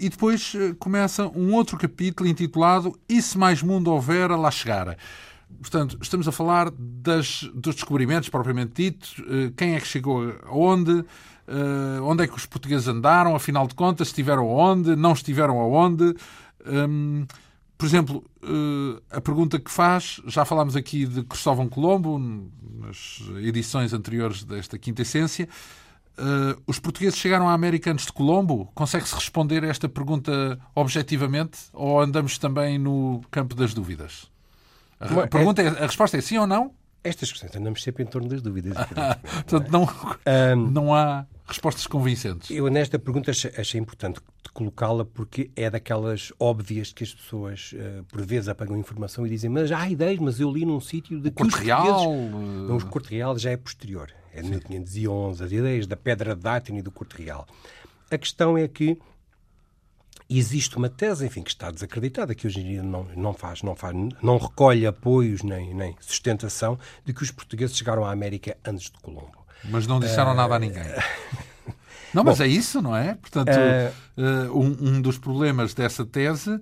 E 0.01 0.09
depois 0.09 0.53
começa 0.81 1.29
um 1.29 1.55
outro 1.55 1.79
capítulo 1.79 2.29
intitulado 2.29 2.93
E 3.09 3.23
se 3.23 3.39
mais 3.39 3.63
mundo 3.63 3.89
houver, 3.93 4.29
lá 4.31 4.51
chegara. 4.51 4.99
Portanto, 5.61 5.97
estamos 6.03 6.27
a 6.27 6.33
falar 6.33 6.73
das, 6.77 7.49
dos 7.55 7.77
descobrimentos 7.77 8.29
propriamente 8.29 8.73
ditos, 8.83 9.17
uh, 9.21 9.53
quem 9.57 9.77
é 9.77 9.81
que 9.81 9.87
chegou 9.87 10.35
aonde, 10.47 11.05
uh, 11.49 12.03
onde 12.05 12.25
é 12.25 12.27
que 12.27 12.37
os 12.37 12.47
portugueses 12.47 12.89
andaram, 12.89 13.35
afinal 13.35 13.67
de 13.67 13.75
contas, 13.75 14.09
estiveram 14.09 14.45
aonde, 14.45 14.97
não 14.97 15.13
estiveram 15.13 15.61
aonde. 15.61 16.15
Um, 16.67 17.27
por 17.77 17.87
exemplo, 17.87 18.25
uh, 18.43 19.03
a 19.11 19.21
pergunta 19.21 19.59
que 19.59 19.71
faz, 19.71 20.21
já 20.27 20.45
falámos 20.45 20.77
aqui 20.77 21.07
de 21.07 21.23
Cristóvão 21.25 21.69
Colombo, 21.69 22.19
nas 22.81 23.21
edições 23.43 23.93
anteriores 23.93 24.45
desta 24.45 24.79
quinta 24.79 25.03
essência, 25.03 25.49
Uh, 26.17 26.55
os 26.65 26.79
portugueses 26.79 27.19
chegaram 27.19 27.49
à 27.49 27.53
América 27.53 27.91
antes 27.91 28.07
de 28.07 28.13
Colombo? 28.13 28.71
Consegue-se 28.73 29.15
responder 29.15 29.65
a 29.65 29.67
esta 29.67 29.89
pergunta 29.89 30.59
objetivamente? 30.73 31.59
Ou 31.73 32.01
andamos 32.01 32.39
também 32.39 32.79
no 32.79 33.21
campo 33.33 33.55
das 33.55 33.75
dúvidas? 33.75 34.31
A, 35.01 35.27
pergunta 35.27 35.61
é, 35.61 35.67
a 35.67 35.87
resposta 35.87 36.17
é 36.17 36.21
sim 36.21 36.39
ou 36.39 36.47
não? 36.47 36.73
Estas 37.03 37.33
questões 37.33 37.55
andamos 37.57 37.83
sempre 37.83 38.05
em 38.05 38.07
torno 38.07 38.29
das 38.29 38.41
dúvidas. 38.41 38.77
Portanto, 39.45 39.71
não, 39.73 39.89
é? 40.25 40.55
não, 40.55 40.71
não 40.71 40.95
há 40.95 41.27
respostas 41.47 41.87
convincentes. 41.87 42.51
Eu, 42.51 42.69
nesta 42.69 42.99
pergunta, 42.99 43.31
achei 43.31 43.81
importante 43.81 44.21
colocá-la 44.53 45.05
porque 45.05 45.51
é 45.57 45.69
daquelas 45.69 46.33
óbvias 46.39 46.93
que 46.93 47.05
as 47.05 47.13
pessoas, 47.13 47.73
uh, 47.73 48.05
por 48.05 48.25
vezes, 48.25 48.49
apagam 48.49 48.77
informação 48.79 49.27
e 49.27 49.31
dizem 49.31 49.51
mas 49.51 49.71
há 49.73 49.89
ideias, 49.89 50.19
mas 50.21 50.41
eu 50.41 50.51
li 50.51 50.65
num 50.65 50.81
sítio 50.81 51.21
de 51.21 51.31
que 51.31 51.37
Corte 51.37 51.65
Real... 51.65 52.13
Não, 52.13 52.77
o 52.77 52.87
Corte 52.87 53.11
Real 53.11 53.37
já 53.39 53.51
é 53.51 53.57
posterior. 53.57 54.11
É 54.33 54.43
de 54.43 54.49
1511, 54.49 55.45
as 55.45 55.53
ideias 55.53 55.87
da 55.87 55.97
Pedra 55.97 56.35
de 56.35 56.43
Dátino 56.43 56.79
e 56.79 56.83
do 56.83 56.91
Corte 56.91 57.23
Real. 57.23 57.47
A 58.11 58.19
questão 58.19 58.57
é 58.57 58.67
que 58.67 58.99
existe 60.29 60.77
uma 60.77 60.89
tese, 60.89 61.27
enfim, 61.27 61.43
que 61.43 61.51
está 61.51 61.71
desacreditada, 61.71 62.35
que 62.35 62.47
hoje 62.47 62.61
em 62.61 62.65
dia 62.65 62.83
não, 62.83 63.05
não 63.17 63.33
faz, 63.33 63.63
não 63.63 63.75
faz, 63.77 63.95
não 64.23 64.39
recolhe 64.39 64.87
apoios 64.87 65.43
nem, 65.43 65.75
nem 65.75 65.97
sustentação 66.01 66.79
de 67.05 67.13
que 67.13 67.23
os 67.23 67.31
portugueses 67.31 67.77
chegaram 67.77 68.05
à 68.05 68.11
América 68.11 68.57
antes 68.65 68.91
de 68.91 68.99
Colombo. 69.01 69.44
Mas 69.71 69.87
não 69.87 70.01
disseram 70.01 70.33
uh... 70.33 70.35
nada 70.35 70.55
a 70.55 70.59
ninguém. 70.59 70.85
Não, 72.13 72.23
mas 72.23 72.39
Bom, 72.39 72.45
é 72.45 72.47
isso, 72.47 72.81
não 72.81 72.97
é? 72.97 73.17
Portanto, 73.17 73.51
uh... 73.51 74.57
um, 74.57 74.89
um, 74.89 75.03
dos 75.03 75.19
problemas 75.19 75.75
dessa 75.75 76.07
tese 76.07 76.61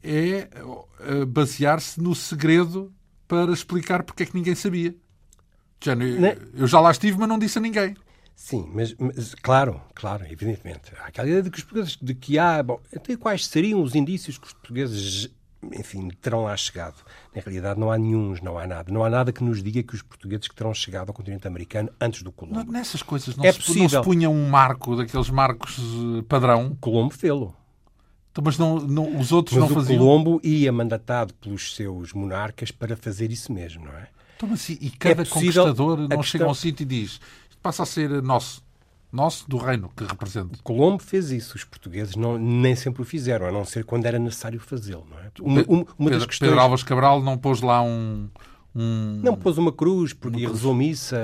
é 0.00 0.48
basear-se 1.26 2.00
no 2.00 2.14
segredo 2.14 2.94
para 3.26 3.52
explicar 3.52 4.04
porque 4.04 4.22
é 4.22 4.26
que 4.26 4.36
ninguém 4.36 4.54
sabia. 4.54 4.94
Né? 5.84 6.38
eu 6.54 6.68
já 6.68 6.78
lá 6.78 6.92
estive, 6.92 7.18
mas 7.18 7.28
não 7.28 7.38
disse 7.38 7.58
a 7.58 7.60
ninguém. 7.60 7.96
Sim, 8.34 8.70
mas, 8.74 8.94
mas, 8.98 9.34
claro, 9.34 9.80
claro, 9.94 10.24
evidentemente. 10.24 10.92
Há 10.98 11.06
aquela 11.06 11.28
ideia 11.28 11.42
de 11.42 11.50
que 11.50 11.58
os 11.58 11.64
portugueses, 11.64 11.98
de 12.00 12.14
que 12.14 12.38
há, 12.38 12.62
bom, 12.62 12.80
até 12.94 13.16
quais 13.16 13.46
seriam 13.46 13.82
os 13.82 13.94
indícios 13.94 14.38
que 14.38 14.46
os 14.46 14.52
portugueses, 14.52 15.30
enfim, 15.72 16.08
terão 16.20 16.44
lá 16.44 16.56
chegado. 16.56 16.96
Na 17.34 17.40
realidade 17.40 17.78
não 17.78 17.90
há 17.90 17.98
nenhums, 17.98 18.40
não 18.40 18.58
há 18.58 18.66
nada. 18.66 18.92
Não 18.92 19.04
há 19.04 19.10
nada 19.10 19.32
que 19.32 19.42
nos 19.42 19.62
diga 19.62 19.82
que 19.82 19.94
os 19.94 20.02
portugueses 20.02 20.48
que 20.48 20.54
terão 20.54 20.72
chegado 20.74 21.08
ao 21.08 21.14
continente 21.14 21.46
americano 21.46 21.90
antes 22.00 22.22
do 22.22 22.32
Colombo. 22.32 22.70
Nessas 22.70 23.02
coisas 23.02 23.36
não, 23.36 23.44
é 23.44 23.52
se, 23.52 23.58
possível. 23.58 23.82
não 23.82 23.88
se 23.88 24.00
punha 24.02 24.30
um 24.30 24.48
marco, 24.48 24.96
daqueles 24.96 25.30
marcos 25.30 25.78
eh, 25.78 26.22
padrão? 26.28 26.76
Colombo 26.80 27.14
fê-lo. 27.14 27.54
Então, 28.32 28.42
mas 28.44 28.58
não, 28.58 28.80
não, 28.80 29.18
os 29.18 29.30
outros 29.30 29.56
mas 29.56 29.68
não 29.68 29.74
faziam? 29.76 29.96
o 29.96 30.04
Colombo 30.04 30.40
ia 30.42 30.72
mandatado 30.72 31.32
pelos 31.34 31.74
seus 31.74 32.12
monarcas 32.12 32.70
para 32.70 32.96
fazer 32.96 33.30
isso 33.30 33.52
mesmo, 33.52 33.84
não 33.84 33.92
é? 33.92 34.08
Então, 34.36 34.48
mas 34.48 34.68
e 34.68 34.90
cada 34.98 35.22
é 35.22 35.24
conquistador 35.24 35.98
não 35.98 36.08
questão... 36.08 36.22
chega 36.24 36.44
a 36.44 36.48
um 36.48 36.54
sítio 36.54 36.82
e 36.82 36.86
diz 36.86 37.20
passa 37.64 37.82
a 37.82 37.86
ser 37.86 38.22
nosso. 38.22 38.62
Nosso, 39.14 39.48
do 39.48 39.56
reino 39.58 39.92
que 39.96 40.02
representa. 40.04 40.58
Colombo 40.64 41.00
fez 41.00 41.30
isso. 41.30 41.56
Os 41.56 41.62
portugueses 41.62 42.16
não, 42.16 42.36
nem 42.36 42.74
sempre 42.74 43.00
o 43.00 43.04
fizeram, 43.04 43.46
a 43.46 43.52
não 43.52 43.64
ser 43.64 43.84
quando 43.84 44.06
era 44.06 44.18
necessário 44.18 44.58
fazê-lo. 44.58 45.06
Não 45.08 45.18
é? 45.20 45.30
uma, 45.40 45.62
uma, 45.62 45.86
uma 45.96 46.10
Pedro, 46.10 46.26
questões... 46.26 46.48
Pedro 46.48 46.60
Álvares 46.60 46.82
Cabral 46.82 47.22
não 47.22 47.38
pôs 47.38 47.60
lá 47.60 47.80
um, 47.80 48.28
um... 48.74 49.20
Não 49.22 49.36
pôs 49.36 49.56
uma 49.56 49.70
cruz 49.70 50.12
porque 50.12 50.44
uma 50.44 50.48
rezou 50.48 50.74
missa, 50.74 51.16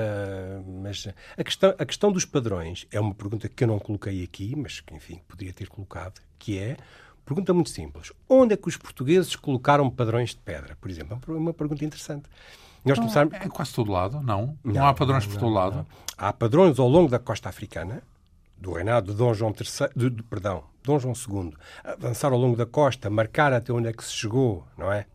mas 0.81 1.05
a 1.37 1.43
questão, 1.43 1.75
a 1.77 1.85
questão 1.85 2.13
dos 2.13 2.23
padrões 2.23 2.87
é 2.91 2.99
uma 2.99 3.13
pergunta 3.13 3.49
que 3.49 3.61
eu 3.61 3.67
não 3.67 3.77
coloquei 3.77 4.23
aqui, 4.23 4.55
mas 4.55 4.79
que, 4.79 4.95
enfim, 4.95 5.19
poderia 5.27 5.51
ter 5.51 5.67
colocado, 5.67 6.21
que 6.39 6.57
é, 6.57 6.77
pergunta 7.25 7.53
muito 7.53 7.71
simples, 7.71 8.13
onde 8.29 8.53
é 8.53 8.57
que 8.57 8.69
os 8.69 8.77
portugueses 8.77 9.35
colocaram 9.35 9.89
padrões 9.89 10.29
de 10.29 10.37
pedra, 10.37 10.77
por 10.79 10.89
exemplo? 10.89 11.19
É 11.27 11.37
uma 11.37 11.53
pergunta 11.53 11.83
interessante. 11.83 12.29
Nós 12.83 12.97
não, 12.97 13.05
começarmos... 13.05 13.33
É 13.33 13.47
quase 13.47 13.73
todo 13.73 13.91
lado, 13.91 14.21
não? 14.21 14.57
Não, 14.63 14.73
não 14.73 14.87
há 14.87 14.93
padrões 14.93 15.25
não, 15.25 15.33
por 15.33 15.39
todo 15.39 15.53
lado? 15.53 15.85
Há 16.17 16.33
padrões 16.33 16.79
ao 16.79 16.87
longo 16.87 17.09
da 17.09 17.19
costa 17.19 17.49
africana, 17.49 18.01
do 18.57 18.73
reinado 18.73 19.11
de 19.11 19.17
Dom 19.17 19.33
João 19.33 19.51
III, 19.51 19.89
de, 19.95 20.09
de, 20.09 20.23
perdão, 20.23 20.63
Dom 20.83 20.99
João 20.99 21.13
II, 21.13 21.53
avançar 21.83 22.31
ao 22.31 22.37
longo 22.37 22.55
da 22.55 22.65
costa, 22.65 23.09
marcar 23.09 23.53
até 23.53 23.71
onde 23.71 23.87
é 23.87 23.93
que 23.93 24.03
se 24.03 24.13
chegou, 24.13 24.65
não 24.77 24.91
é? 24.91 25.05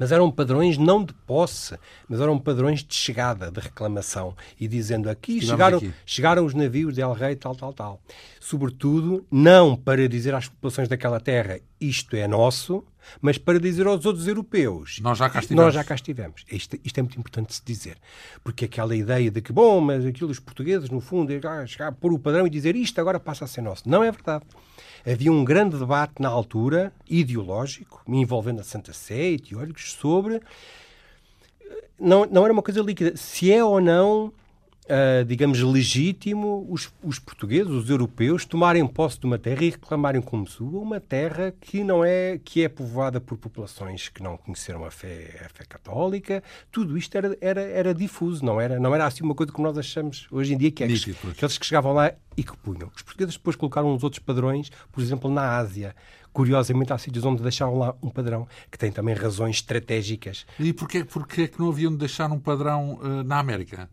Mas 0.00 0.10
eram 0.12 0.30
padrões 0.30 0.78
não 0.78 1.04
de 1.04 1.12
posse, 1.12 1.78
mas 2.08 2.22
eram 2.22 2.38
padrões 2.38 2.82
de 2.82 2.94
chegada, 2.94 3.50
de 3.50 3.60
reclamação. 3.60 4.34
E 4.58 4.66
dizendo 4.66 5.10
aqui 5.10 5.42
chegaram, 5.42 5.76
aqui. 5.76 5.92
chegaram 6.06 6.46
os 6.46 6.54
navios 6.54 6.94
de 6.94 7.02
El 7.02 7.12
Rei, 7.12 7.36
tal, 7.36 7.54
tal, 7.54 7.74
tal. 7.74 8.00
Sobretudo, 8.40 9.26
não 9.30 9.76
para 9.76 10.08
dizer 10.08 10.34
às 10.34 10.48
populações 10.48 10.88
daquela 10.88 11.20
terra 11.20 11.60
isto 11.78 12.16
é 12.16 12.26
nosso, 12.26 12.82
mas 13.20 13.38
para 13.38 13.58
dizer 13.58 13.86
aos 13.86 14.04
outros 14.04 14.26
europeus 14.26 14.98
nós 15.00 15.18
já 15.18 15.28
cá 15.28 15.40
estivemos. 15.40 15.64
Nós 15.64 15.74
já 15.74 15.84
cá 15.84 15.94
estivemos. 15.94 16.44
Isto, 16.50 16.78
isto 16.84 16.98
é 16.98 17.02
muito 17.02 17.18
importante 17.18 17.54
se 17.54 17.62
dizer. 17.64 17.96
Porque 18.42 18.64
aquela 18.64 18.94
ideia 18.94 19.30
de 19.30 19.40
que, 19.40 19.52
bom, 19.52 19.80
mas 19.80 20.04
aquilo 20.04 20.30
os 20.30 20.40
portugueses, 20.40 20.90
no 20.90 21.00
fundo, 21.00 21.32
é 21.32 21.66
chegar 21.66 21.88
a 21.88 21.92
pôr 21.92 22.12
o 22.12 22.18
padrão 22.18 22.46
e 22.46 22.50
dizer 22.50 22.76
isto 22.76 23.00
agora 23.00 23.18
passa 23.18 23.44
a 23.44 23.48
ser 23.48 23.60
nosso. 23.60 23.88
Não 23.88 24.02
é 24.02 24.10
verdade. 24.10 24.44
Havia 25.06 25.32
um 25.32 25.44
grande 25.44 25.78
debate 25.78 26.20
na 26.20 26.28
altura, 26.28 26.92
ideológico, 27.08 28.02
envolvendo 28.06 28.60
a 28.60 28.64
Santa 28.64 28.92
Sé 28.92 29.30
e 29.30 29.38
teóricos, 29.38 29.92
sobre. 29.92 30.40
Não, 31.98 32.26
não 32.26 32.44
era 32.44 32.52
uma 32.52 32.62
coisa 32.62 32.80
líquida. 32.80 33.16
Se 33.16 33.52
é 33.52 33.64
ou 33.64 33.80
não 33.80 34.32
uh, 34.90 35.24
digamos, 35.24 35.60
legítimo 35.60 36.66
os, 36.68 36.92
os, 37.02 37.18
portugueses, 37.18 37.70
os 37.70 37.88
europeus, 37.88 38.44
tomarem 38.44 38.86
posse 38.86 39.20
de 39.20 39.26
uma 39.26 39.38
terra 39.38 39.64
e 39.64 39.70
reclamarem 39.70 40.20
como 40.20 40.46
sua 40.46 40.80
uma 40.80 41.00
terra 41.00 41.54
que 41.60 41.84
não 41.84 42.04
é 42.04 42.38
que 42.44 42.64
é 42.64 42.68
povoada 42.68 43.20
por 43.20 43.38
populações 43.38 44.08
que 44.08 44.22
não 44.22 44.36
conheceram 44.36 44.84
a 44.84 44.90
fé, 44.90 45.46
a 45.46 45.48
fé 45.48 45.64
católica. 45.68 46.42
Tudo 46.70 46.98
isto 46.98 47.16
era, 47.16 47.36
era, 47.40 47.60
era 47.60 47.94
difuso, 47.94 48.44
não 48.44 48.60
era, 48.60 48.78
não 48.80 48.94
era 48.94 49.06
assim 49.06 49.22
uma 49.22 49.34
coisa 49.34 49.52
que 49.52 49.62
nós 49.62 49.78
achamos 49.78 50.26
hoje 50.30 50.54
em 50.54 50.58
dia 50.58 50.70
que 50.70 50.84
é 50.84 50.88
que, 50.88 51.16
aqueles 51.28 51.56
que 51.56 51.66
chegavam 51.66 51.92
lá 51.92 52.12
e 52.36 52.42
que 52.42 52.56
punham. 52.56 52.90
Os 52.94 53.02
portugueses 53.02 53.36
depois 53.36 53.56
colocaram 53.56 53.92
uns 53.92 54.02
outros 54.02 54.20
padrões, 54.20 54.70
por 54.90 55.02
exemplo, 55.02 55.30
na 55.30 55.56
Ásia. 55.56 55.94
Curiosamente, 56.32 56.92
há 56.92 56.98
sítios 56.98 57.24
onde 57.24 57.42
deixaram 57.42 57.76
lá 57.76 57.94
um 58.00 58.08
padrão, 58.08 58.46
que 58.70 58.78
tem 58.78 58.92
também 58.92 59.14
razões 59.14 59.56
estratégicas. 59.56 60.46
E 60.58 60.72
porquê, 60.72 61.04
porquê 61.04 61.48
que 61.48 61.58
não 61.58 61.68
haviam 61.68 61.90
de 61.90 61.98
deixar 61.98 62.30
um 62.30 62.38
padrão 62.38 63.00
uh, 63.02 63.24
na 63.24 63.38
América? 63.38 63.90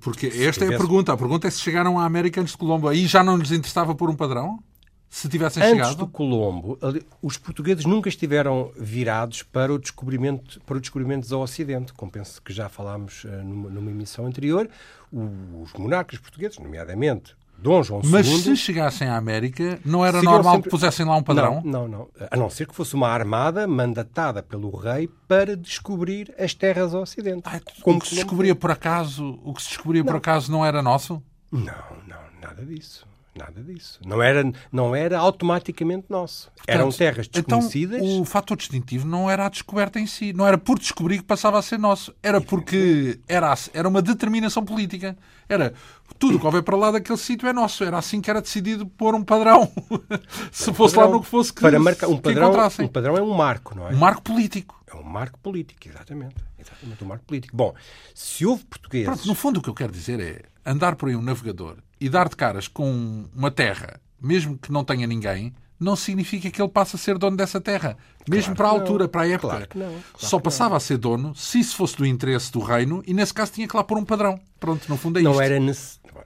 Porque 0.00 0.26
esta 0.26 0.40
tivesse... 0.40 0.64
é 0.64 0.74
a 0.74 0.78
pergunta. 0.78 1.12
A 1.12 1.16
pergunta 1.16 1.48
é 1.48 1.50
se 1.50 1.60
chegaram 1.60 1.98
à 1.98 2.04
América 2.04 2.40
antes 2.40 2.52
de 2.52 2.58
Colombo. 2.58 2.88
Aí 2.88 3.06
já 3.06 3.24
não 3.24 3.36
lhes 3.36 3.50
interessava 3.50 3.94
pôr 3.94 4.10
um 4.10 4.16
padrão? 4.16 4.62
Se 5.10 5.26
tivessem 5.26 5.62
Antes 5.62 5.76
chegado? 5.76 5.96
do 5.96 6.06
Colombo, 6.06 6.78
os 7.22 7.38
portugueses 7.38 7.86
nunca 7.86 8.10
estiveram 8.10 8.70
virados 8.76 9.42
para 9.42 9.72
o 9.72 9.78
descobrimento, 9.78 10.60
para 10.66 10.76
o 10.76 10.80
descobrimento 10.80 11.34
ao 11.34 11.40
Ocidente, 11.40 11.94
como 11.94 12.12
penso 12.12 12.42
que 12.42 12.52
já 12.52 12.68
falámos 12.68 13.24
uh, 13.24 13.28
numa, 13.42 13.70
numa, 13.70 13.90
emissão 13.90 14.26
anterior. 14.26 14.68
Os 15.10 15.72
monarcas 15.72 16.18
portugueses, 16.18 16.58
nomeadamente 16.58 17.34
Dom 17.60 17.82
João 17.82 18.00
II. 18.02 18.10
Mas 18.10 18.26
se 18.26 18.56
chegassem 18.56 19.08
à 19.08 19.16
América, 19.16 19.80
não 19.84 20.06
era 20.06 20.22
normal 20.22 20.54
sempre... 20.54 20.62
que 20.62 20.70
pusessem 20.70 21.04
lá 21.04 21.16
um 21.16 21.22
padrão? 21.22 21.60
Não, 21.64 21.88
não, 21.88 21.88
não. 21.88 22.08
A 22.30 22.36
não 22.36 22.48
ser 22.48 22.66
que 22.66 22.74
fosse 22.74 22.94
uma 22.94 23.08
armada 23.08 23.66
mandatada 23.66 24.42
pelo 24.42 24.70
rei 24.76 25.08
para 25.26 25.56
descobrir 25.56 26.32
as 26.38 26.54
terras 26.54 26.94
ao 26.94 27.02
Ocidente. 27.02 27.42
Ah, 27.44 27.60
como 27.82 28.00
que 28.00 28.08
se 28.08 28.14
descobria 28.14 28.54
por 28.54 28.70
acaso, 28.70 29.40
o 29.42 29.52
que 29.52 29.62
se 29.62 29.68
descobria 29.70 30.02
não. 30.02 30.06
por 30.06 30.16
acaso 30.16 30.52
não 30.52 30.64
era 30.64 30.80
nosso? 30.80 31.20
Não, 31.50 31.74
não, 32.06 32.20
nada 32.40 32.64
disso. 32.64 33.06
Nada 33.38 33.62
disso. 33.62 34.00
Não 34.04 34.20
era, 34.20 34.52
não 34.72 34.96
era 34.96 35.16
automaticamente 35.16 36.06
nosso. 36.08 36.50
Portanto, 36.56 36.68
Eram 36.68 36.90
terras 36.90 37.28
então, 37.28 37.60
desconhecidas. 37.60 38.02
Então, 38.02 38.20
o 38.20 38.24
fator 38.24 38.56
distintivo 38.56 39.06
não 39.06 39.30
era 39.30 39.46
a 39.46 39.48
descoberta 39.48 40.00
em 40.00 40.06
si. 40.08 40.32
Não 40.32 40.44
era 40.44 40.58
por 40.58 40.76
descobrir 40.76 41.18
que 41.18 41.24
passava 41.24 41.56
a 41.56 41.62
ser 41.62 41.78
nosso. 41.78 42.12
Era 42.20 42.40
porque 42.40 43.20
era, 43.28 43.54
era 43.72 43.88
uma 43.88 44.02
determinação 44.02 44.64
política. 44.64 45.16
Era 45.48 45.72
tudo 46.18 46.38
que 46.38 46.46
houver 46.46 46.62
para 46.62 46.76
lá 46.76 46.90
daquele 46.90 47.18
sítio 47.18 47.48
é 47.48 47.52
nosso. 47.52 47.84
Era 47.84 47.98
assim 47.98 48.20
que 48.20 48.28
era 48.30 48.40
decidido 48.40 48.86
pôr 48.86 49.14
um 49.14 49.22
padrão. 49.22 49.70
Se 50.50 50.72
fosse 50.72 50.94
padrão, 50.94 51.10
lá 51.10 51.16
no 51.16 51.22
que 51.22 51.28
fosse 51.28 51.52
que, 51.52 51.60
para 51.60 51.78
marcar, 51.78 52.08
um 52.08 52.18
padrão, 52.18 52.52
Um 52.80 52.88
padrão 52.88 53.16
é 53.16 53.22
um 53.22 53.34
marco, 53.34 53.76
não 53.76 53.88
é? 53.88 53.92
Um 53.92 53.98
marco 53.98 54.22
político. 54.22 54.82
É 54.86 54.96
um 54.96 55.02
marco 55.02 55.38
político, 55.38 55.88
exatamente. 55.88 56.36
Exatamente, 56.58 57.04
um 57.04 57.06
marco 57.06 57.24
político. 57.24 57.56
Bom, 57.56 57.74
se 58.14 58.44
houve 58.44 58.64
portugueses... 58.64 59.06
Pronto, 59.06 59.28
no 59.28 59.34
fundo 59.34 59.60
o 59.60 59.62
que 59.62 59.68
eu 59.68 59.74
quero 59.74 59.92
dizer 59.92 60.18
é 60.20 60.42
andar 60.68 60.96
por 60.96 61.08
aí 61.08 61.16
um 61.16 61.22
navegador 61.22 61.76
e 62.00 62.08
dar 62.08 62.28
de 62.28 62.36
caras 62.36 62.68
com 62.68 63.26
uma 63.34 63.50
terra, 63.50 64.00
mesmo 64.20 64.58
que 64.58 64.72
não 64.72 64.84
tenha 64.84 65.06
ninguém, 65.06 65.54
não 65.78 65.94
significa 65.94 66.50
que 66.50 66.60
ele 66.60 66.68
passe 66.68 66.96
a 66.96 66.98
ser 66.98 67.18
dono 67.18 67.36
dessa 67.36 67.60
terra. 67.60 67.96
Mesmo 68.28 68.54
claro 68.54 68.56
para 68.56 68.66
a 68.66 68.70
altura, 68.70 69.04
não. 69.04 69.10
para 69.10 69.22
a 69.22 69.28
época. 69.28 69.48
Claro 69.48 69.68
não, 69.74 69.86
claro 69.86 70.02
Só 70.16 70.38
passava 70.38 70.76
a 70.76 70.80
ser 70.80 70.98
dono 70.98 71.34
se 71.34 71.60
isso 71.60 71.76
fosse 71.76 71.96
do 71.96 72.06
interesse 72.06 72.50
do 72.52 72.60
reino 72.60 73.02
e, 73.06 73.14
nesse 73.14 73.32
caso, 73.32 73.52
tinha 73.52 73.68
que 73.68 73.76
lá 73.76 73.84
pôr 73.84 73.98
um 73.98 74.04
padrão. 74.04 74.38
Pronto, 74.58 74.88
no 74.88 74.96
fundo 74.96 75.18
é 75.18 75.22
não 75.22 75.32
isto. 75.32 75.42
Era 75.42 75.54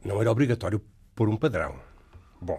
Não 0.05 0.21
era 0.21 0.31
obrigatório 0.31 0.81
pôr 1.15 1.29
um 1.29 1.37
padrão. 1.37 1.75
Bom, 2.41 2.59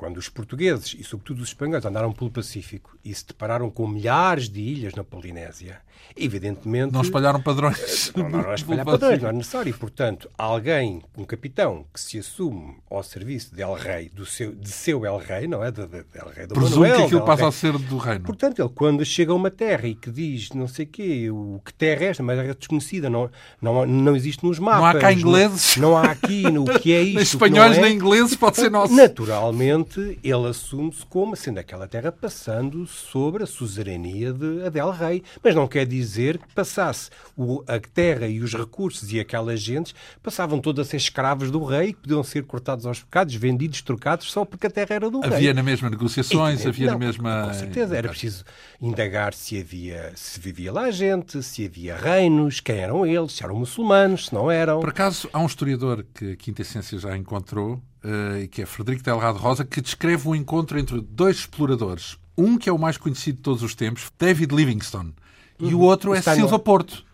quando 0.00 0.16
os 0.16 0.30
portugueses 0.30 0.96
e, 0.98 1.04
sobretudo, 1.04 1.42
os 1.42 1.48
espanhóis 1.48 1.84
andaram 1.84 2.10
pelo 2.10 2.30
Pacífico 2.30 2.96
e 3.04 3.14
se 3.14 3.26
depararam 3.26 3.68
com 3.68 3.86
milhares 3.86 4.48
de 4.48 4.58
ilhas 4.58 4.94
na 4.94 5.04
Polinésia, 5.04 5.78
evidentemente. 6.16 6.94
Não 6.94 7.02
espalharam 7.02 7.38
padrões. 7.42 8.10
Não, 8.16 8.28
não, 8.28 8.42
não 8.42 8.54
espalhar 8.54 8.84
padrões, 8.84 9.22
não 9.22 9.28
é 9.28 9.32
necessário. 9.32 9.76
Portanto, 9.78 10.30
alguém, 10.36 11.02
um 11.16 11.24
capitão, 11.24 11.84
que 11.92 12.00
se 12.00 12.18
assume 12.18 12.76
ao 12.90 13.02
serviço 13.02 13.54
de 13.54 13.62
El 13.62 13.74
Rei, 13.74 14.08
do 14.08 14.24
seu, 14.24 14.52
de 14.54 14.70
seu 14.70 15.04
El 15.04 15.18
Rei, 15.18 15.46
não 15.46 15.62
é? 15.62 15.70
De, 15.70 15.86
de, 15.86 16.02
de 16.02 16.18
El 16.18 16.28
Rei 16.34 16.46
do 16.46 16.54
Presumo 16.54 16.80
Manuel, 16.80 16.96
que 16.96 17.02
aquilo 17.04 17.24
passa 17.24 17.48
a 17.48 17.52
ser 17.52 17.78
do 17.78 17.98
reino. 17.98 18.24
Portanto, 18.24 18.60
ele, 18.60 18.68
quando 18.74 19.04
chega 19.04 19.32
a 19.32 19.34
uma 19.34 19.50
terra 19.50 19.86
e 19.86 19.94
que 19.94 20.10
diz 20.10 20.50
não 20.50 20.66
sei 20.66 20.86
quê, 20.86 21.30
o 21.30 21.60
que 21.64 21.72
terra 21.72 22.04
é 22.04 22.08
esta, 22.08 22.22
mas 22.22 22.38
é 22.38 22.54
desconhecida, 22.54 23.08
não, 23.08 23.30
não, 23.60 23.86
não 23.86 24.16
existe 24.16 24.44
nos 24.44 24.58
mapas. 24.58 24.80
Não 24.80 24.86
há 24.86 24.94
cá 24.98 25.12
ingleses. 25.12 25.76
Não, 25.76 25.90
não 25.90 25.96
há 25.96 26.10
aqui 26.10 26.42
no 26.50 26.64
que 26.64 26.92
é 26.92 27.00
isto. 27.02 27.14
nem 27.14 27.22
espanhóis 27.22 27.78
é, 27.78 27.80
nem 27.80 27.94
ingleses, 27.94 28.34
pode 28.34 28.56
ser 28.56 28.70
nosso. 28.70 28.94
Naturalmente 28.94 29.89
ele 29.98 30.48
assume-se 30.48 31.04
como 31.06 31.34
sendo 31.34 31.58
aquela 31.58 31.88
terra 31.88 32.12
passando 32.12 32.86
sobre 32.86 33.42
a 33.42 33.46
suzerania 33.46 34.32
de 34.32 34.64
Adel 34.64 34.90
Rei. 34.90 35.22
Mas 35.42 35.54
não 35.54 35.66
quer 35.66 35.86
dizer 35.86 36.38
que 36.38 36.54
passasse 36.54 37.10
o, 37.36 37.64
a 37.66 37.80
terra 37.80 38.26
e 38.26 38.40
os 38.40 38.54
recursos 38.54 39.12
e 39.12 39.18
aquelas 39.18 39.60
gentes 39.60 39.94
passavam 40.22 40.60
todas 40.60 40.86
a 40.86 40.90
ser 40.90 40.98
escravos 40.98 41.50
do 41.50 41.64
rei, 41.64 41.92
que 41.92 42.00
podiam 42.00 42.22
ser 42.22 42.44
cortados 42.44 42.86
aos 42.86 43.02
pecados, 43.02 43.34
vendidos, 43.34 43.82
trocados, 43.82 44.30
só 44.30 44.44
porque 44.44 44.66
a 44.66 44.70
terra 44.70 44.94
era 44.94 45.10
do 45.10 45.18
havia 45.18 45.30
rei. 45.30 45.36
Havia 45.38 45.54
na 45.54 45.62
mesma 45.62 45.90
negociações, 45.90 46.64
e, 46.64 46.68
havia 46.68 46.86
não, 46.86 46.92
na 46.94 46.98
mesma... 46.98 47.46
Com 47.48 47.54
certeza, 47.54 47.96
era 47.96 48.08
preciso 48.08 48.44
indagar 48.80 49.34
se 49.34 49.58
havia, 49.58 50.12
se 50.14 50.38
vivia 50.38 50.72
lá 50.72 50.90
gente, 50.90 51.42
se 51.42 51.66
havia 51.66 51.96
reinos, 51.96 52.60
quem 52.60 52.76
eram 52.76 53.06
eles, 53.06 53.32
se 53.32 53.44
eram 53.44 53.56
muçulmanos, 53.56 54.26
se 54.26 54.34
não 54.34 54.50
eram. 54.50 54.80
Por 54.80 54.90
acaso, 54.90 55.28
há 55.32 55.38
um 55.38 55.46
historiador 55.46 56.04
que 56.14 56.32
a 56.32 56.36
Quinta 56.36 56.62
Essência 56.62 56.98
já 56.98 57.16
encontrou, 57.16 57.80
uh, 58.04 58.48
que 58.48 58.62
é 58.62 58.66
Frederico 58.66 59.02
Delgado 59.02 59.38
Rosa, 59.38 59.64
que 59.64 59.80
descreve 59.80 60.28
o 60.28 60.32
um 60.32 60.34
encontro 60.34 60.78
entre 60.78 61.00
dois 61.00 61.38
exploradores. 61.38 62.16
Um 62.36 62.56
que 62.56 62.68
é 62.68 62.72
o 62.72 62.78
mais 62.78 62.96
conhecido 62.96 63.36
de 63.36 63.42
todos 63.42 63.62
os 63.62 63.74
tempos, 63.74 64.10
David 64.18 64.54
Livingstone, 64.54 65.14
uhum. 65.60 65.70
e 65.70 65.74
o 65.74 65.80
outro 65.80 66.14
é 66.14 66.22
Silva 66.22 66.52
no... 66.52 66.58
Porto. 66.58 67.04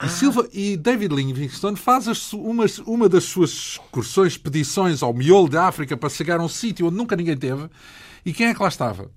E, 0.00 0.06
ah. 0.06 0.08
Silva, 0.08 0.48
e 0.52 0.76
David 0.76 1.12
Livingstone 1.12 1.76
faz 1.76 2.06
as, 2.06 2.32
uma, 2.32 2.66
uma 2.86 3.08
das 3.08 3.24
suas 3.24 3.50
excursões, 3.50 4.32
expedições 4.34 5.02
ao 5.02 5.12
miolo 5.12 5.48
da 5.48 5.66
África 5.66 5.96
para 5.96 6.08
chegar 6.08 6.38
a 6.38 6.44
um 6.44 6.48
sítio 6.48 6.86
onde 6.86 6.96
nunca 6.96 7.16
ninguém 7.16 7.36
teve. 7.36 7.68
E 8.24 8.32
quem 8.32 8.46
é 8.46 8.54
que 8.54 8.62
lá 8.62 8.68
estava? 8.68 9.10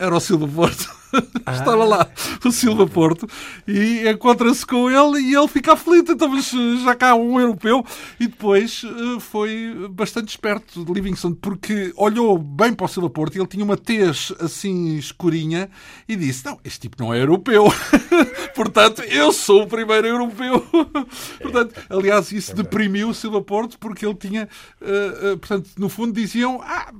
Era 0.00 0.16
o 0.16 0.20
Silva 0.20 0.48
Porto. 0.48 1.00
Ah. 1.44 1.54
Estava 1.54 1.84
lá 1.84 2.08
o 2.44 2.52
Silva 2.52 2.86
Porto 2.86 3.26
e 3.66 4.08
encontra-se 4.08 4.64
com 4.64 4.88
ele 4.88 5.20
e 5.22 5.34
ele 5.34 5.48
fica 5.48 5.72
aflito. 5.72 6.12
Então, 6.12 6.28
mas 6.28 6.50
já 6.50 6.94
cá 6.94 7.16
um 7.16 7.40
europeu. 7.40 7.84
E 8.20 8.28
depois 8.28 8.84
uh, 8.84 9.18
foi 9.18 9.88
bastante 9.90 10.28
esperto 10.28 10.84
de 10.84 10.92
Livingston 10.92 11.34
porque 11.34 11.92
olhou 11.96 12.38
bem 12.38 12.72
para 12.72 12.84
o 12.84 12.88
Silva 12.88 13.10
Porto 13.10 13.34
e 13.34 13.40
ele 13.40 13.48
tinha 13.48 13.64
uma 13.64 13.76
tez 13.76 14.32
assim 14.38 14.96
escurinha 14.96 15.68
e 16.08 16.14
disse: 16.14 16.44
Não, 16.44 16.60
este 16.62 16.80
tipo 16.80 17.02
não 17.02 17.12
é 17.12 17.20
europeu. 17.20 17.64
Portanto, 18.54 19.02
eu 19.02 19.32
sou 19.32 19.62
o 19.62 19.66
primeiro 19.66 20.06
europeu. 20.06 20.64
portanto, 21.42 21.74
aliás, 21.88 22.30
isso 22.30 22.54
deprimiu 22.54 23.08
o 23.08 23.14
Silva 23.14 23.42
Porto 23.42 23.78
porque 23.78 24.06
ele 24.06 24.14
tinha, 24.14 24.48
uh, 24.80 25.38
portanto, 25.38 25.70
no 25.76 25.88
fundo 25.88 26.12
diziam: 26.12 26.60
Ah, 26.62 26.92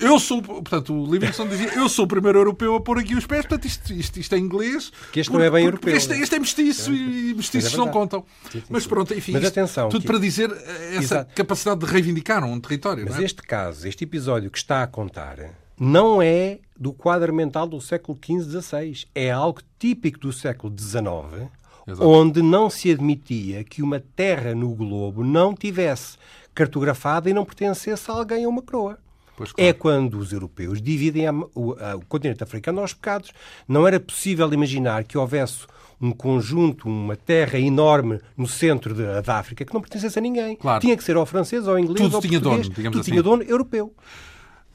eu 0.00 0.18
sou, 0.20 0.40
portanto, 0.42 0.94
o 0.94 1.12
Livingston 1.12 1.48
dizia, 1.48 1.74
eu 1.74 1.88
sou 1.88 2.04
o 2.04 2.08
primeiro 2.08 2.38
europeu 2.38 2.74
a 2.76 2.80
pôr 2.80 2.98
aqui 2.98 3.14
os 3.14 3.26
pés, 3.26 3.42
portanto, 3.42 3.66
isto, 3.66 3.92
isto, 3.92 4.20
isto 4.20 4.34
é 4.34 4.38
inglês. 4.38 4.92
Que 5.12 5.20
este 5.20 5.32
não 5.32 5.40
é 5.40 5.50
bem 5.50 5.64
europeu. 5.64 5.94
Este, 5.94 6.14
este 6.14 6.34
é 6.34 6.38
mestiço 6.38 6.90
é. 6.90 6.94
e 6.94 7.34
mestiços 7.34 7.74
é 7.74 7.76
não 7.76 7.88
contam. 7.88 8.24
Sim, 8.50 8.60
sim, 8.60 8.66
Mas 8.70 8.86
pronto, 8.86 9.12
enfim, 9.12 9.32
Mas 9.32 9.44
atenção, 9.44 9.88
tudo 9.88 10.02
que... 10.02 10.06
para 10.06 10.18
dizer 10.18 10.50
eh, 10.50 10.90
essa 10.96 10.98
Exato. 10.98 11.34
capacidade 11.34 11.80
de 11.80 11.86
reivindicar 11.86 12.44
um 12.44 12.60
território. 12.60 13.04
Mas 13.08 13.18
é? 13.18 13.24
este 13.24 13.42
caso, 13.42 13.86
este 13.88 14.04
episódio 14.04 14.50
que 14.50 14.58
está 14.58 14.82
a 14.82 14.86
contar, 14.86 15.38
não 15.78 16.22
é 16.22 16.60
do 16.78 16.92
quadro 16.92 17.34
mental 17.34 17.66
do 17.66 17.80
século 17.80 18.18
XV, 18.24 18.60
XVI. 18.60 19.06
É 19.14 19.30
algo 19.30 19.60
típico 19.78 20.20
do 20.20 20.32
século 20.32 20.72
XIX, 20.78 21.48
Exato. 21.86 22.08
onde 22.08 22.42
não 22.42 22.70
se 22.70 22.90
admitia 22.90 23.64
que 23.64 23.82
uma 23.82 24.00
terra 24.00 24.54
no 24.54 24.74
globo 24.74 25.24
não 25.24 25.54
tivesse 25.54 26.16
cartografada 26.54 27.28
e 27.30 27.34
não 27.34 27.44
pertencesse 27.44 28.10
a 28.10 28.14
alguém 28.14 28.44
a 28.44 28.48
uma 28.48 28.62
coroa. 28.62 28.98
Pois, 29.42 29.50
é 29.50 29.54
claro. 29.54 29.68
É 29.68 29.72
quando 29.72 30.18
os 30.18 30.32
europeus 30.32 30.80
dividem 30.80 31.26
a, 31.26 31.32
o, 31.32 31.72
a, 31.72 31.96
o 31.96 32.04
continente 32.06 32.42
africano 32.44 32.80
aos 32.80 32.94
pecados. 32.94 33.32
Não 33.66 33.86
era 33.86 33.98
possível 33.98 34.52
imaginar 34.52 35.02
que 35.04 35.18
houvesse 35.18 35.66
um 36.00 36.12
conjunto, 36.12 36.88
uma 36.88 37.16
terra 37.16 37.58
enorme 37.58 38.20
no 38.36 38.46
centro 38.46 38.94
de, 38.94 39.22
da 39.22 39.38
África 39.38 39.64
que 39.64 39.74
não 39.74 39.80
pertencesse 39.80 40.18
a 40.18 40.22
ninguém. 40.22 40.56
Claro. 40.56 40.80
Tinha 40.80 40.96
que 40.96 41.04
ser 41.04 41.16
ao 41.16 41.26
francês, 41.26 41.66
ao 41.66 41.78
inglês, 41.78 42.00
Tudo 42.00 42.16
ao 42.16 42.22
tinha 42.22 42.40
português. 42.40 42.66
Dono, 42.66 42.76
digamos 42.76 42.96
Tudo 42.96 43.00
assim. 43.02 43.10
tinha 43.10 43.22
dono 43.22 43.42
europeu. 43.42 43.94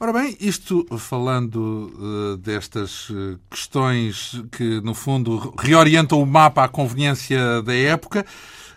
Ora 0.00 0.12
bem, 0.12 0.36
isto 0.40 0.86
falando 0.96 1.92
uh, 1.98 2.36
destas 2.36 3.10
uh, 3.10 3.38
questões 3.50 4.40
que, 4.52 4.80
no 4.80 4.94
fundo, 4.94 5.52
reorientam 5.58 6.22
o 6.22 6.26
mapa 6.26 6.62
à 6.62 6.68
conveniência 6.68 7.60
da 7.62 7.74
época, 7.74 8.24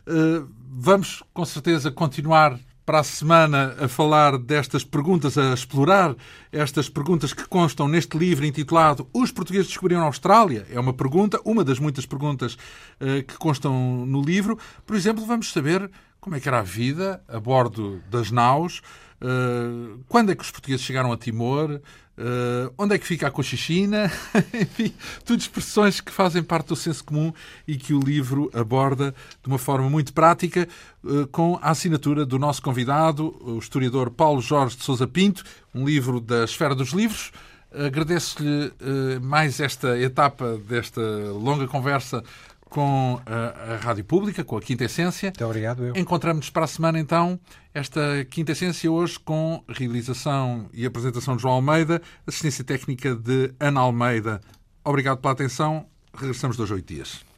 uh, 0.07 0.47
vamos 0.67 1.21
com 1.31 1.45
certeza 1.45 1.91
continuar 1.91 2.59
para 2.91 2.99
a 2.99 3.03
semana 3.05 3.73
a 3.79 3.87
falar 3.87 4.37
destas 4.37 4.83
perguntas, 4.83 5.37
a 5.37 5.53
explorar 5.53 6.13
estas 6.51 6.89
perguntas 6.89 7.31
que 7.31 7.47
constam 7.47 7.87
neste 7.87 8.17
livro 8.17 8.45
intitulado 8.45 9.07
Os 9.13 9.31
Portugueses 9.31 9.67
Descobriram 9.67 10.01
a 10.01 10.07
Austrália. 10.07 10.67
É 10.69 10.77
uma 10.77 10.91
pergunta, 10.91 11.39
uma 11.45 11.63
das 11.63 11.79
muitas 11.79 12.05
perguntas 12.05 12.55
uh, 12.55 13.23
que 13.25 13.37
constam 13.37 14.05
no 14.05 14.21
livro. 14.21 14.59
Por 14.85 14.93
exemplo, 14.93 15.25
vamos 15.25 15.53
saber 15.53 15.89
como 16.19 16.35
é 16.35 16.41
que 16.41 16.49
era 16.49 16.59
a 16.59 16.63
vida 16.63 17.23
a 17.29 17.39
bordo 17.39 18.01
das 18.09 18.29
naus, 18.29 18.81
uh, 19.21 19.97
quando 20.09 20.33
é 20.33 20.35
que 20.35 20.43
os 20.43 20.51
portugueses 20.51 20.85
chegaram 20.85 21.13
a 21.13 21.17
Timor, 21.17 21.79
Uh, 22.21 22.71
onde 22.77 22.93
é 22.93 22.99
que 22.99 23.07
fica 23.07 23.25
a 23.25 23.31
Cochichina? 23.31 24.11
Enfim, 24.53 24.93
tudo 25.25 25.39
expressões 25.39 25.99
que 25.99 26.11
fazem 26.11 26.43
parte 26.43 26.67
do 26.67 26.75
senso 26.75 27.03
comum 27.03 27.33
e 27.67 27.75
que 27.75 27.95
o 27.95 27.99
livro 27.99 28.47
aborda 28.53 29.15
de 29.41 29.47
uma 29.47 29.57
forma 29.57 29.89
muito 29.89 30.13
prática, 30.13 30.67
uh, 31.03 31.25
com 31.27 31.57
a 31.63 31.71
assinatura 31.71 32.23
do 32.23 32.37
nosso 32.37 32.61
convidado, 32.61 33.35
o 33.41 33.57
historiador 33.57 34.11
Paulo 34.11 34.39
Jorge 34.39 34.77
de 34.77 34.83
Sousa 34.83 35.07
Pinto, 35.07 35.43
um 35.73 35.83
livro 35.83 36.19
da 36.19 36.43
Esfera 36.43 36.75
dos 36.75 36.89
Livros. 36.89 37.31
Agradeço-lhe 37.73 38.67
uh, 38.67 39.21
mais 39.21 39.59
esta 39.59 39.97
etapa 39.97 40.59
desta 40.69 41.01
longa 41.01 41.67
conversa 41.67 42.23
com 42.71 43.21
a, 43.25 43.73
a, 43.73 43.75
Rádio 43.75 44.05
Pública, 44.05 44.45
com 44.45 44.55
a 44.55 44.61
Quinta 44.61 44.85
Essência. 44.85 45.27
Muito 45.27 45.45
obrigado. 45.45 45.85
Eu. 45.85 45.93
Encontramos-nos 45.97 46.49
para 46.49 46.63
a 46.63 46.67
semana, 46.67 46.97
então, 46.97 47.37
esta 47.73 48.25
Quinta 48.29 48.53
Essência 48.53 48.89
hoje 48.89 49.19
com 49.19 49.61
realização 49.67 50.69
e 50.73 50.85
apresentação 50.85 51.35
de 51.35 51.41
João 51.41 51.55
Almeida, 51.55 52.01
assistência 52.25 52.63
técnica 52.63 53.13
de 53.13 53.53
Ana 53.59 53.81
Almeida. 53.81 54.39
Obrigado 54.85 55.19
pela 55.19 55.33
atenção. 55.33 55.85
Regressamos 56.13 56.55
dois 56.55 56.71
oito 56.71 56.93
dias. 56.93 57.30